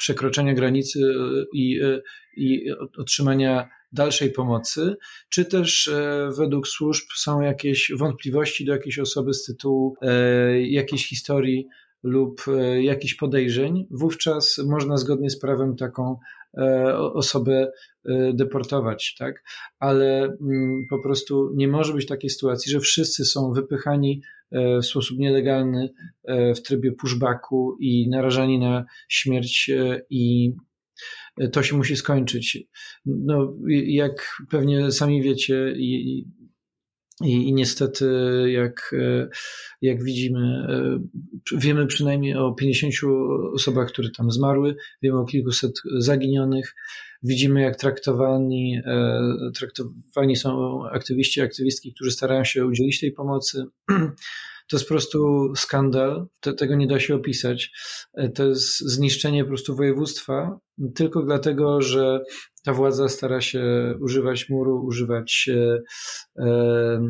przekroczenia 0.02 0.54
granicy 0.54 1.00
e, 1.00 1.46
i, 1.54 1.80
i 2.38 2.72
otrzymania 2.98 3.70
dalszej 3.94 4.32
pomocy, 4.32 4.96
czy 5.30 5.46
też 5.46 5.88
e, 5.88 6.30
według 6.38 6.68
służb 6.68 7.06
są 7.16 7.42
jakieś 7.42 7.92
wątpliwości 7.98 8.66
do 8.66 8.72
jakiejś 8.72 9.00
osoby 9.00 9.34
z 9.34 9.46
tytułu 9.46 9.96
e, 10.02 10.62
jakiejś 10.62 11.08
historii 11.08 11.68
lub 12.04 12.42
e, 12.48 12.84
jakichś 12.84 13.14
podejrzeń, 13.14 13.88
wówczas 13.92 14.58
można 14.66 14.98
zgodnie 14.98 15.30
z 15.30 15.40
prawem 15.40 15.76
taką 15.76 16.18
osobę 17.14 17.72
deportować, 18.34 19.16
tak? 19.20 19.44
Ale 19.80 20.24
mm, 20.24 20.86
po 20.90 21.00
prostu 21.00 21.52
nie 21.56 21.68
może 21.68 21.94
być 21.94 22.06
takiej 22.06 22.30
sytuacji, 22.30 22.72
że 22.72 22.80
wszyscy 22.80 23.26
są 23.26 23.54
wypychani 23.54 24.22
w 24.52 24.86
sposób 24.86 25.18
nielegalny 25.20 25.94
w 26.56 26.62
trybie 26.62 26.92
pushbacku 26.92 27.78
i 27.80 28.10
narażani 28.10 28.60
na 28.60 28.86
śmierć 29.10 29.72
i 30.10 30.54
to 31.52 31.64
się 31.64 31.78
musi 31.78 31.96
skończyć. 31.96 32.58
No, 33.06 33.58
jak 33.88 34.38
pewnie 34.50 34.92
sami 34.92 35.22
wiecie, 35.22 35.74
i, 37.24 37.50
i, 37.50 37.54
niestety, 37.54 38.06
jak, 38.48 38.96
jak 39.82 40.04
widzimy, 40.04 40.68
wiemy 41.58 41.88
przynajmniej 41.88 42.36
o 42.36 42.54
50 42.54 42.94
osobach, 43.54 43.88
które 43.88 44.10
tam 44.18 44.32
zmarły, 44.32 44.76
wiemy 45.02 45.20
o 45.20 45.26
kilkuset 45.26 45.72
zaginionych. 45.98 46.76
Widzimy, 47.24 47.62
jak 47.62 47.76
traktowani, 47.76 48.82
traktowani 49.56 50.36
są 50.36 50.82
aktywiści, 50.90 51.42
aktywistki, 51.42 51.94
którzy 51.94 52.12
starają 52.12 52.44
się 52.44 52.66
udzielić 52.66 53.00
tej 53.00 53.12
pomocy. 53.12 53.64
To 54.72 54.78
jest 54.78 54.88
po 54.88 54.94
prostu 54.94 55.52
skandal, 55.56 56.28
to, 56.40 56.54
tego 56.54 56.76
nie 56.76 56.88
da 56.88 57.00
się 57.00 57.16
opisać. 57.16 57.72
E, 58.14 58.30
to 58.30 58.48
jest 58.48 58.80
zniszczenie 58.80 59.44
po 59.44 59.48
prostu 59.48 59.76
województwa, 59.76 60.60
tylko 60.96 61.24
dlatego, 61.24 61.82
że 61.82 62.20
ta 62.64 62.74
władza 62.74 63.10
stara 63.10 63.42
się 63.42 63.64
używać 64.00 64.50
muru, 64.50 64.86
używać 64.86 65.50
e, 66.38 67.02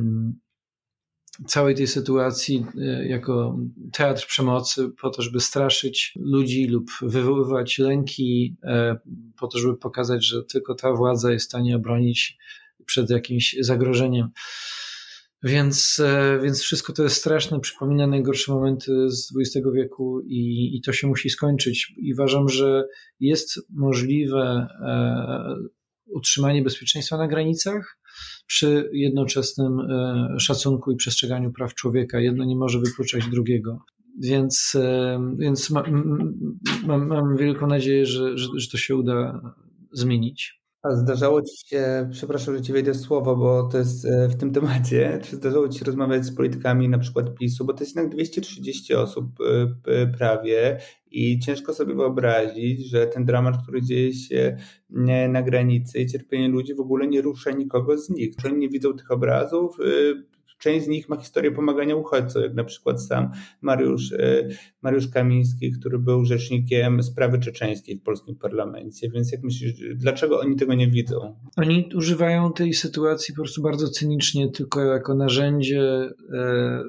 całej 1.47 1.75
tej 1.75 1.87
sytuacji 1.87 2.65
e, 2.81 3.07
jako 3.07 3.57
teatr 3.91 4.27
przemocy 4.27 4.89
po 5.01 5.09
to, 5.09 5.21
żeby 5.21 5.39
straszyć 5.39 6.13
ludzi 6.15 6.67
lub 6.67 6.91
wywoływać 7.01 7.79
lęki, 7.79 8.55
e, 8.63 8.97
po 9.39 9.47
to, 9.47 9.59
żeby 9.59 9.77
pokazać, 9.77 10.25
że 10.25 10.43
tylko 10.43 10.75
ta 10.75 10.93
władza 10.93 11.31
jest 11.31 11.45
w 11.45 11.49
stanie 11.49 11.75
obronić 11.75 12.37
przed 12.85 13.09
jakimś 13.09 13.55
zagrożeniem. 13.59 14.29
Więc, 15.43 16.01
e, 16.05 16.39
więc 16.43 16.61
wszystko 16.61 16.93
to 16.93 17.03
jest 17.03 17.15
straszne, 17.15 17.59
przypomina 17.59 18.07
najgorsze 18.07 18.51
momenty 18.51 19.09
z 19.09 19.33
XX 19.39 19.67
wieku 19.75 20.21
i, 20.21 20.71
i 20.75 20.81
to 20.81 20.93
się 20.93 21.07
musi 21.07 21.29
skończyć. 21.29 21.93
I 21.97 22.13
uważam, 22.13 22.49
że 22.49 22.83
jest 23.19 23.59
możliwe 23.69 24.67
e, 24.81 25.55
utrzymanie 26.05 26.61
bezpieczeństwa 26.61 27.17
na 27.17 27.27
granicach 27.27 27.97
przy 28.47 28.89
jednoczesnym 28.93 29.79
e, 29.79 30.27
szacunku 30.39 30.91
i 30.91 30.95
przestrzeganiu 30.95 31.51
praw 31.51 31.73
człowieka. 31.73 32.19
Jedno 32.19 32.45
nie 32.45 32.55
może 32.55 32.79
wykluczać 32.79 33.27
drugiego. 33.27 33.79
Więc, 34.19 34.77
więc 35.37 35.69
mam, 35.69 37.07
mam 37.07 37.37
wielką 37.37 37.67
nadzieję, 37.67 38.05
że, 38.05 38.37
że, 38.37 38.47
że 38.55 38.67
to 38.71 38.77
się 38.77 38.95
uda 38.95 39.41
zmienić. 39.91 40.60
A 40.83 40.95
zdarzało 40.95 41.41
ci 41.41 41.67
się, 41.67 42.09
przepraszam, 42.11 42.57
że 42.57 42.61
ci 42.61 42.73
wejdę 42.73 42.93
słowo, 42.93 43.35
bo 43.35 43.63
to 43.63 43.77
jest 43.77 44.05
e, 44.05 44.27
w 44.27 44.35
tym 44.35 44.51
temacie, 44.53 45.19
czy 45.23 45.35
zdarzało 45.35 45.69
ci 45.69 45.79
się 45.79 45.85
rozmawiać 45.85 46.25
z 46.25 46.35
politykami 46.35 46.89
na 46.89 46.99
przykład 46.99 47.35
PiSu, 47.35 47.65
bo 47.65 47.73
to 47.73 47.83
jest 47.83 47.95
jednak 47.95 48.13
230 48.13 48.93
osób 48.93 49.25
e, 49.85 50.07
prawie 50.07 50.79
i 51.11 51.39
ciężko 51.39 51.73
sobie 51.73 51.95
wyobrazić, 51.95 52.89
że 52.89 53.07
ten 53.07 53.25
dramat, 53.25 53.63
który 53.63 53.81
dzieje 53.81 54.13
się 54.13 54.57
na 55.29 55.41
granicy 55.41 55.99
i 55.99 56.07
cierpienie 56.07 56.47
ludzi 56.47 56.75
w 56.75 56.79
ogóle 56.79 57.07
nie 57.07 57.21
rusza 57.21 57.51
nikogo 57.51 57.97
z 57.97 58.09
nich. 58.09 58.35
Czy 58.35 58.47
oni 58.47 58.57
nie 58.57 58.69
widzą 58.69 58.93
tych 58.93 59.11
obrazów? 59.11 59.77
Część 60.61 60.85
z 60.85 60.87
nich 60.87 61.09
ma 61.09 61.17
historię 61.17 61.51
pomagania 61.51 61.95
uchodźcom, 61.95 62.41
jak 62.41 62.53
na 62.53 62.63
przykład 62.63 63.03
sam 63.03 63.31
Mariusz, 63.61 64.13
e, 64.13 64.47
Mariusz 64.81 65.07
Kamiński, 65.07 65.71
który 65.71 65.99
był 65.99 66.25
rzecznikiem 66.25 67.03
sprawy 67.03 67.39
czeczeńskiej 67.39 67.97
w 67.97 68.03
polskim 68.03 68.35
parlamencie. 68.35 69.09
Więc 69.09 69.31
jak 69.31 69.43
myślisz, 69.43 69.73
dlaczego 69.95 70.39
oni 70.39 70.55
tego 70.55 70.73
nie 70.73 70.87
widzą? 70.87 71.35
Oni 71.57 71.89
używają 71.95 72.53
tej 72.53 72.73
sytuacji 72.73 73.33
po 73.33 73.41
prostu 73.41 73.61
bardzo 73.61 73.87
cynicznie, 73.87 74.51
tylko 74.51 74.81
jako 74.81 75.15
narzędzie 75.15 76.09
e, 76.33 76.83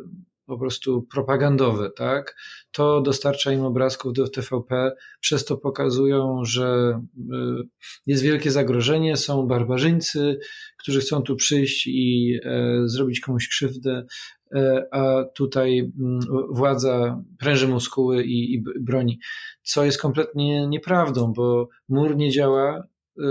po 0.53 0.59
prostu 0.59 1.03
propagandowe, 1.03 1.91
tak? 1.91 2.37
To 2.73 3.01
dostarcza 3.01 3.53
im 3.53 3.65
obrazków 3.65 4.13
do 4.13 4.29
TVP, 4.29 4.93
przez 5.21 5.45
to 5.45 5.57
pokazują, 5.57 6.45
że 6.45 7.01
y, 7.17 7.69
jest 8.07 8.23
wielkie 8.23 8.51
zagrożenie, 8.51 9.17
są 9.17 9.47
barbarzyńcy, 9.47 10.39
którzy 10.79 11.01
chcą 11.01 11.23
tu 11.23 11.37
przyjść 11.37 11.87
i 11.87 12.39
e, 12.45 12.83
zrobić 12.85 13.21
komuś 13.21 13.49
krzywdę, 13.49 14.07
e, 14.55 14.87
a 14.91 15.25
tutaj 15.35 15.79
mm, 15.79 16.21
władza 16.51 17.23
pręży 17.39 17.69
muskuły 17.69 18.25
i, 18.25 18.55
i 18.55 18.63
broni, 18.81 19.19
co 19.63 19.85
jest 19.85 20.01
kompletnie 20.01 20.67
nieprawdą, 20.69 21.33
bo 21.33 21.69
mur 21.89 22.17
nie 22.17 22.31
działa, 22.31 22.87
y, 23.19 23.23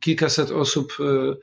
kilkaset 0.00 0.50
osób 0.50 0.92
y, 1.00 1.36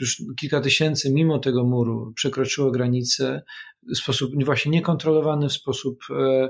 już 0.00 0.22
kilka 0.40 0.60
tysięcy 0.60 1.12
mimo 1.12 1.38
tego 1.38 1.64
muru 1.64 2.12
przekroczyło 2.16 2.70
granicę 2.70 3.42
w 3.94 3.96
sposób 3.96 4.44
właśnie 4.44 4.72
niekontrolowany, 4.72 5.48
w 5.48 5.52
sposób 5.52 6.04
e, 6.10 6.48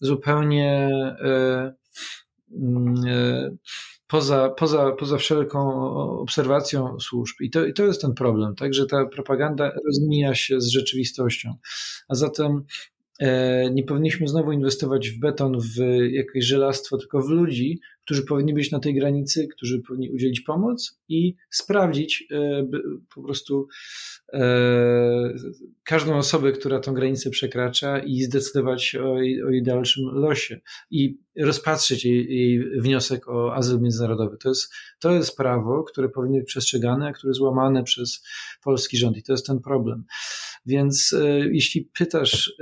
zupełnie 0.00 0.90
e, 1.20 1.74
mm, 2.52 2.94
poza, 4.06 4.48
poza, 4.48 4.92
poza 4.92 5.16
wszelką 5.16 5.90
obserwacją 6.20 7.00
służb. 7.00 7.36
I 7.40 7.50
to, 7.50 7.64
I 7.64 7.72
to 7.72 7.84
jest 7.84 8.00
ten 8.00 8.14
problem, 8.14 8.54
tak, 8.54 8.74
że 8.74 8.86
ta 8.86 9.06
propaganda 9.06 9.72
rozmija 9.86 10.34
się 10.34 10.60
z 10.60 10.66
rzeczywistością. 10.66 11.54
A 12.08 12.14
zatem 12.14 12.64
nie 13.72 13.84
powinniśmy 13.84 14.28
znowu 14.28 14.52
inwestować 14.52 15.10
w 15.10 15.20
beton, 15.20 15.58
w 15.60 15.76
jakieś 16.10 16.44
żelastwo, 16.44 16.98
tylko 16.98 17.22
w 17.22 17.28
ludzi, 17.28 17.80
którzy 18.06 18.22
powinni 18.22 18.54
być 18.54 18.70
na 18.70 18.80
tej 18.80 18.94
granicy, 18.94 19.48
którzy 19.48 19.82
powinni 19.82 20.10
udzielić 20.10 20.40
pomoc 20.40 21.00
i 21.08 21.34
sprawdzić 21.50 22.24
e, 22.30 22.66
po 23.14 23.22
prostu 23.22 23.68
e, 24.32 25.34
każdą 25.84 26.16
osobę, 26.16 26.52
która 26.52 26.80
tą 26.80 26.94
granicę 26.94 27.30
przekracza 27.30 27.98
i 27.98 28.22
zdecydować 28.22 28.94
o 28.94 29.18
jej, 29.18 29.42
o 29.42 29.50
jej 29.50 29.62
dalszym 29.62 30.04
losie 30.04 30.60
i 30.90 31.18
rozpatrzyć 31.38 32.04
jej, 32.04 32.36
jej, 32.36 32.80
wniosek 32.80 33.28
o 33.28 33.54
azyl 33.54 33.80
międzynarodowy. 33.80 34.36
To 34.36 34.48
jest, 34.48 34.74
to 34.98 35.12
jest 35.12 35.36
prawo, 35.36 35.82
które 35.82 36.08
powinno 36.08 36.38
być 36.38 36.46
przestrzegane, 36.46 37.06
a 37.08 37.12
które 37.12 37.30
jest 37.30 37.40
łamane 37.40 37.84
przez 37.84 38.24
polski 38.62 38.96
rząd 38.96 39.16
i 39.16 39.22
to 39.22 39.32
jest 39.32 39.46
ten 39.46 39.60
problem. 39.60 40.04
Więc 40.66 41.12
e, 41.12 41.38
jeśli 41.38 41.90
pytasz, 41.98 42.52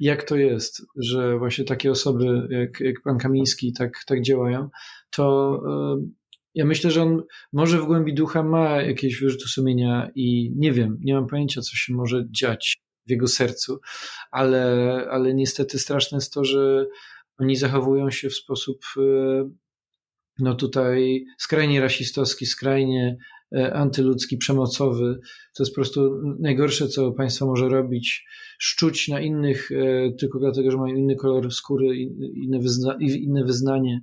jak 0.00 0.22
to 0.24 0.36
jest, 0.36 0.86
że 0.96 1.38
właśnie 1.38 1.64
takie 1.64 1.90
osoby 1.90 2.48
jak, 2.50 2.80
jak 2.80 3.02
pan 3.02 3.18
Kamiński 3.18 3.72
tak, 3.72 3.92
tak 4.06 4.22
działają, 4.22 4.68
to 5.10 5.54
e, 5.68 6.02
ja 6.54 6.64
myślę, 6.64 6.90
że 6.90 7.02
on 7.02 7.22
może 7.52 7.80
w 7.80 7.86
głębi 7.86 8.14
ducha 8.14 8.42
ma 8.42 8.82
jakieś 8.82 9.20
wyrzuty 9.20 9.48
sumienia 9.48 10.10
i 10.14 10.52
nie 10.56 10.72
wiem, 10.72 10.98
nie 11.00 11.14
mam 11.14 11.26
pojęcia, 11.26 11.60
co 11.60 11.76
się 11.76 11.94
może 11.94 12.24
dziać 12.30 12.82
w 13.06 13.10
jego 13.10 13.26
sercu, 13.26 13.80
ale, 14.30 14.86
ale 15.10 15.34
niestety 15.34 15.78
straszne 15.78 16.16
jest 16.16 16.32
to, 16.32 16.44
że 16.44 16.86
oni 17.38 17.56
zachowują 17.56 18.10
się 18.10 18.28
w 18.28 18.34
sposób 18.34 18.78
e, 18.96 19.50
no 20.38 20.54
tutaj 20.54 21.24
skrajnie 21.38 21.80
rasistowski, 21.80 22.46
skrajnie 22.46 23.16
antyludzki, 23.72 24.36
przemocowy. 24.36 25.18
To 25.54 25.62
jest 25.62 25.72
po 25.72 25.74
prostu 25.74 26.20
najgorsze, 26.38 26.88
co 26.88 27.12
państwo 27.12 27.46
może 27.46 27.68
robić. 27.68 28.26
Szczuć 28.58 29.08
na 29.08 29.20
innych 29.20 29.70
e, 29.72 30.12
tylko 30.12 30.38
dlatego, 30.38 30.70
że 30.70 30.76
mają 30.76 30.94
inny 30.94 31.16
kolor 31.16 31.52
skóry, 31.52 31.96
inne, 32.34 32.58
wyzna, 32.58 32.96
inne 33.00 33.44
wyznanie. 33.44 34.02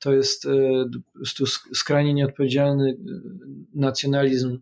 To 0.00 0.12
jest 0.12 0.46
e, 0.46 0.50
po 1.12 1.18
prostu 1.18 1.46
skrajnie 1.74 2.14
nieodpowiedzialny 2.14 2.96
nacjonalizm, 3.74 4.58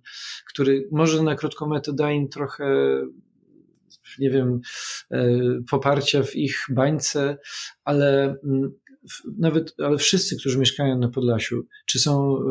który 0.48 0.88
może 0.92 1.22
na 1.22 1.35
krótką 1.35 1.66
metę 1.66 1.92
da 1.92 2.12
im 2.12 2.28
trochę 2.28 2.64
nie 4.18 4.30
wiem, 4.30 4.61
poparcia 5.70 6.22
w 6.22 6.37
ich 6.37 6.66
bańce, 6.70 7.38
ale 7.85 8.37
nawet, 9.39 9.75
ale 9.79 9.98
wszyscy, 9.98 10.37
którzy 10.37 10.59
mieszkają 10.59 10.98
na 10.98 11.09
Podlasiu, 11.09 11.67
czy 11.87 11.98
są 11.98 12.37
e, 12.37 12.42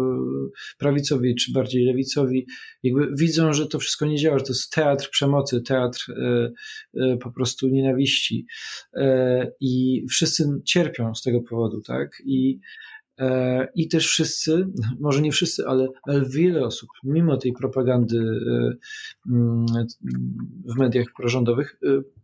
prawicowi, 0.77 1.35
czy 1.35 1.51
bardziej 1.51 1.85
lewicowi, 1.85 2.47
jakby 2.83 3.15
widzą, 3.15 3.53
że 3.53 3.67
to 3.67 3.79
wszystko 3.79 4.05
nie 4.05 4.17
działa, 4.17 4.39
że 4.39 4.45
to 4.45 4.53
jest 4.53 4.71
teatr 4.71 5.09
przemocy, 5.09 5.61
teatr 5.61 6.05
e, 6.11 6.51
e, 6.95 7.17
po 7.17 7.31
prostu 7.31 7.67
nienawiści. 7.67 8.45
I 9.59 10.05
wszyscy 10.09 10.43
cierpią 10.65 11.15
z 11.15 11.21
tego 11.21 11.41
powodu, 11.41 11.81
tak? 11.81 12.21
I 12.25 12.59
i 13.75 13.87
też 13.87 14.07
wszyscy, 14.07 14.67
może 14.99 15.21
nie 15.21 15.31
wszyscy, 15.31 15.67
ale, 15.67 15.87
wiele 16.29 16.65
osób, 16.65 16.89
mimo 17.03 17.37
tej 17.37 17.53
propagandy 17.53 18.39
mm, 19.29 19.65
w 20.65 20.77
mediach 20.77 21.05
prorządowych, 21.17 21.79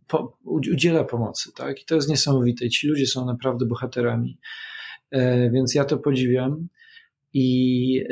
po, 0.06 0.38
udziela 0.44 1.04
pomocy. 1.04 1.52
Tak? 1.54 1.82
I 1.82 1.84
to 1.84 1.94
jest 1.94 2.08
niesamowite. 2.08 2.68
Ci 2.68 2.88
ludzie 2.88 3.06
są 3.06 3.26
naprawdę 3.26 3.66
bohaterami. 3.66 4.38
Więc 5.52 5.74
ja 5.74 5.84
to 5.84 5.98
podziwiam 5.98 6.68
i, 7.32 8.02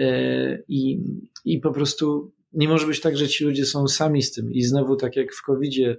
i, 0.69 1.01
i 1.45 1.59
po 1.59 1.73
prostu 1.73 2.33
nie 2.53 2.69
może 2.69 2.87
być 2.87 3.01
tak, 3.01 3.17
że 3.17 3.29
ci 3.29 3.45
ludzie 3.45 3.65
są 3.65 3.89
sami 3.89 4.23
z 4.23 4.33
tym. 4.33 4.53
I 4.53 4.63
znowu, 4.63 4.97
tak 4.97 5.17
jak 5.17 5.33
w 5.35 5.43
COVID-zie, 5.43 5.97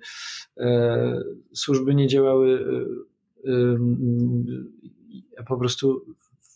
służby 1.54 1.96
nie 1.96 2.08
działały, 2.08 2.66
a 5.38 5.44
po 5.44 5.58
prostu 5.58 6.06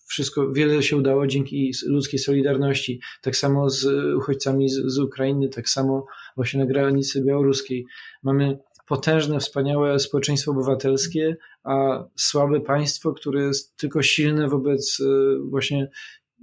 wszystko, 0.10 0.52
wiele 0.52 0.84
się 0.84 0.98
udało 0.98 1.28
dzięki 1.28 1.72
ludzkiej 1.86 2.20
solidarności. 2.20 3.00
Tak 3.22 3.36
samo 3.36 3.70
z 3.70 3.86
uchodźcami 4.16 4.70
z, 4.70 4.76
z 4.86 5.00
Ukrainy, 5.00 5.50
tak 5.50 5.70
samo 5.70 6.06
właśnie 6.36 6.60
na 6.60 6.66
granicy 6.66 7.24
białoruskiej. 7.24 7.86
Mamy 8.24 8.60
potężne, 8.88 9.40
wspaniałe 9.40 10.00
społeczeństwo 10.00 10.52
obywatelskie, 10.52 11.38
a 11.64 12.04
słabe 12.16 12.62
państwo, 12.62 13.14
które 13.14 13.44
jest 13.44 13.78
tylko 13.78 14.02
silne 14.02 14.48
wobec 14.48 15.00
e, 15.00 15.40
właśnie 15.50 15.90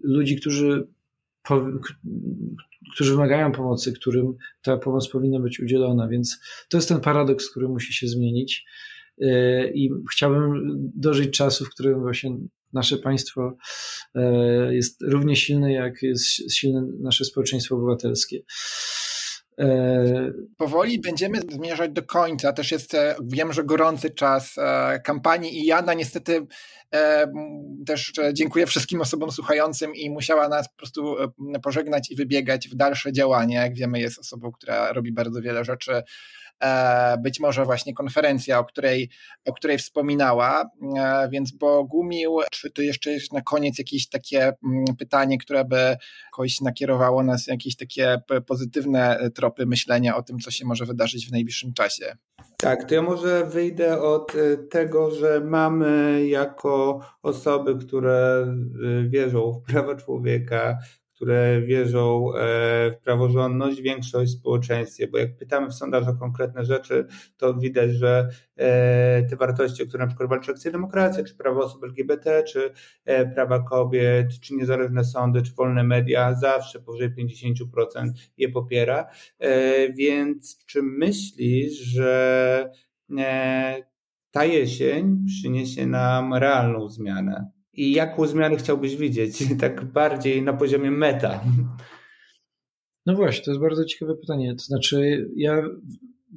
ludzi, 0.02 0.36
którzy, 0.36 0.88
którzy 2.94 3.12
wymagają 3.12 3.52
pomocy, 3.52 3.92
którym 3.92 4.34
ta 4.62 4.76
pomoc 4.76 5.08
powinna 5.08 5.40
być 5.40 5.60
udzielona. 5.60 6.08
Więc 6.08 6.40
to 6.68 6.76
jest 6.76 6.88
ten 6.88 7.00
paradoks, 7.00 7.50
który 7.50 7.68
musi 7.68 7.94
się 7.94 8.08
zmienić. 8.08 8.64
E, 9.20 9.70
I 9.70 9.90
chciałbym 10.12 10.62
dożyć 10.94 11.36
czasu, 11.36 11.64
w 11.64 11.70
którym 11.70 12.00
właśnie 12.00 12.30
nasze 12.72 12.96
państwo 12.98 13.56
e, 14.14 14.74
jest 14.74 15.02
równie 15.02 15.36
silne, 15.36 15.72
jak 15.72 16.02
jest 16.02 16.24
silne 16.54 16.82
nasze 17.00 17.24
społeczeństwo 17.24 17.74
obywatelskie. 17.74 18.38
E, 19.58 20.32
Powoli 20.56 21.00
będziemy 21.00 21.40
zmierzać 21.40 21.92
do 21.92 22.02
końca. 22.02 22.52
Też 22.52 22.72
jest, 22.72 22.94
e, 22.94 23.16
wiem, 23.22 23.52
że 23.52 23.64
gorący 23.64 24.10
czas 24.10 24.54
kampanii 25.04 25.58
i 25.58 25.66
Jana 25.66 25.94
niestety 25.94 26.46
też 27.86 28.12
dziękuję 28.32 28.66
wszystkim 28.66 29.00
osobom 29.00 29.30
słuchającym 29.30 29.94
i 29.94 30.10
musiała 30.10 30.48
nas 30.48 30.68
po 30.68 30.76
prostu 30.76 31.16
pożegnać 31.62 32.10
i 32.10 32.16
wybiegać 32.16 32.68
w 32.68 32.74
dalsze 32.74 33.12
działania. 33.12 33.62
Jak 33.62 33.74
wiemy, 33.74 34.00
jest 34.00 34.18
osobą, 34.18 34.52
która 34.52 34.92
robi 34.92 35.12
bardzo 35.12 35.40
wiele 35.42 35.64
rzeczy 35.64 36.02
być 37.18 37.40
może 37.40 37.64
właśnie 37.64 37.94
konferencja, 37.94 38.58
o 38.58 38.64
której, 38.64 39.10
o 39.44 39.52
której 39.52 39.78
wspominała. 39.78 40.70
E, 40.98 41.28
więc 41.32 41.52
Bogumił, 41.52 42.38
czy 42.50 42.70
to 42.70 42.82
jeszcze 42.82 43.10
jest 43.12 43.32
na 43.32 43.40
koniec 43.40 43.78
jakieś 43.78 44.08
takie 44.08 44.52
mm, 44.64 44.84
pytanie, 44.98 45.38
które 45.38 45.64
by 45.64 45.96
kogoś 46.32 46.60
nakierowało 46.60 47.22
nas 47.22 47.46
jakieś 47.46 47.76
takie 47.76 48.20
pozytywne 48.46 49.30
tropy 49.34 49.66
myślenia 49.66 50.16
o 50.16 50.22
tym, 50.22 50.38
co 50.38 50.50
się 50.50 50.64
może 50.64 50.86
wydarzyć 50.86 51.28
w 51.28 51.32
najbliższym 51.32 51.72
czasie? 51.72 52.16
Tak, 52.56 52.84
to 52.84 52.94
ja 52.94 53.02
może 53.02 53.46
wyjdę 53.46 54.02
od 54.02 54.32
e, 54.34 54.56
tego, 54.56 55.10
że 55.10 55.40
mamy 55.40 56.20
jako 56.26 57.00
osoby, 57.22 57.86
które 57.86 58.46
wierzą 59.08 59.52
w 59.52 59.72
prawa 59.72 59.94
człowieka, 59.94 60.78
które 61.16 61.62
wierzą 61.62 62.34
e, 62.34 62.40
w 62.90 62.96
praworządność, 63.04 63.80
większość 63.80 64.32
w 64.32 64.38
społeczeństwie, 64.38 65.08
bo 65.08 65.18
jak 65.18 65.36
pytamy 65.36 65.68
w 65.68 65.74
sondażach 65.74 66.14
o 66.14 66.18
konkretne 66.18 66.64
rzeczy, 66.64 67.06
to 67.36 67.54
widać, 67.54 67.90
że 67.90 68.28
e, 68.56 69.22
te 69.22 69.36
wartości, 69.36 69.88
które 69.88 70.04
na 70.04 70.06
przykład 70.06 70.28
walczy 70.28 70.50
akcja 70.50 70.70
demokracja, 70.70 71.24
czy 71.24 71.34
prawa 71.34 71.60
osób 71.60 71.84
LGBT, 71.84 72.42
czy 72.42 72.72
e, 73.04 73.26
prawa 73.26 73.62
kobiet, 73.62 74.40
czy 74.40 74.54
niezależne 74.54 75.04
sądy, 75.04 75.42
czy 75.42 75.52
wolne 75.54 75.84
media, 75.84 76.34
zawsze 76.34 76.80
powyżej 76.80 77.10
50% 77.10 78.10
je 78.36 78.48
popiera. 78.48 79.06
Więc 79.94 80.64
czy 80.66 80.82
myślisz, 80.82 81.72
że 81.72 82.70
ta 84.30 84.44
jesień 84.44 85.24
przyniesie 85.26 85.86
nam 85.86 86.34
realną 86.34 86.88
zmianę? 86.88 87.55
I 87.76 87.92
jaką 87.92 88.26
zmianę 88.26 88.56
chciałbyś 88.56 88.96
widzieć, 88.96 89.44
tak 89.60 89.84
bardziej 89.84 90.42
na 90.42 90.52
poziomie 90.52 90.90
meta? 90.90 91.44
No 93.06 93.14
właśnie, 93.14 93.44
to 93.44 93.50
jest 93.50 93.60
bardzo 93.60 93.84
ciekawe 93.84 94.14
pytanie. 94.16 94.54
To 94.54 94.64
znaczy, 94.64 95.28
ja 95.36 95.62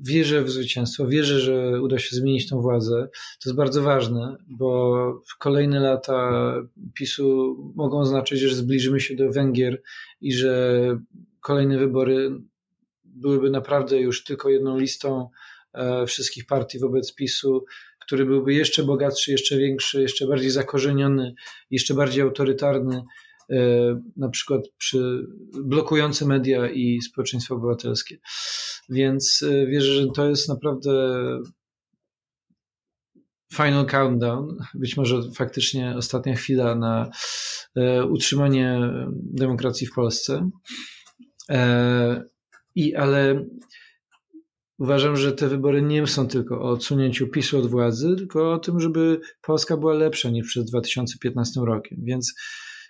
wierzę 0.02 0.44
w 0.44 0.50
zwycięstwo, 0.50 1.08
wierzę, 1.08 1.40
że 1.40 1.82
uda 1.82 2.00
się 2.00 2.16
zmienić 2.16 2.50
tą 2.50 2.62
władzę. 2.62 3.10
To 3.14 3.50
jest 3.50 3.58
bardzo 3.58 3.82
ważne, 3.82 4.38
bo 4.48 5.22
kolejne 5.40 5.80
lata 5.80 6.54
PiSu 6.94 7.56
mogą 7.76 8.00
oznaczać, 8.00 8.40
że 8.40 8.56
zbliżymy 8.56 9.00
się 9.00 9.16
do 9.16 9.32
Węgier 9.32 9.82
i 10.22 10.34
że 10.34 10.84
kolejne 11.42 11.78
wybory 11.78 12.32
byłyby 13.04 13.50
naprawdę 13.50 14.00
już 14.00 14.24
tylko 14.24 14.50
jedną 14.50 14.78
listą 14.78 15.30
e, 15.74 16.06
wszystkich 16.06 16.46
partii 16.46 16.80
wobec 16.80 17.16
PiSu 17.16 17.66
który 18.10 18.26
byłby 18.26 18.54
jeszcze 18.54 18.84
bogatszy, 18.84 19.32
jeszcze 19.32 19.58
większy, 19.58 20.02
jeszcze 20.02 20.28
bardziej 20.28 20.50
zakorzeniony, 20.50 21.34
jeszcze 21.72 21.94
bardziej 21.94 22.22
autorytarny, 22.22 23.04
e, 23.50 23.56
na 24.18 24.30
przykład 24.30 24.62
przy 24.78 25.28
blokujący 25.64 26.26
media 26.26 26.70
i 26.70 27.02
społeczeństwo 27.02 27.56
obywatelskie. 27.56 28.18
Więc 28.90 29.46
e, 29.50 29.68
wierzę, 29.68 29.94
że 29.94 30.08
to 30.16 30.30
jest 30.30 30.50
naprawdę 30.50 30.92
final 33.54 33.86
countdown, 33.86 34.58
być 34.74 34.98
może 34.98 35.22
faktycznie 35.36 35.96
ostatnia 35.98 36.36
chwila 36.36 36.76
na 36.76 37.12
e, 37.76 38.06
utrzymanie 38.06 38.80
demokracji 39.34 39.88
w 39.88 39.94
Polsce. 39.94 40.50
I 42.76 42.96
ale 42.96 43.46
Uważam, 44.80 45.16
że 45.16 45.32
te 45.32 45.48
wybory 45.48 45.82
nie 45.82 46.08
są 46.08 46.28
tylko 46.28 46.62
o 46.62 46.70
odsunięciu 46.70 47.28
PiSu 47.28 47.58
od 47.58 47.68
władzy, 47.68 48.16
tylko 48.18 48.54
o 48.54 48.60
tym, 48.60 48.80
żeby 48.80 49.20
Polska 49.42 49.78
była 49.78 49.94
lepsza 49.94 50.30
niż 50.30 50.48
przed 50.48 50.66
2015 50.66 51.62
rokiem. 51.66 51.98
Więc 52.02 52.34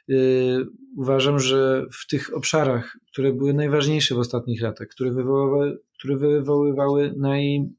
yy, 0.08 0.68
uważam, 0.98 1.40
że 1.40 1.86
w 1.92 2.08
tych 2.08 2.38
obszarach, 2.38 2.98
które 3.12 3.34
były 3.34 3.54
najważniejsze 3.54 4.16
w 4.16 4.20
ostatnich 4.20 4.62
latach, 4.62 4.88
które 4.88 5.12
wywoływały, 5.12 5.80
które 6.00 6.18
wywoływały 6.18 7.14
naj, 7.18 7.70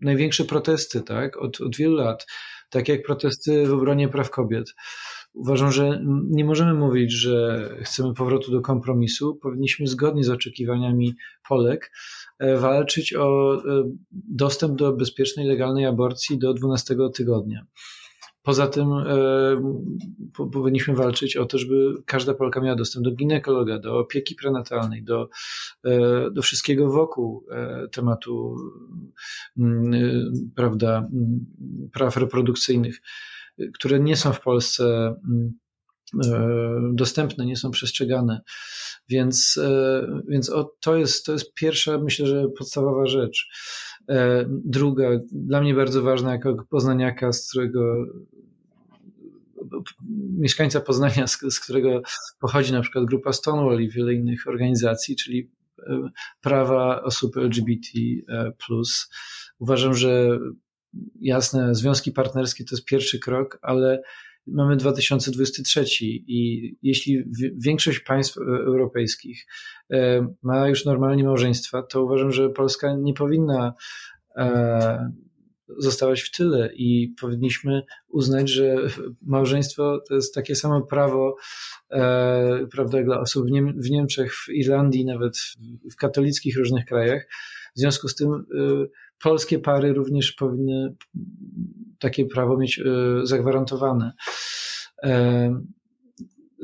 największe 0.00 0.44
protesty 0.44 1.00
tak, 1.02 1.36
od, 1.36 1.60
od 1.60 1.76
wielu 1.76 1.94
lat, 1.94 2.26
tak 2.70 2.88
jak 2.88 3.02
protesty 3.02 3.66
w 3.66 3.72
obronie 3.72 4.08
praw 4.08 4.30
kobiet, 4.30 4.74
Uważam, 5.34 5.72
że 5.72 6.02
nie 6.30 6.44
możemy 6.44 6.74
mówić, 6.74 7.12
że 7.12 7.68
chcemy 7.82 8.14
powrotu 8.14 8.52
do 8.52 8.60
kompromisu. 8.60 9.34
Powinniśmy 9.34 9.86
zgodnie 9.86 10.24
z 10.24 10.30
oczekiwaniami 10.30 11.14
Polek 11.48 11.92
e, 12.38 12.56
walczyć 12.56 13.14
o 13.14 13.54
e, 13.54 13.90
dostęp 14.12 14.78
do 14.78 14.92
bezpiecznej, 14.92 15.46
legalnej 15.46 15.86
aborcji 15.86 16.38
do 16.38 16.54
12 16.54 16.96
tygodnia. 17.14 17.66
Poza 18.42 18.66
tym 18.66 18.92
e, 18.92 19.16
powinniśmy 20.52 20.94
walczyć 20.94 21.36
o 21.36 21.46
to, 21.46 21.58
żeby 21.58 21.94
każda 22.06 22.34
Polka 22.34 22.60
miała 22.60 22.76
dostęp 22.76 23.04
do 23.04 23.10
ginekologa, 23.10 23.78
do 23.78 23.98
opieki 23.98 24.34
prenatalnej, 24.34 25.02
do, 25.04 25.28
do 26.32 26.42
wszystkiego 26.42 26.90
wokół 26.90 27.46
tematu 27.92 28.56
mm, 29.58 29.92
prawda, 30.56 30.98
mm, 30.98 31.46
praw 31.92 32.16
reprodukcyjnych 32.16 33.00
które 33.74 34.00
nie 34.00 34.16
są 34.16 34.32
w 34.32 34.40
Polsce 34.40 35.14
mm, 35.28 35.52
e, 36.24 36.80
dostępne, 36.92 37.46
nie 37.46 37.56
są 37.56 37.70
przestrzegane. 37.70 38.40
Więc, 39.08 39.60
e, 39.62 40.06
więc 40.28 40.52
to, 40.80 40.96
jest, 40.96 41.26
to 41.26 41.32
jest 41.32 41.54
pierwsza, 41.54 41.98
myślę, 41.98 42.26
że 42.26 42.48
podstawowa 42.58 43.06
rzecz. 43.06 43.48
E, 44.08 44.44
druga, 44.48 45.08
dla 45.32 45.60
mnie 45.60 45.74
bardzo 45.74 46.02
ważna, 46.02 46.32
jako 46.32 46.56
poznaniaka, 46.70 47.32
z 47.32 47.48
którego 47.48 48.06
mieszkańca 50.38 50.80
Poznania, 50.80 51.26
z, 51.26 51.38
z 51.50 51.60
którego 51.60 52.02
pochodzi 52.40 52.72
na 52.72 52.80
przykład 52.80 53.04
grupa 53.04 53.32
Stonewall 53.32 53.82
i 53.82 53.90
wiele 53.90 54.14
innych 54.14 54.46
organizacji, 54.46 55.16
czyli 55.16 55.50
prawa 56.40 57.02
osób 57.02 57.36
LGBT. 57.36 57.88
Uważam, 59.58 59.94
że 59.94 60.38
jasne, 61.20 61.74
związki 61.74 62.12
partnerskie 62.12 62.64
to 62.64 62.74
jest 62.74 62.84
pierwszy 62.84 63.18
krok, 63.18 63.58
ale 63.62 64.02
mamy 64.46 64.76
2023 64.76 65.84
i 66.04 66.72
jeśli 66.82 67.24
większość 67.64 68.00
państw 68.00 68.38
e, 68.38 68.40
europejskich 68.40 69.46
e, 69.92 70.26
ma 70.42 70.68
już 70.68 70.84
normalnie 70.84 71.24
małżeństwa, 71.24 71.82
to 71.82 72.04
uważam, 72.04 72.32
że 72.32 72.48
Polska 72.48 72.96
nie 72.96 73.14
powinna 73.14 73.74
e, 74.36 75.12
zostawać 75.78 76.20
w 76.22 76.30
tyle 76.36 76.70
i 76.74 77.14
powinniśmy 77.20 77.82
uznać, 78.08 78.50
że 78.50 78.76
małżeństwo 79.22 80.00
to 80.08 80.14
jest 80.14 80.34
takie 80.34 80.54
samo 80.54 80.82
prawo 80.82 81.36
prawda, 82.72 83.02
dla 83.02 83.20
osób 83.20 83.46
w, 83.76 83.90
Niemczech, 83.90 84.34
w 84.34 84.48
Irlandii, 84.48 85.04
nawet 85.04 85.38
w 85.92 85.96
katolickich 85.96 86.58
różnych 86.58 86.84
krajach. 86.84 87.28
W 87.76 87.80
związku 87.80 88.08
z 88.08 88.14
tym 88.14 88.46
polskie 89.22 89.58
pary 89.58 89.92
również 89.92 90.32
powinny 90.32 90.94
takie 91.98 92.26
prawo 92.26 92.58
mieć 92.58 92.78
e, 92.78 92.82
zagwarantowane. 93.26 94.12
E, 95.02 95.62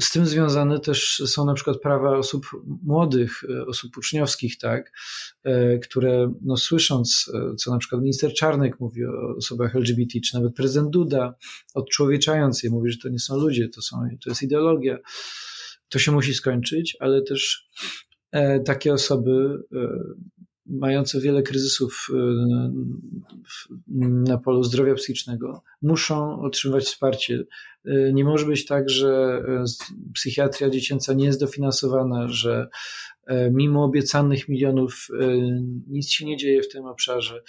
z 0.01 0.11
tym 0.13 0.27
związane 0.27 0.81
też 0.81 1.23
są 1.27 1.45
na 1.45 1.55
przykład 1.55 1.81
prawa 1.81 2.19
osób 2.19 2.47
młodych, 2.83 3.43
osób 3.67 3.97
uczniowskich, 3.97 4.59
tak, 4.59 4.93
które 5.83 6.33
no, 6.43 6.57
słysząc, 6.57 7.33
co 7.59 7.71
na 7.71 7.79
przykład 7.79 8.03
minister 8.03 8.35
Czarnek 8.35 8.81
mówi 8.81 9.05
o 9.05 9.37
osobach 9.37 9.77
LGBT, 9.77 10.21
czy 10.21 10.35
nawet 10.35 10.55
prezydent 10.55 10.91
Duda, 10.91 11.35
odczłowieczając 11.75 12.63
je, 12.63 12.71
mówi, 12.71 12.91
że 12.91 12.99
to 12.99 13.09
nie 13.09 13.19
są 13.19 13.37
ludzie, 13.37 13.69
to, 13.69 13.83
są, 13.83 13.97
to 14.25 14.31
jest 14.31 14.43
ideologia, 14.43 14.99
to 15.89 15.99
się 15.99 16.13
musi 16.13 16.35
skończyć, 16.35 16.97
ale 17.01 17.23
też 17.23 17.69
takie 18.65 18.93
osoby 18.93 19.63
mające 20.69 21.21
wiele 21.21 21.43
kryzysów 21.43 22.09
na 24.29 24.39
polu 24.39 24.63
zdrowia 24.63 24.95
psychicznego 24.95 25.63
muszą 25.83 26.41
otrzymywać 26.41 26.85
wsparcie. 26.85 27.45
Nie 28.13 28.25
może 28.25 28.47
być 28.47 28.67
tak, 28.67 28.91
że 28.91 29.43
e, 29.49 29.65
psychiatria 30.15 30.71
dziecięca 30.71 31.13
nie 31.13 31.25
jest 31.25 31.41
dofinansowana, 31.41 32.29
że 32.29 32.69
mimo 33.51 33.85
obiecanych 33.85 34.49
milionów 34.49 35.09
nic 35.87 36.11
się 36.11 36.27
nie 36.27 36.37
dzieje 36.37 36.63
w 36.63 36.69
tym 36.69 36.85
obszarze, 36.85 37.43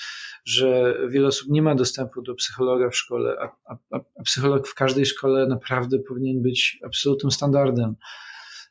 że 0.46 0.98
wiele 1.10 1.28
osób 1.28 1.50
nie 1.50 1.62
ma 1.62 1.76
dostępu 1.76 2.22
do 2.22 2.36
psychologa 2.36 2.90
w 2.90 2.96
szkole, 2.96 3.38
a, 3.40 3.74
a, 3.74 4.00
a 4.20 4.24
psycholog 4.24 4.68
w 4.68 4.76
każdej 4.76 5.06
szkole 5.06 5.48
naprawdę 5.48 6.00
powinien 6.00 6.42
być 6.42 6.80
absolutnym 6.86 7.32
standardem. 7.32 7.96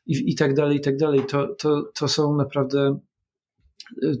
I, 0.05 0.31
i 0.31 0.35
tak 0.35 0.53
dalej, 0.53 0.77
i 0.77 0.81
tak 0.81 0.97
dalej. 0.97 1.25
To, 1.25 1.47
to, 1.47 1.91
to 1.95 2.07
są 2.07 2.35
naprawdę 2.35 2.99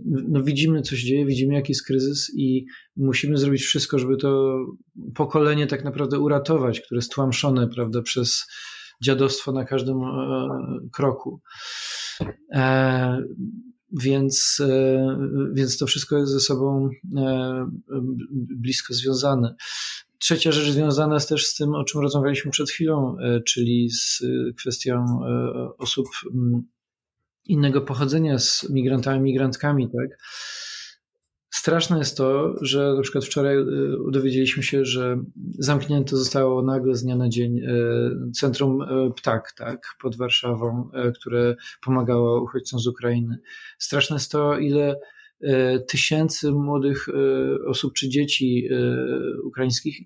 no 0.05 0.43
widzimy, 0.43 0.81
co 0.81 0.95
się 0.95 1.07
dzieje, 1.07 1.25
widzimy, 1.25 1.53
jaki 1.53 1.71
jest 1.71 1.85
kryzys 1.85 2.31
i 2.35 2.65
musimy 2.95 3.37
zrobić 3.37 3.61
wszystko, 3.61 3.99
żeby 3.99 4.17
to 4.17 4.57
pokolenie 5.15 5.67
tak 5.67 5.83
naprawdę 5.83 6.19
uratować, 6.19 6.81
które 6.81 6.97
jest 6.97 7.11
tłamszone, 7.11 7.67
prawda, 7.67 8.01
przez 8.01 8.45
dziadostwo 9.01 9.51
na 9.51 9.65
każdym 9.65 9.97
e, 10.03 10.49
kroku. 10.91 11.41
E, 12.51 13.23
więc, 13.91 14.61
e, 14.69 15.17
więc 15.53 15.77
to 15.77 15.87
wszystko 15.87 16.17
jest 16.17 16.31
ze 16.31 16.39
sobą 16.39 16.89
blisko 18.31 18.93
związane. 18.93 19.55
Trzecia 20.19 20.51
rzecz 20.51 20.69
związana 20.73 21.13
jest 21.13 21.29
też 21.29 21.45
z 21.45 21.55
tym, 21.55 21.75
o 21.75 21.83
czym 21.83 22.01
rozmawialiśmy 22.01 22.51
przed 22.51 22.69
chwilą, 22.69 23.17
czyli 23.45 23.89
z 23.89 24.23
kwestią 24.57 25.05
osób 25.77 26.07
innego 27.47 27.81
pochodzenia 27.81 28.39
z 28.39 28.69
migrantami, 28.69 29.21
migrantkami, 29.21 29.89
tak? 29.89 30.17
Straszne 31.49 31.97
jest 31.97 32.17
to, 32.17 32.55
że 32.61 32.93
na 32.93 33.01
przykład 33.01 33.25
wczoraj 33.25 33.57
y, 33.57 33.65
dowiedzieliśmy 34.11 34.63
się, 34.63 34.85
że 34.85 35.23
zamknięte 35.59 36.17
zostało 36.17 36.61
nagle 36.61 36.95
z 36.95 37.03
dnia 37.03 37.15
na 37.15 37.29
dzień 37.29 37.59
y, 37.59 38.31
centrum 38.31 38.81
y, 38.81 38.85
Ptak, 39.15 39.53
tak, 39.57 39.81
pod 40.01 40.17
Warszawą, 40.17 40.89
które 41.15 41.55
pomagało 41.85 42.43
uchodźcom 42.43 42.79
z 42.79 42.87
Ukrainy. 42.87 43.37
Straszne 43.77 44.15
jest 44.15 44.31
to, 44.31 44.57
ile 44.57 44.95
tysięcy 45.87 46.51
młodych 46.51 47.07
osób 47.67 47.93
czy 47.93 48.09
dzieci 48.09 48.69
ukraińskich 49.43 49.97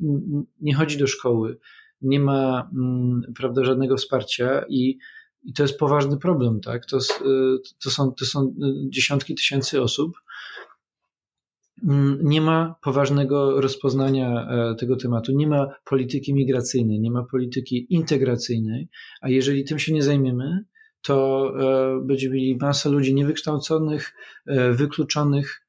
nie 0.61 0.75
chodzi 0.75 0.97
do 0.97 1.07
szkoły, 1.07 1.57
nie 2.01 2.19
ma 2.19 2.69
mm, 2.73 3.21
prawda, 3.35 3.63
żadnego 3.63 3.97
wsparcia 3.97 4.65
i 4.69 4.97
i 5.43 5.53
to 5.53 5.63
jest 5.63 5.77
poważny 5.77 6.17
problem, 6.17 6.61
tak? 6.61 6.85
To, 6.85 6.97
y, 6.97 7.01
to, 7.83 7.89
są, 7.89 8.11
to 8.11 8.25
są 8.25 8.45
y, 8.45 8.89
dziesiątki 8.89 9.35
tysięcy 9.35 9.81
osób. 9.81 10.11
Mm, 11.87 12.19
nie 12.21 12.41
ma 12.41 12.75
poważnego 12.81 13.61
rozpoznania 13.61 14.47
e, 14.49 14.75
tego 14.75 14.95
tematu, 14.95 15.31
nie 15.31 15.47
ma 15.47 15.67
polityki 15.85 16.33
migracyjnej, 16.33 16.99
nie 16.99 17.11
ma 17.11 17.23
polityki 17.23 17.87
integracyjnej, 17.89 18.89
a 19.21 19.29
jeżeli 19.29 19.63
tym 19.63 19.79
się 19.79 19.93
nie 19.93 20.03
zajmiemy, 20.03 20.65
to 21.01 21.47
e, 21.59 22.01
będziemy 22.05 22.35
mieli 22.35 22.57
masę 22.61 22.89
ludzi 22.89 23.15
niewykształconych, 23.15 24.13
e, 24.47 24.71
wykluczonych 24.71 25.61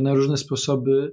na 0.00 0.14
różne 0.14 0.36
sposoby, 0.36 1.12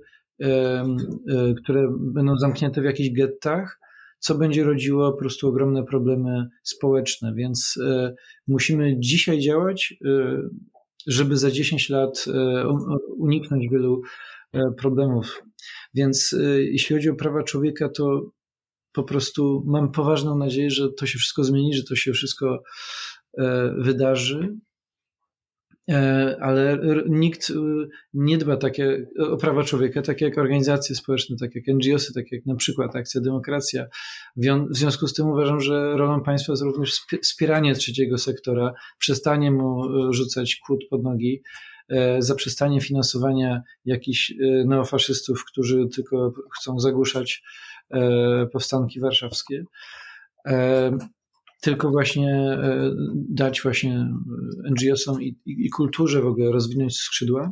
które 1.63 1.87
będą 1.99 2.37
zamknięte 2.37 2.81
w 2.81 2.85
jakichś 2.85 3.09
gettach, 3.09 3.79
co 4.21 4.35
będzie 4.35 4.63
rodziło 4.63 5.11
po 5.11 5.17
prostu 5.17 5.47
ogromne 5.47 5.83
problemy 5.83 6.49
społeczne. 6.63 7.33
Więc 7.35 7.79
e, 7.85 8.13
musimy 8.47 8.95
dzisiaj 8.99 9.39
działać, 9.39 9.93
e, 10.05 10.37
żeby 11.07 11.37
za 11.37 11.51
10 11.51 11.89
lat 11.89 12.25
e, 12.27 12.67
uniknąć 13.17 13.67
wielu 13.71 14.01
problemów. 14.77 15.43
Więc 15.93 16.35
jeśli 16.57 16.95
chodzi 16.95 17.09
o 17.09 17.15
prawa 17.15 17.43
człowieka, 17.43 17.89
to 17.89 18.31
po 18.93 19.03
prostu 19.03 19.63
mam 19.65 19.91
poważną 19.91 20.37
nadzieję, 20.37 20.69
że 20.69 20.89
to 20.93 21.05
się 21.05 21.19
wszystko 21.19 21.43
zmieni, 21.43 21.73
że 21.73 21.83
to 21.83 21.95
się 21.95 22.13
wszystko 22.13 22.63
wydarzy. 23.77 24.57
E, 25.89 26.37
ale 26.41 26.79
nikt 27.09 27.49
y, 27.49 27.53
nie 28.13 28.37
dba 28.37 28.57
takie, 28.57 29.05
o 29.19 29.37
prawa 29.37 29.63
człowieka, 29.63 30.01
takie 30.01 30.25
jak 30.25 30.37
organizacje 30.37 30.95
społeczne, 30.95 31.35
takie 31.39 31.61
jak 31.65 31.77
NGOsy, 31.77 32.13
takie 32.13 32.35
jak 32.35 32.45
na 32.45 32.55
przykład 32.55 32.95
Akcja 32.95 33.21
Demokracja. 33.21 33.85
W 34.37 34.77
związku 34.77 35.07
z 35.07 35.13
tym 35.13 35.27
uważam, 35.27 35.59
że 35.59 35.97
rolą 35.97 36.23
państwa 36.23 36.53
jest 36.53 36.63
również 36.63 37.01
wspieranie 37.21 37.75
trzeciego 37.75 38.17
sektora, 38.17 38.73
przestanie 38.97 39.51
mu 39.51 39.85
y, 40.09 40.13
rzucać 40.13 40.55
kłód 40.65 40.79
pod 40.89 41.03
nogi, 41.03 41.41
e, 41.89 42.21
zaprzestanie 42.21 42.81
finansowania 42.81 43.61
jakichś 43.85 44.31
y, 44.31 44.63
neofaszystów, 44.67 45.45
którzy 45.45 45.87
tylko 45.95 46.33
chcą 46.59 46.79
zagłuszać 46.79 47.43
e, 47.91 48.47
powstanki 48.53 48.99
warszawskie 48.99 49.63
tylko 51.61 51.89
właśnie 51.89 52.29
e, 52.33 52.91
dać 53.29 53.61
właśnie 53.61 54.07
NGO-som 54.71 55.21
i, 55.21 55.37
i, 55.45 55.69
kulturze 55.69 56.21
w 56.21 56.25
ogóle 56.25 56.51
rozwinąć 56.51 56.97
skrzydła. 56.97 57.51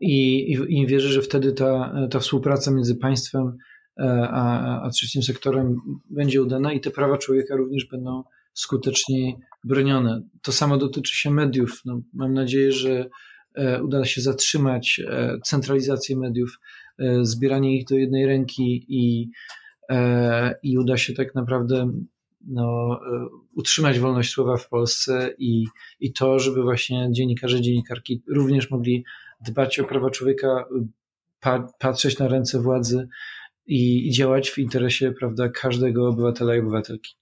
I, 0.00 0.52
i, 0.52 0.80
I 0.80 0.86
wierzę, 0.86 1.08
że 1.08 1.22
wtedy 1.22 1.52
ta, 1.52 1.94
ta 2.10 2.18
współpraca 2.18 2.70
między 2.70 2.96
państwem 2.96 3.56
e, 4.00 4.28
a, 4.30 4.82
a 4.82 4.90
trzecim 4.90 5.22
sektorem 5.22 5.76
będzie 6.10 6.42
udana 6.42 6.72
i 6.72 6.80
te 6.80 6.90
prawa 6.90 7.18
człowieka 7.18 7.56
również 7.56 7.86
będą 7.86 8.24
skuteczniej 8.54 9.36
bronione. 9.64 10.22
To 10.42 10.52
samo 10.52 10.78
dotyczy 10.78 11.16
się 11.16 11.30
mediów. 11.30 11.80
No, 11.84 12.00
mam 12.12 12.34
nadzieję, 12.34 12.72
że 12.72 13.10
e, 13.54 13.82
uda 13.82 14.04
się 14.04 14.20
zatrzymać 14.20 15.00
centralizację 15.44 16.16
mediów, 16.16 16.58
zbieranie 17.22 17.76
ich 17.76 17.86
do 17.86 17.96
jednej 17.96 18.26
ręki 18.26 18.86
i, 18.88 19.30
i 20.62 20.78
uda 20.78 20.96
się 20.96 21.14
tak 21.14 21.34
naprawdę 21.34 21.90
no, 22.46 23.00
e, 23.06 23.26
utrzymać 23.54 23.98
wolność 23.98 24.30
słowa 24.30 24.56
w 24.56 24.68
Polsce 24.68 25.34
i, 25.38 25.66
i 26.00 26.12
to, 26.12 26.38
żeby 26.38 26.62
właśnie 26.62 27.08
dziennikarze, 27.12 27.60
dziennikarki 27.60 28.22
również 28.28 28.70
mogli 28.70 29.04
dbać 29.40 29.78
o 29.78 29.84
prawa 29.84 30.10
człowieka, 30.10 30.64
pa, 31.40 31.68
patrzeć 31.78 32.18
na 32.18 32.28
ręce 32.28 32.60
władzy 32.60 33.08
i, 33.66 34.08
i 34.08 34.10
działać 34.10 34.50
w 34.50 34.58
interesie 34.58 35.12
prawda, 35.12 35.48
każdego 35.48 36.08
obywatela 36.08 36.56
i 36.56 36.60
obywatelki. 36.60 37.14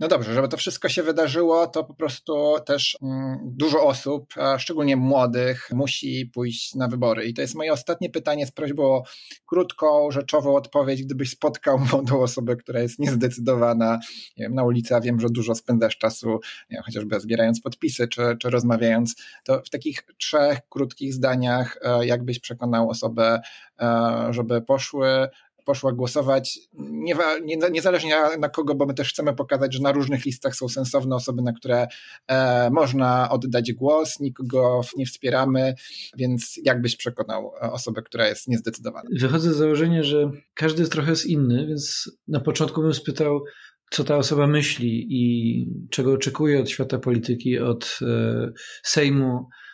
No 0.00 0.08
dobrze, 0.08 0.34
żeby 0.34 0.48
to 0.48 0.56
wszystko 0.56 0.88
się 0.88 1.02
wydarzyło, 1.02 1.66
to 1.66 1.84
po 1.84 1.94
prostu 1.94 2.56
też 2.66 2.98
mm, 3.02 3.38
dużo 3.44 3.84
osób, 3.86 4.34
szczególnie 4.58 4.96
młodych, 4.96 5.68
musi 5.74 6.30
pójść 6.34 6.74
na 6.74 6.88
wybory. 6.88 7.24
I 7.24 7.34
to 7.34 7.42
jest 7.42 7.54
moje 7.54 7.72
ostatnie 7.72 8.10
pytanie 8.10 8.46
z 8.46 8.52
prośbą 8.52 8.84
o 8.84 9.02
krótką, 9.46 10.10
rzeczową 10.10 10.56
odpowiedź. 10.56 11.04
Gdybyś 11.04 11.30
spotkał 11.30 11.78
młodą 11.92 12.20
osobę, 12.20 12.56
która 12.56 12.80
jest 12.80 12.98
niezdecydowana 12.98 14.00
wiem, 14.36 14.54
na 14.54 14.64
ulicy, 14.64 14.94
a 14.94 15.00
wiem, 15.00 15.20
że 15.20 15.28
dużo 15.30 15.54
spędzasz 15.54 15.98
czasu, 15.98 16.40
wiem, 16.70 16.82
chociażby 16.82 17.20
zbierając 17.20 17.60
podpisy 17.60 18.08
czy, 18.08 18.22
czy 18.40 18.50
rozmawiając, 18.50 19.16
to 19.44 19.62
w 19.62 19.70
takich 19.70 20.02
trzech 20.18 20.58
krótkich 20.68 21.14
zdaniach, 21.14 21.78
e, 21.82 22.06
jakbyś 22.06 22.38
przekonał 22.38 22.90
osobę, 22.90 23.40
e, 23.80 24.28
żeby 24.30 24.62
poszły 24.62 25.28
poszła 25.66 25.92
głosować, 25.92 26.58
nie, 26.78 27.14
nie, 27.44 27.56
niezależnie 27.70 28.16
na, 28.38 28.48
kogo, 28.48 28.74
bo 28.74 28.86
my 28.86 28.94
też 28.94 29.10
chcemy 29.10 29.34
pokazać, 29.34 29.74
że 29.74 29.82
na 29.82 29.92
różnych 29.92 30.24
listach 30.24 30.56
są 30.56 30.68
sensowne 30.68 31.16
osoby, 31.16 31.42
na 31.42 31.52
które 31.52 31.86
e, 32.28 32.70
można 32.70 33.30
oddać 33.30 33.72
głos, 33.72 34.20
nikogo 34.20 34.80
nie 34.96 35.06
wspieramy, 35.06 35.74
więc 36.16 36.60
jakbyś 36.64 36.96
przekonał 36.96 37.52
osobę, 37.60 38.02
która 38.02 38.28
jest 38.28 38.48
niezdecydowana? 38.48 39.10
Wychodzę 39.20 39.54
z 39.54 39.56
założenia, 39.56 40.02
że 40.02 40.30
każdy 40.54 40.82
jest 40.82 40.92
trochę 40.92 41.16
z 41.16 41.26
inny, 41.26 41.66
więc 41.66 42.10
na 42.28 42.40
początku 42.40 42.82
bym 42.82 42.94
spytał, 42.94 43.44
co 43.90 44.04
ta 44.04 44.16
osoba 44.16 44.46
myśli 44.46 45.06
i 45.10 45.66
czego 45.90 46.12
oczekuje 46.12 46.60
od 46.60 46.70
świata 46.70 46.98
polityki, 46.98 47.58
od 47.58 47.98
e, 48.02 48.52
Sejmu, 48.82 49.46
E, 49.46 49.65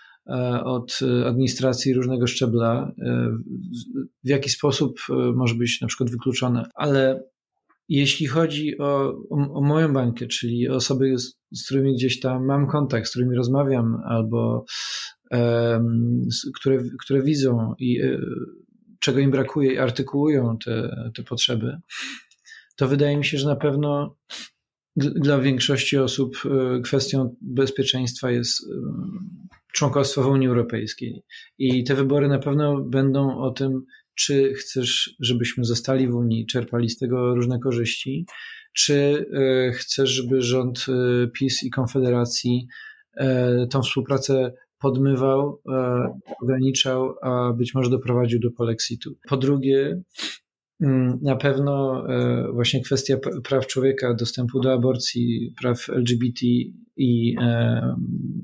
od 0.64 0.98
administracji 1.26 1.94
różnego 1.94 2.26
szczebla, 2.26 2.92
e, 2.98 3.28
w 4.24 4.28
jaki 4.28 4.50
sposób 4.50 5.00
e, 5.10 5.12
może 5.14 5.54
być 5.54 5.80
na 5.80 5.88
przykład 5.88 6.10
wykluczone. 6.10 6.64
Ale 6.74 7.24
jeśli 7.88 8.26
chodzi 8.26 8.78
o, 8.78 9.14
o, 9.30 9.54
o 9.54 9.60
moją 9.60 9.92
bańkę, 9.92 10.26
czyli 10.26 10.68
osoby, 10.68 11.18
z, 11.18 11.38
z, 11.52 11.64
którymi 11.64 11.94
gdzieś 11.94 12.20
tam 12.20 12.46
mam 12.46 12.66
kontakt, 12.66 13.06
z 13.06 13.10
którymi 13.10 13.36
rozmawiam, 13.36 14.02
albo 14.04 14.64
um, 15.30 16.22
które, 16.60 16.82
które 17.04 17.22
widzą 17.22 17.74
i 17.78 18.00
czego 19.00 19.18
im 19.18 19.30
brakuje 19.30 19.72
i 19.72 19.78
artykułują 19.78 20.58
te, 20.64 20.96
te 21.14 21.22
potrzeby, 21.22 21.76
to 22.76 22.88
wydaje 22.88 23.16
mi 23.16 23.24
się, 23.24 23.38
że 23.38 23.48
na 23.48 23.56
pewno 23.56 24.16
dla 24.96 25.38
większości 25.38 25.98
osób 25.98 26.36
e, 26.44 26.80
kwestią 26.80 27.36
bezpieczeństwa 27.40 28.30
jest 28.30 28.62
e, 28.62 28.74
członkostwo 29.72 30.22
w 30.22 30.26
Unii 30.26 30.48
Europejskiej. 30.48 31.22
I 31.58 31.84
te 31.84 31.94
wybory 31.94 32.28
na 32.28 32.38
pewno 32.38 32.80
będą 32.80 33.38
o 33.38 33.50
tym, 33.50 33.84
czy 34.14 34.54
chcesz, 34.54 35.16
żebyśmy 35.20 35.64
zostali 35.64 36.08
w 36.08 36.14
Unii, 36.14 36.46
czerpali 36.46 36.90
z 36.90 36.98
tego 36.98 37.34
różne 37.34 37.58
korzyści, 37.58 38.26
czy 38.74 39.26
e, 39.32 39.72
chcesz, 39.72 40.10
żeby 40.10 40.42
rząd 40.42 40.86
PiS 41.38 41.62
i 41.62 41.70
Konfederacji 41.70 42.66
tą 43.70 43.82
współpracę 43.82 44.52
podmywał, 44.78 45.60
ograniczał, 46.42 47.14
a 47.22 47.52
być 47.52 47.74
może 47.74 47.90
doprowadził 47.90 48.40
do 48.40 48.50
polexitu. 48.50 49.16
Po 49.28 49.36
drugie, 49.36 50.02
na 51.22 51.36
pewno 51.36 52.04
e, 52.08 52.52
właśnie 52.52 52.82
kwestia 52.82 53.16
praw 53.44 53.66
człowieka, 53.66 54.14
dostępu 54.14 54.60
do 54.60 54.72
aborcji, 54.72 55.54
praw 55.60 55.90
LGBT 55.90 56.46
i, 56.96 57.36
e, 57.40 57.96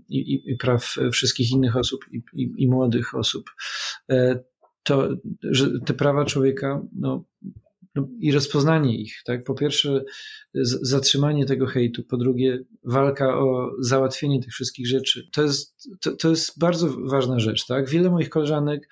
i, 0.09 0.51
i 0.51 0.57
praw 0.57 0.95
wszystkich 1.13 1.51
innych 1.51 1.77
osób 1.77 2.01
i, 2.13 2.23
i, 2.57 2.69
młodych 2.69 3.15
osób, 3.15 3.45
e, 4.11 4.39
to, 4.83 5.09
że 5.43 5.81
te 5.87 5.95
prawa 5.95 6.25
człowieka 6.25 6.83
no, 6.93 7.25
no, 7.95 8.09
i 8.21 8.33
rozpoznanie 8.33 9.01
ich. 9.01 9.23
Tak? 9.25 9.45
Po 9.45 9.55
pierwsze, 9.55 10.05
zatrzymanie 10.83 11.47
tego 11.47 11.67
hejtu, 11.67 12.05
po 12.05 12.17
drugie, 12.17 12.65
walka 12.85 13.39
o 13.39 13.71
załatwienie 13.81 14.41
tych 14.43 14.53
wszystkich 14.53 14.87
rzeczy. 14.87 15.29
To 15.33 15.43
jest, 15.43 15.89
to, 16.01 16.17
to 16.17 16.31
jest 16.31 16.59
bardzo 16.59 16.97
ważna 17.11 17.39
rzecz. 17.39 17.67
Tak? 17.67 17.89
Wiele 17.89 18.11
moich 18.11 18.29
koleżanek 18.29 18.89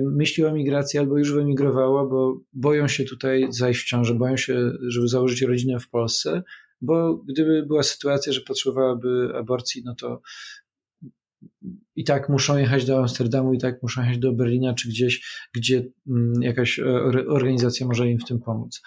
myśli 0.00 0.44
o 0.44 0.48
emigracji 0.48 0.98
albo 0.98 1.18
już 1.18 1.32
wyemigrowała, 1.32 2.06
bo 2.06 2.40
boją 2.52 2.88
się 2.88 3.04
tutaj 3.04 3.46
zajść 3.50 3.82
w 3.82 3.86
ciążę, 3.86 4.14
boją 4.14 4.36
się, 4.36 4.72
żeby 4.88 5.08
założyć 5.08 5.42
rodzinę 5.42 5.80
w 5.80 5.88
Polsce, 5.88 6.42
bo 6.80 7.16
gdyby 7.16 7.66
była 7.66 7.82
sytuacja, 7.82 8.32
że 8.32 8.40
potrzebowałaby 8.40 9.32
aborcji, 9.34 9.82
no 9.84 9.94
to 9.94 10.22
i 11.96 12.04
tak 12.04 12.28
muszą 12.28 12.58
jechać 12.58 12.84
do 12.84 12.98
Amsterdamu, 12.98 13.54
i 13.54 13.58
tak 13.58 13.82
muszą 13.82 14.00
jechać 14.00 14.18
do 14.18 14.32
Berlina, 14.32 14.74
czy 14.74 14.88
gdzieś, 14.88 15.26
gdzie 15.54 15.84
mm, 16.08 16.42
jakaś 16.42 16.80
organizacja 17.28 17.86
może 17.86 18.08
im 18.08 18.18
w 18.18 18.24
tym 18.24 18.40
pomóc. 18.40 18.82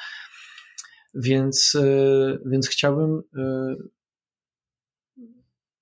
Więc, 1.13 1.75
e, 1.75 2.37
więc 2.45 2.67
chciałbym, 2.67 3.21
e, 3.37 3.75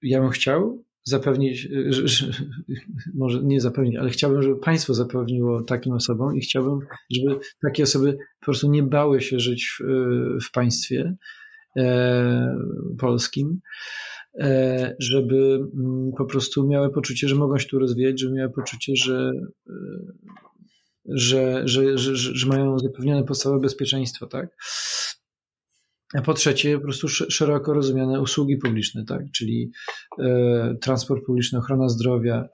ja 0.01 0.22
bym 0.22 0.30
chciał 0.30 0.84
zapewnić, 1.04 1.68
że, 1.89 2.08
że, 2.08 2.26
może 3.16 3.43
nie 3.43 3.62
zapewnić, 3.62 3.95
ale 3.95 4.10
chciałbym, 4.10 4.43
żeby 4.43 4.60
państwo 4.60 4.93
zapewniło 4.93 5.64
takim 5.64 5.93
osobom 5.93 6.36
i 6.36 6.41
chciałbym, 6.41 6.80
żeby 7.12 7.39
takie 7.62 7.84
osoby 7.84 8.18
po 8.39 8.45
prostu 8.45 8.72
nie 8.72 8.84
bały 8.84 9.22
się 9.22 9.39
żyć 9.39 9.66
w, 9.80 9.84
w 10.47 10.51
państwie 10.51 11.16
polskim. 12.99 13.62
E, 14.39 14.95
żeby 14.99 15.68
mm, 15.74 16.12
po 16.18 16.26
prostu 16.26 16.68
miały 16.68 16.91
poczucie, 16.91 17.28
że 17.28 17.36
mogą 17.36 17.58
się 17.58 17.68
tu 17.68 17.80
rozwijać, 17.80 18.20
żeby 18.20 18.34
miały 18.34 18.51
poczucie, 18.51 18.95
że, 18.95 19.32
e, 19.70 19.74
że, 21.06 21.62
że, 21.66 21.97
że, 21.97 22.16
że 22.16 22.47
mają 22.47 22.80
zapewnione 22.80 23.24
podstawowe 23.24 23.62
bezpieczeństwo, 23.62 24.28
tak? 24.28 24.49
A 26.14 26.22
po 26.22 26.34
trzecie, 26.34 26.78
po 26.78 26.84
prostu 26.84 27.07
szeroko 27.07 27.74
rozumiane 27.74 28.22
usługi 28.22 28.57
publiczne, 28.57 29.05
tak? 29.05 29.22
czyli 29.32 29.72
e, 30.20 30.76
transport 30.82 31.26
publiczny, 31.26 31.59
ochrona 31.59 31.89
zdrowia, 31.89 32.49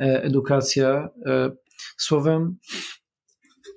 e, 0.00 0.22
edukacja. 0.22 1.08
E, 1.26 1.50
słowem, 1.96 2.56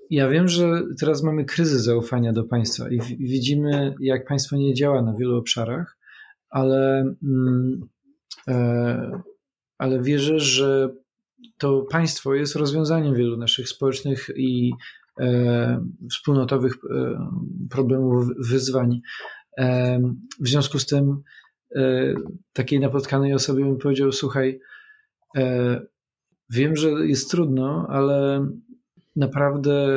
ja 0.09 0.29
wiem, 0.29 0.47
że 0.47 0.81
teraz 0.99 1.23
mamy 1.23 1.45
kryzys 1.45 1.84
zaufania 1.84 2.34
do 2.34 2.43
państwa 2.43 2.89
i 2.89 2.99
widzimy, 3.19 3.95
jak 3.99 4.27
państwo 4.27 4.55
nie 4.55 4.73
działa 4.73 5.01
na 5.01 5.13
wielu 5.17 5.38
obszarach 5.38 5.97
ale, 6.53 7.15
mm, 7.23 7.89
e, 8.47 9.21
ale 9.77 10.01
wierzę, 10.01 10.39
że 10.39 10.89
to 11.57 11.81
państwo 11.91 12.34
jest 12.34 12.55
rozwiązaniem 12.55 13.15
wielu 13.15 13.38
naszych 13.38 13.69
społecznych 13.69 14.29
i 14.36 14.71
wspólnotowych 16.11 16.74
e, 16.74 17.30
problemów, 17.70 18.26
wyzwań. 18.49 19.01
W 20.39 20.47
związku 20.47 20.80
z 20.80 20.86
tym 20.86 21.22
takiej 22.53 22.80
napotkanej 22.80 23.34
osobie 23.34 23.64
bym 23.66 23.78
powiedział, 23.78 24.11
słuchaj, 24.11 24.59
wiem, 26.49 26.76
że 26.76 26.89
jest 26.89 27.32
trudno, 27.32 27.88
ale 27.89 28.47
naprawdę 29.16 29.88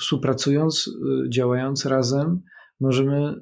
współpracując, 0.00 0.90
działając 1.28 1.86
razem, 1.86 2.40
możemy 2.80 3.34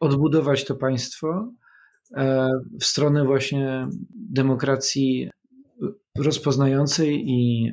odbudować 0.00 0.64
to 0.64 0.74
państwo 0.74 1.52
e, 2.16 2.50
w 2.80 2.84
stronę 2.84 3.24
właśnie 3.24 3.88
demokracji 4.14 5.30
rozpoznającej 6.18 7.24
i, 7.26 7.72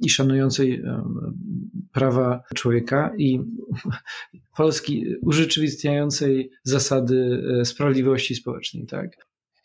i 0.00 0.10
szanującej 0.10 0.82
prawa 1.94 2.42
człowieka 2.54 3.12
i 3.18 3.40
Polski 4.56 5.04
urzeczywistniającej 5.22 6.50
zasady 6.62 7.42
e, 7.60 7.64
sprawiedliwości 7.64 8.34
społecznej, 8.34 8.86
tak? 8.86 9.10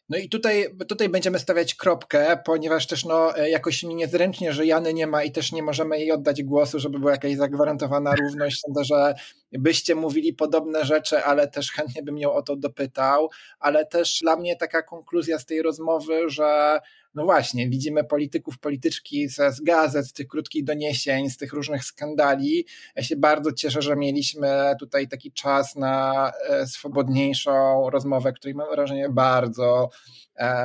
No 0.10 0.18
i 0.18 0.30
tutaj, 0.30 0.66
tutaj 0.88 1.10
będziemy 1.10 1.40
stawiać 1.40 1.76
kropkę, 1.76 2.40
ponieważ 2.46 2.88
też 2.88 3.06
no, 3.06 3.38
e, 3.38 3.50
jakoś 3.50 3.84
mi 3.84 3.96
niezręcznie, 3.96 4.54
że 4.54 4.66
Jany 4.66 4.94
nie 4.94 5.08
ma 5.08 5.24
i 5.24 5.32
też 5.32 5.52
nie 5.52 5.64
możemy 5.64 6.00
jej 6.00 6.12
oddać 6.12 6.44
głosu, 6.44 6.80
żeby 6.80 7.00
była 7.00 7.12
jakaś 7.12 7.36
zagwarantowana 7.36 8.16
równość. 8.16 8.60
Sądzę, 8.60 8.84
że 8.84 9.14
byście 9.52 9.96
mówili 9.96 10.34
podobne 10.34 10.86
rzeczy, 10.86 11.24
ale 11.24 11.48
też 11.48 11.72
chętnie 11.72 12.04
bym 12.04 12.18
ją 12.18 12.34
o 12.34 12.42
to 12.42 12.56
dopytał. 12.56 13.30
Ale 13.60 13.86
też 13.86 14.20
dla 14.22 14.36
mnie 14.36 14.56
taka 14.56 14.82
konkluzja 14.82 15.40
z 15.40 15.46
tej 15.46 15.62
rozmowy, 15.62 16.30
że 16.30 16.80
no 17.14 17.24
właśnie, 17.24 17.70
widzimy 17.70 18.04
polityków, 18.04 18.60
polityczki 18.60 19.30
z, 19.30 19.62
gazet, 19.62 20.08
z 20.08 20.14
tych 20.14 20.28
krótkich 20.28 20.64
doniesień, 20.64 21.30
z 21.30 21.38
tych 21.38 21.54
różnych 21.54 21.84
skandali. 21.84 22.66
Ja 22.96 23.04
się 23.04 23.16
bardzo 23.16 23.52
cieszę, 23.52 23.82
że 23.82 23.96
mieliśmy 23.96 24.76
tutaj 24.80 25.08
taki 25.08 25.32
czas 25.32 25.76
na 25.76 26.32
e, 26.50 26.68
swobodniejszą 26.68 27.90
rozmowę, 27.90 28.34
której 28.34 28.56
mam 28.56 28.70
wrażenie 28.70 29.10
bardzo, 29.10 29.90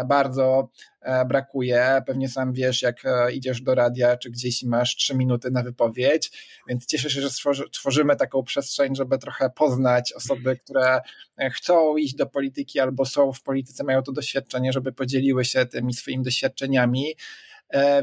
bardzo 0.07 0.69
E, 1.05 1.25
brakuje. 1.25 2.03
Pewnie 2.07 2.29
sam 2.29 2.53
wiesz, 2.53 2.83
jak 2.83 3.05
e, 3.05 3.33
idziesz 3.33 3.63
do 3.63 3.75
radia, 3.75 4.17
czy 4.17 4.31
gdzieś 4.31 4.63
masz 4.63 4.97
trzy 4.97 5.15
minuty 5.17 5.51
na 5.51 5.63
wypowiedź, 5.63 6.31
więc 6.69 6.87
cieszę 6.87 7.11
się, 7.11 7.21
że 7.21 7.29
tworzymy 7.73 8.17
taką 8.17 8.43
przestrzeń, 8.43 8.97
żeby 8.97 9.19
trochę 9.19 9.51
poznać 9.51 10.13
osoby, 10.13 10.57
które 10.57 11.01
e, 11.37 11.51
chcą 11.51 11.97
iść 11.97 12.15
do 12.15 12.27
polityki 12.27 12.81
albo 12.81 13.05
są 13.05 13.33
w 13.33 13.43
polityce, 13.43 13.85
mają 13.85 14.03
to 14.03 14.13
doświadczenie, 14.13 14.73
żeby 14.73 14.93
podzieliły 14.93 15.45
się 15.45 15.67
tymi 15.67 15.95
swoimi 15.95 16.25
doświadczeniami. 16.25 17.15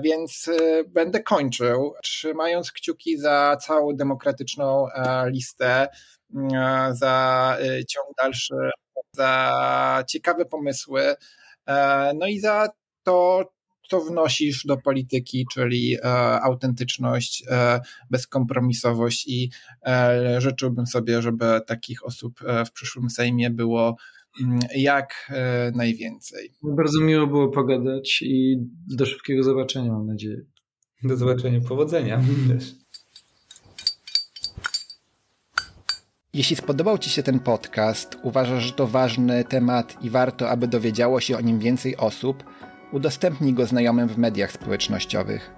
Więc 0.03 0.49
będę 0.88 1.24
kończył, 1.24 1.93
trzymając 2.03 2.72
kciuki 2.72 3.17
za 3.17 3.57
całą 3.61 3.95
demokratyczną 3.95 4.88
listę, 5.26 5.88
za 6.91 7.57
ciąg 7.88 8.07
dalszy, 8.22 8.69
za 9.15 10.03
ciekawe 10.07 10.45
pomysły, 10.45 11.15
no 12.20 12.28
i 12.28 12.39
za 12.39 12.68
to, 13.03 13.51
co 13.91 14.01
wnosisz 14.01 14.66
do 14.66 14.78
polityki, 14.78 15.45
czyli 15.53 15.95
e, 15.95 16.07
autentyczność, 16.41 17.43
e, 17.49 17.80
bezkompromisowość 18.09 19.28
i 19.28 19.49
e, 19.86 20.41
życzyłbym 20.41 20.88
sobie, 20.88 21.22
żeby 21.22 21.45
takich 21.68 22.05
osób 22.05 22.39
e, 22.45 22.66
w 22.66 22.72
przyszłym 22.72 23.09
Sejmie 23.09 23.49
było 23.49 23.95
mm, 24.41 24.59
jak 24.76 25.30
e, 25.30 25.72
najwięcej. 25.76 26.53
Bardzo 26.64 27.01
miło 27.01 27.28
było 27.28 27.49
pogadać 27.49 28.22
i 28.22 28.57
do 28.88 29.05
szybkiego 29.05 29.43
zobaczenia, 29.43 29.91
mam 29.91 30.07
nadzieję. 30.07 30.41
Do 31.03 31.16
zobaczenia, 31.16 31.59
powodzenia. 31.68 32.22
Jeśli 36.34 36.55
spodobał 36.55 36.97
Ci 36.97 37.09
się 37.09 37.23
ten 37.23 37.39
podcast, 37.39 38.17
uważasz, 38.21 38.63
że 38.63 38.71
to 38.71 38.88
ważny 38.88 39.43
temat 39.43 40.03
i 40.03 40.09
warto, 40.09 40.49
aby 40.49 40.67
dowiedziało 40.67 41.19
się 41.19 41.38
o 41.38 41.41
nim 41.41 41.59
więcej 41.59 41.97
osób, 41.97 42.43
Udostępnij 42.91 43.53
go 43.53 43.65
znajomym 43.65 44.07
w 44.07 44.17
mediach 44.17 44.51
społecznościowych. 44.51 45.51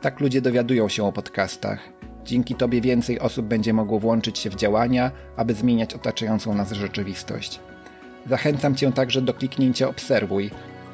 Tak 0.00 0.20
ludzie 0.20 0.40
dowiadują 0.40 0.88
się 0.88 1.04
o 1.04 1.12
podcastach. 1.12 1.88
Dzięki 2.24 2.54
Tobie 2.54 2.80
więcej 2.80 3.20
osób 3.20 3.46
będzie 3.46 3.72
mogło 3.72 3.98
włączyć 3.98 4.38
się 4.38 4.50
w 4.50 4.54
działania, 4.54 5.10
aby 5.36 5.54
zmieniać 5.54 5.94
otaczającą 5.94 6.54
nas 6.54 6.72
rzeczywistość. 6.72 7.60
Zachęcam 8.26 8.74
Cię 8.74 8.92
także 8.92 9.22
do 9.22 9.34
kliknięcia 9.34 9.88
Obserwuj 9.88 10.50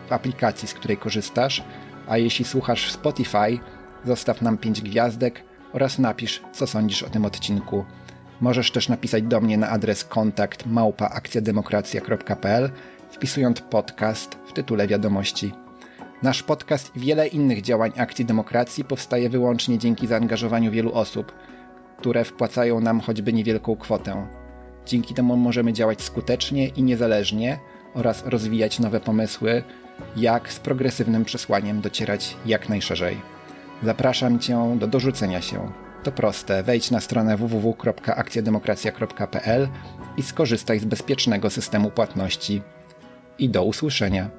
w 0.09 0.13
aplikacji, 0.13 0.69
z 0.69 0.75
której 0.75 0.97
korzystasz, 0.97 1.65
a 2.09 2.19
jeśli 2.19 2.45
słuchasz 2.45 2.89
w 2.89 2.93
Spotify, 2.93 3.59
zostaw 4.05 4.43
nam 4.43 4.59
5 4.59 4.83
gwiazdek 4.83 5.43
oraz 5.73 5.99
napisz, 5.99 6.43
co 6.53 6.67
sądzisz 6.67 7.03
o 7.03 7.11
tym 7.11 7.25
odcinku. 7.25 7.85
Możesz 8.41 8.71
też 8.71 8.89
napisać 8.89 9.23
do 9.23 9.41
mnie 9.41 9.59
na 9.59 9.69
adres 9.69 10.05
kontakt 10.05 10.67
małpaakcjademokracja.pl 10.67 12.71
wpisując 13.11 13.61
podcast 13.61 14.39
w 14.47 14.53
tytule 14.53 14.87
wiadomości. 14.87 15.53
Nasz 16.23 16.43
podcast 16.43 16.97
i 16.97 17.01
wiele 17.01 17.29
innych 17.29 17.63
działań 17.63 17.93
Akcji 17.97 18.25
Demokracji 18.25 18.85
powstaje 18.85 19.31
wyłącznie 19.31 19.79
dzięki 19.79 20.07
zaangażowaniu 20.07 20.71
wielu 20.71 20.95
osób. 20.95 21.33
które 21.99 22.25
wpłacają 22.25 22.81
nam 22.81 23.01
choćby 23.01 23.33
niewielką 23.33 23.77
kwotę. 23.77 24.27
Dzięki 24.87 25.15
temu 25.15 25.37
możemy 25.37 25.73
działać 25.73 26.03
skutecznie 26.03 26.69
i 26.69 26.83
niezależnie 26.83 27.59
oraz 27.95 28.27
rozwijać 28.27 28.79
nowe 28.79 29.01
pomysły, 29.01 29.63
jak 30.17 30.53
z 30.53 30.59
progresywnym 30.59 31.25
przesłaniem 31.25 31.81
docierać 31.81 32.37
jak 32.47 32.69
najszerzej. 32.69 33.17
Zapraszam 33.83 34.39
Cię 34.39 34.77
do 34.79 34.87
dorzucenia 34.87 35.41
się. 35.41 35.88
To 36.03 36.13
proste. 36.13 36.63
Wejdź 36.63 36.91
na 36.91 37.01
stronę 37.01 37.37
www.akcjademokracja.pl 37.37 39.69
i 40.17 40.23
skorzystaj 40.23 40.79
z 40.79 40.85
bezpiecznego 40.85 41.51
systemu 41.51 41.91
płatności. 41.91 42.63
I 43.39 43.49
do 43.49 43.65
usłyszenia. 43.65 44.31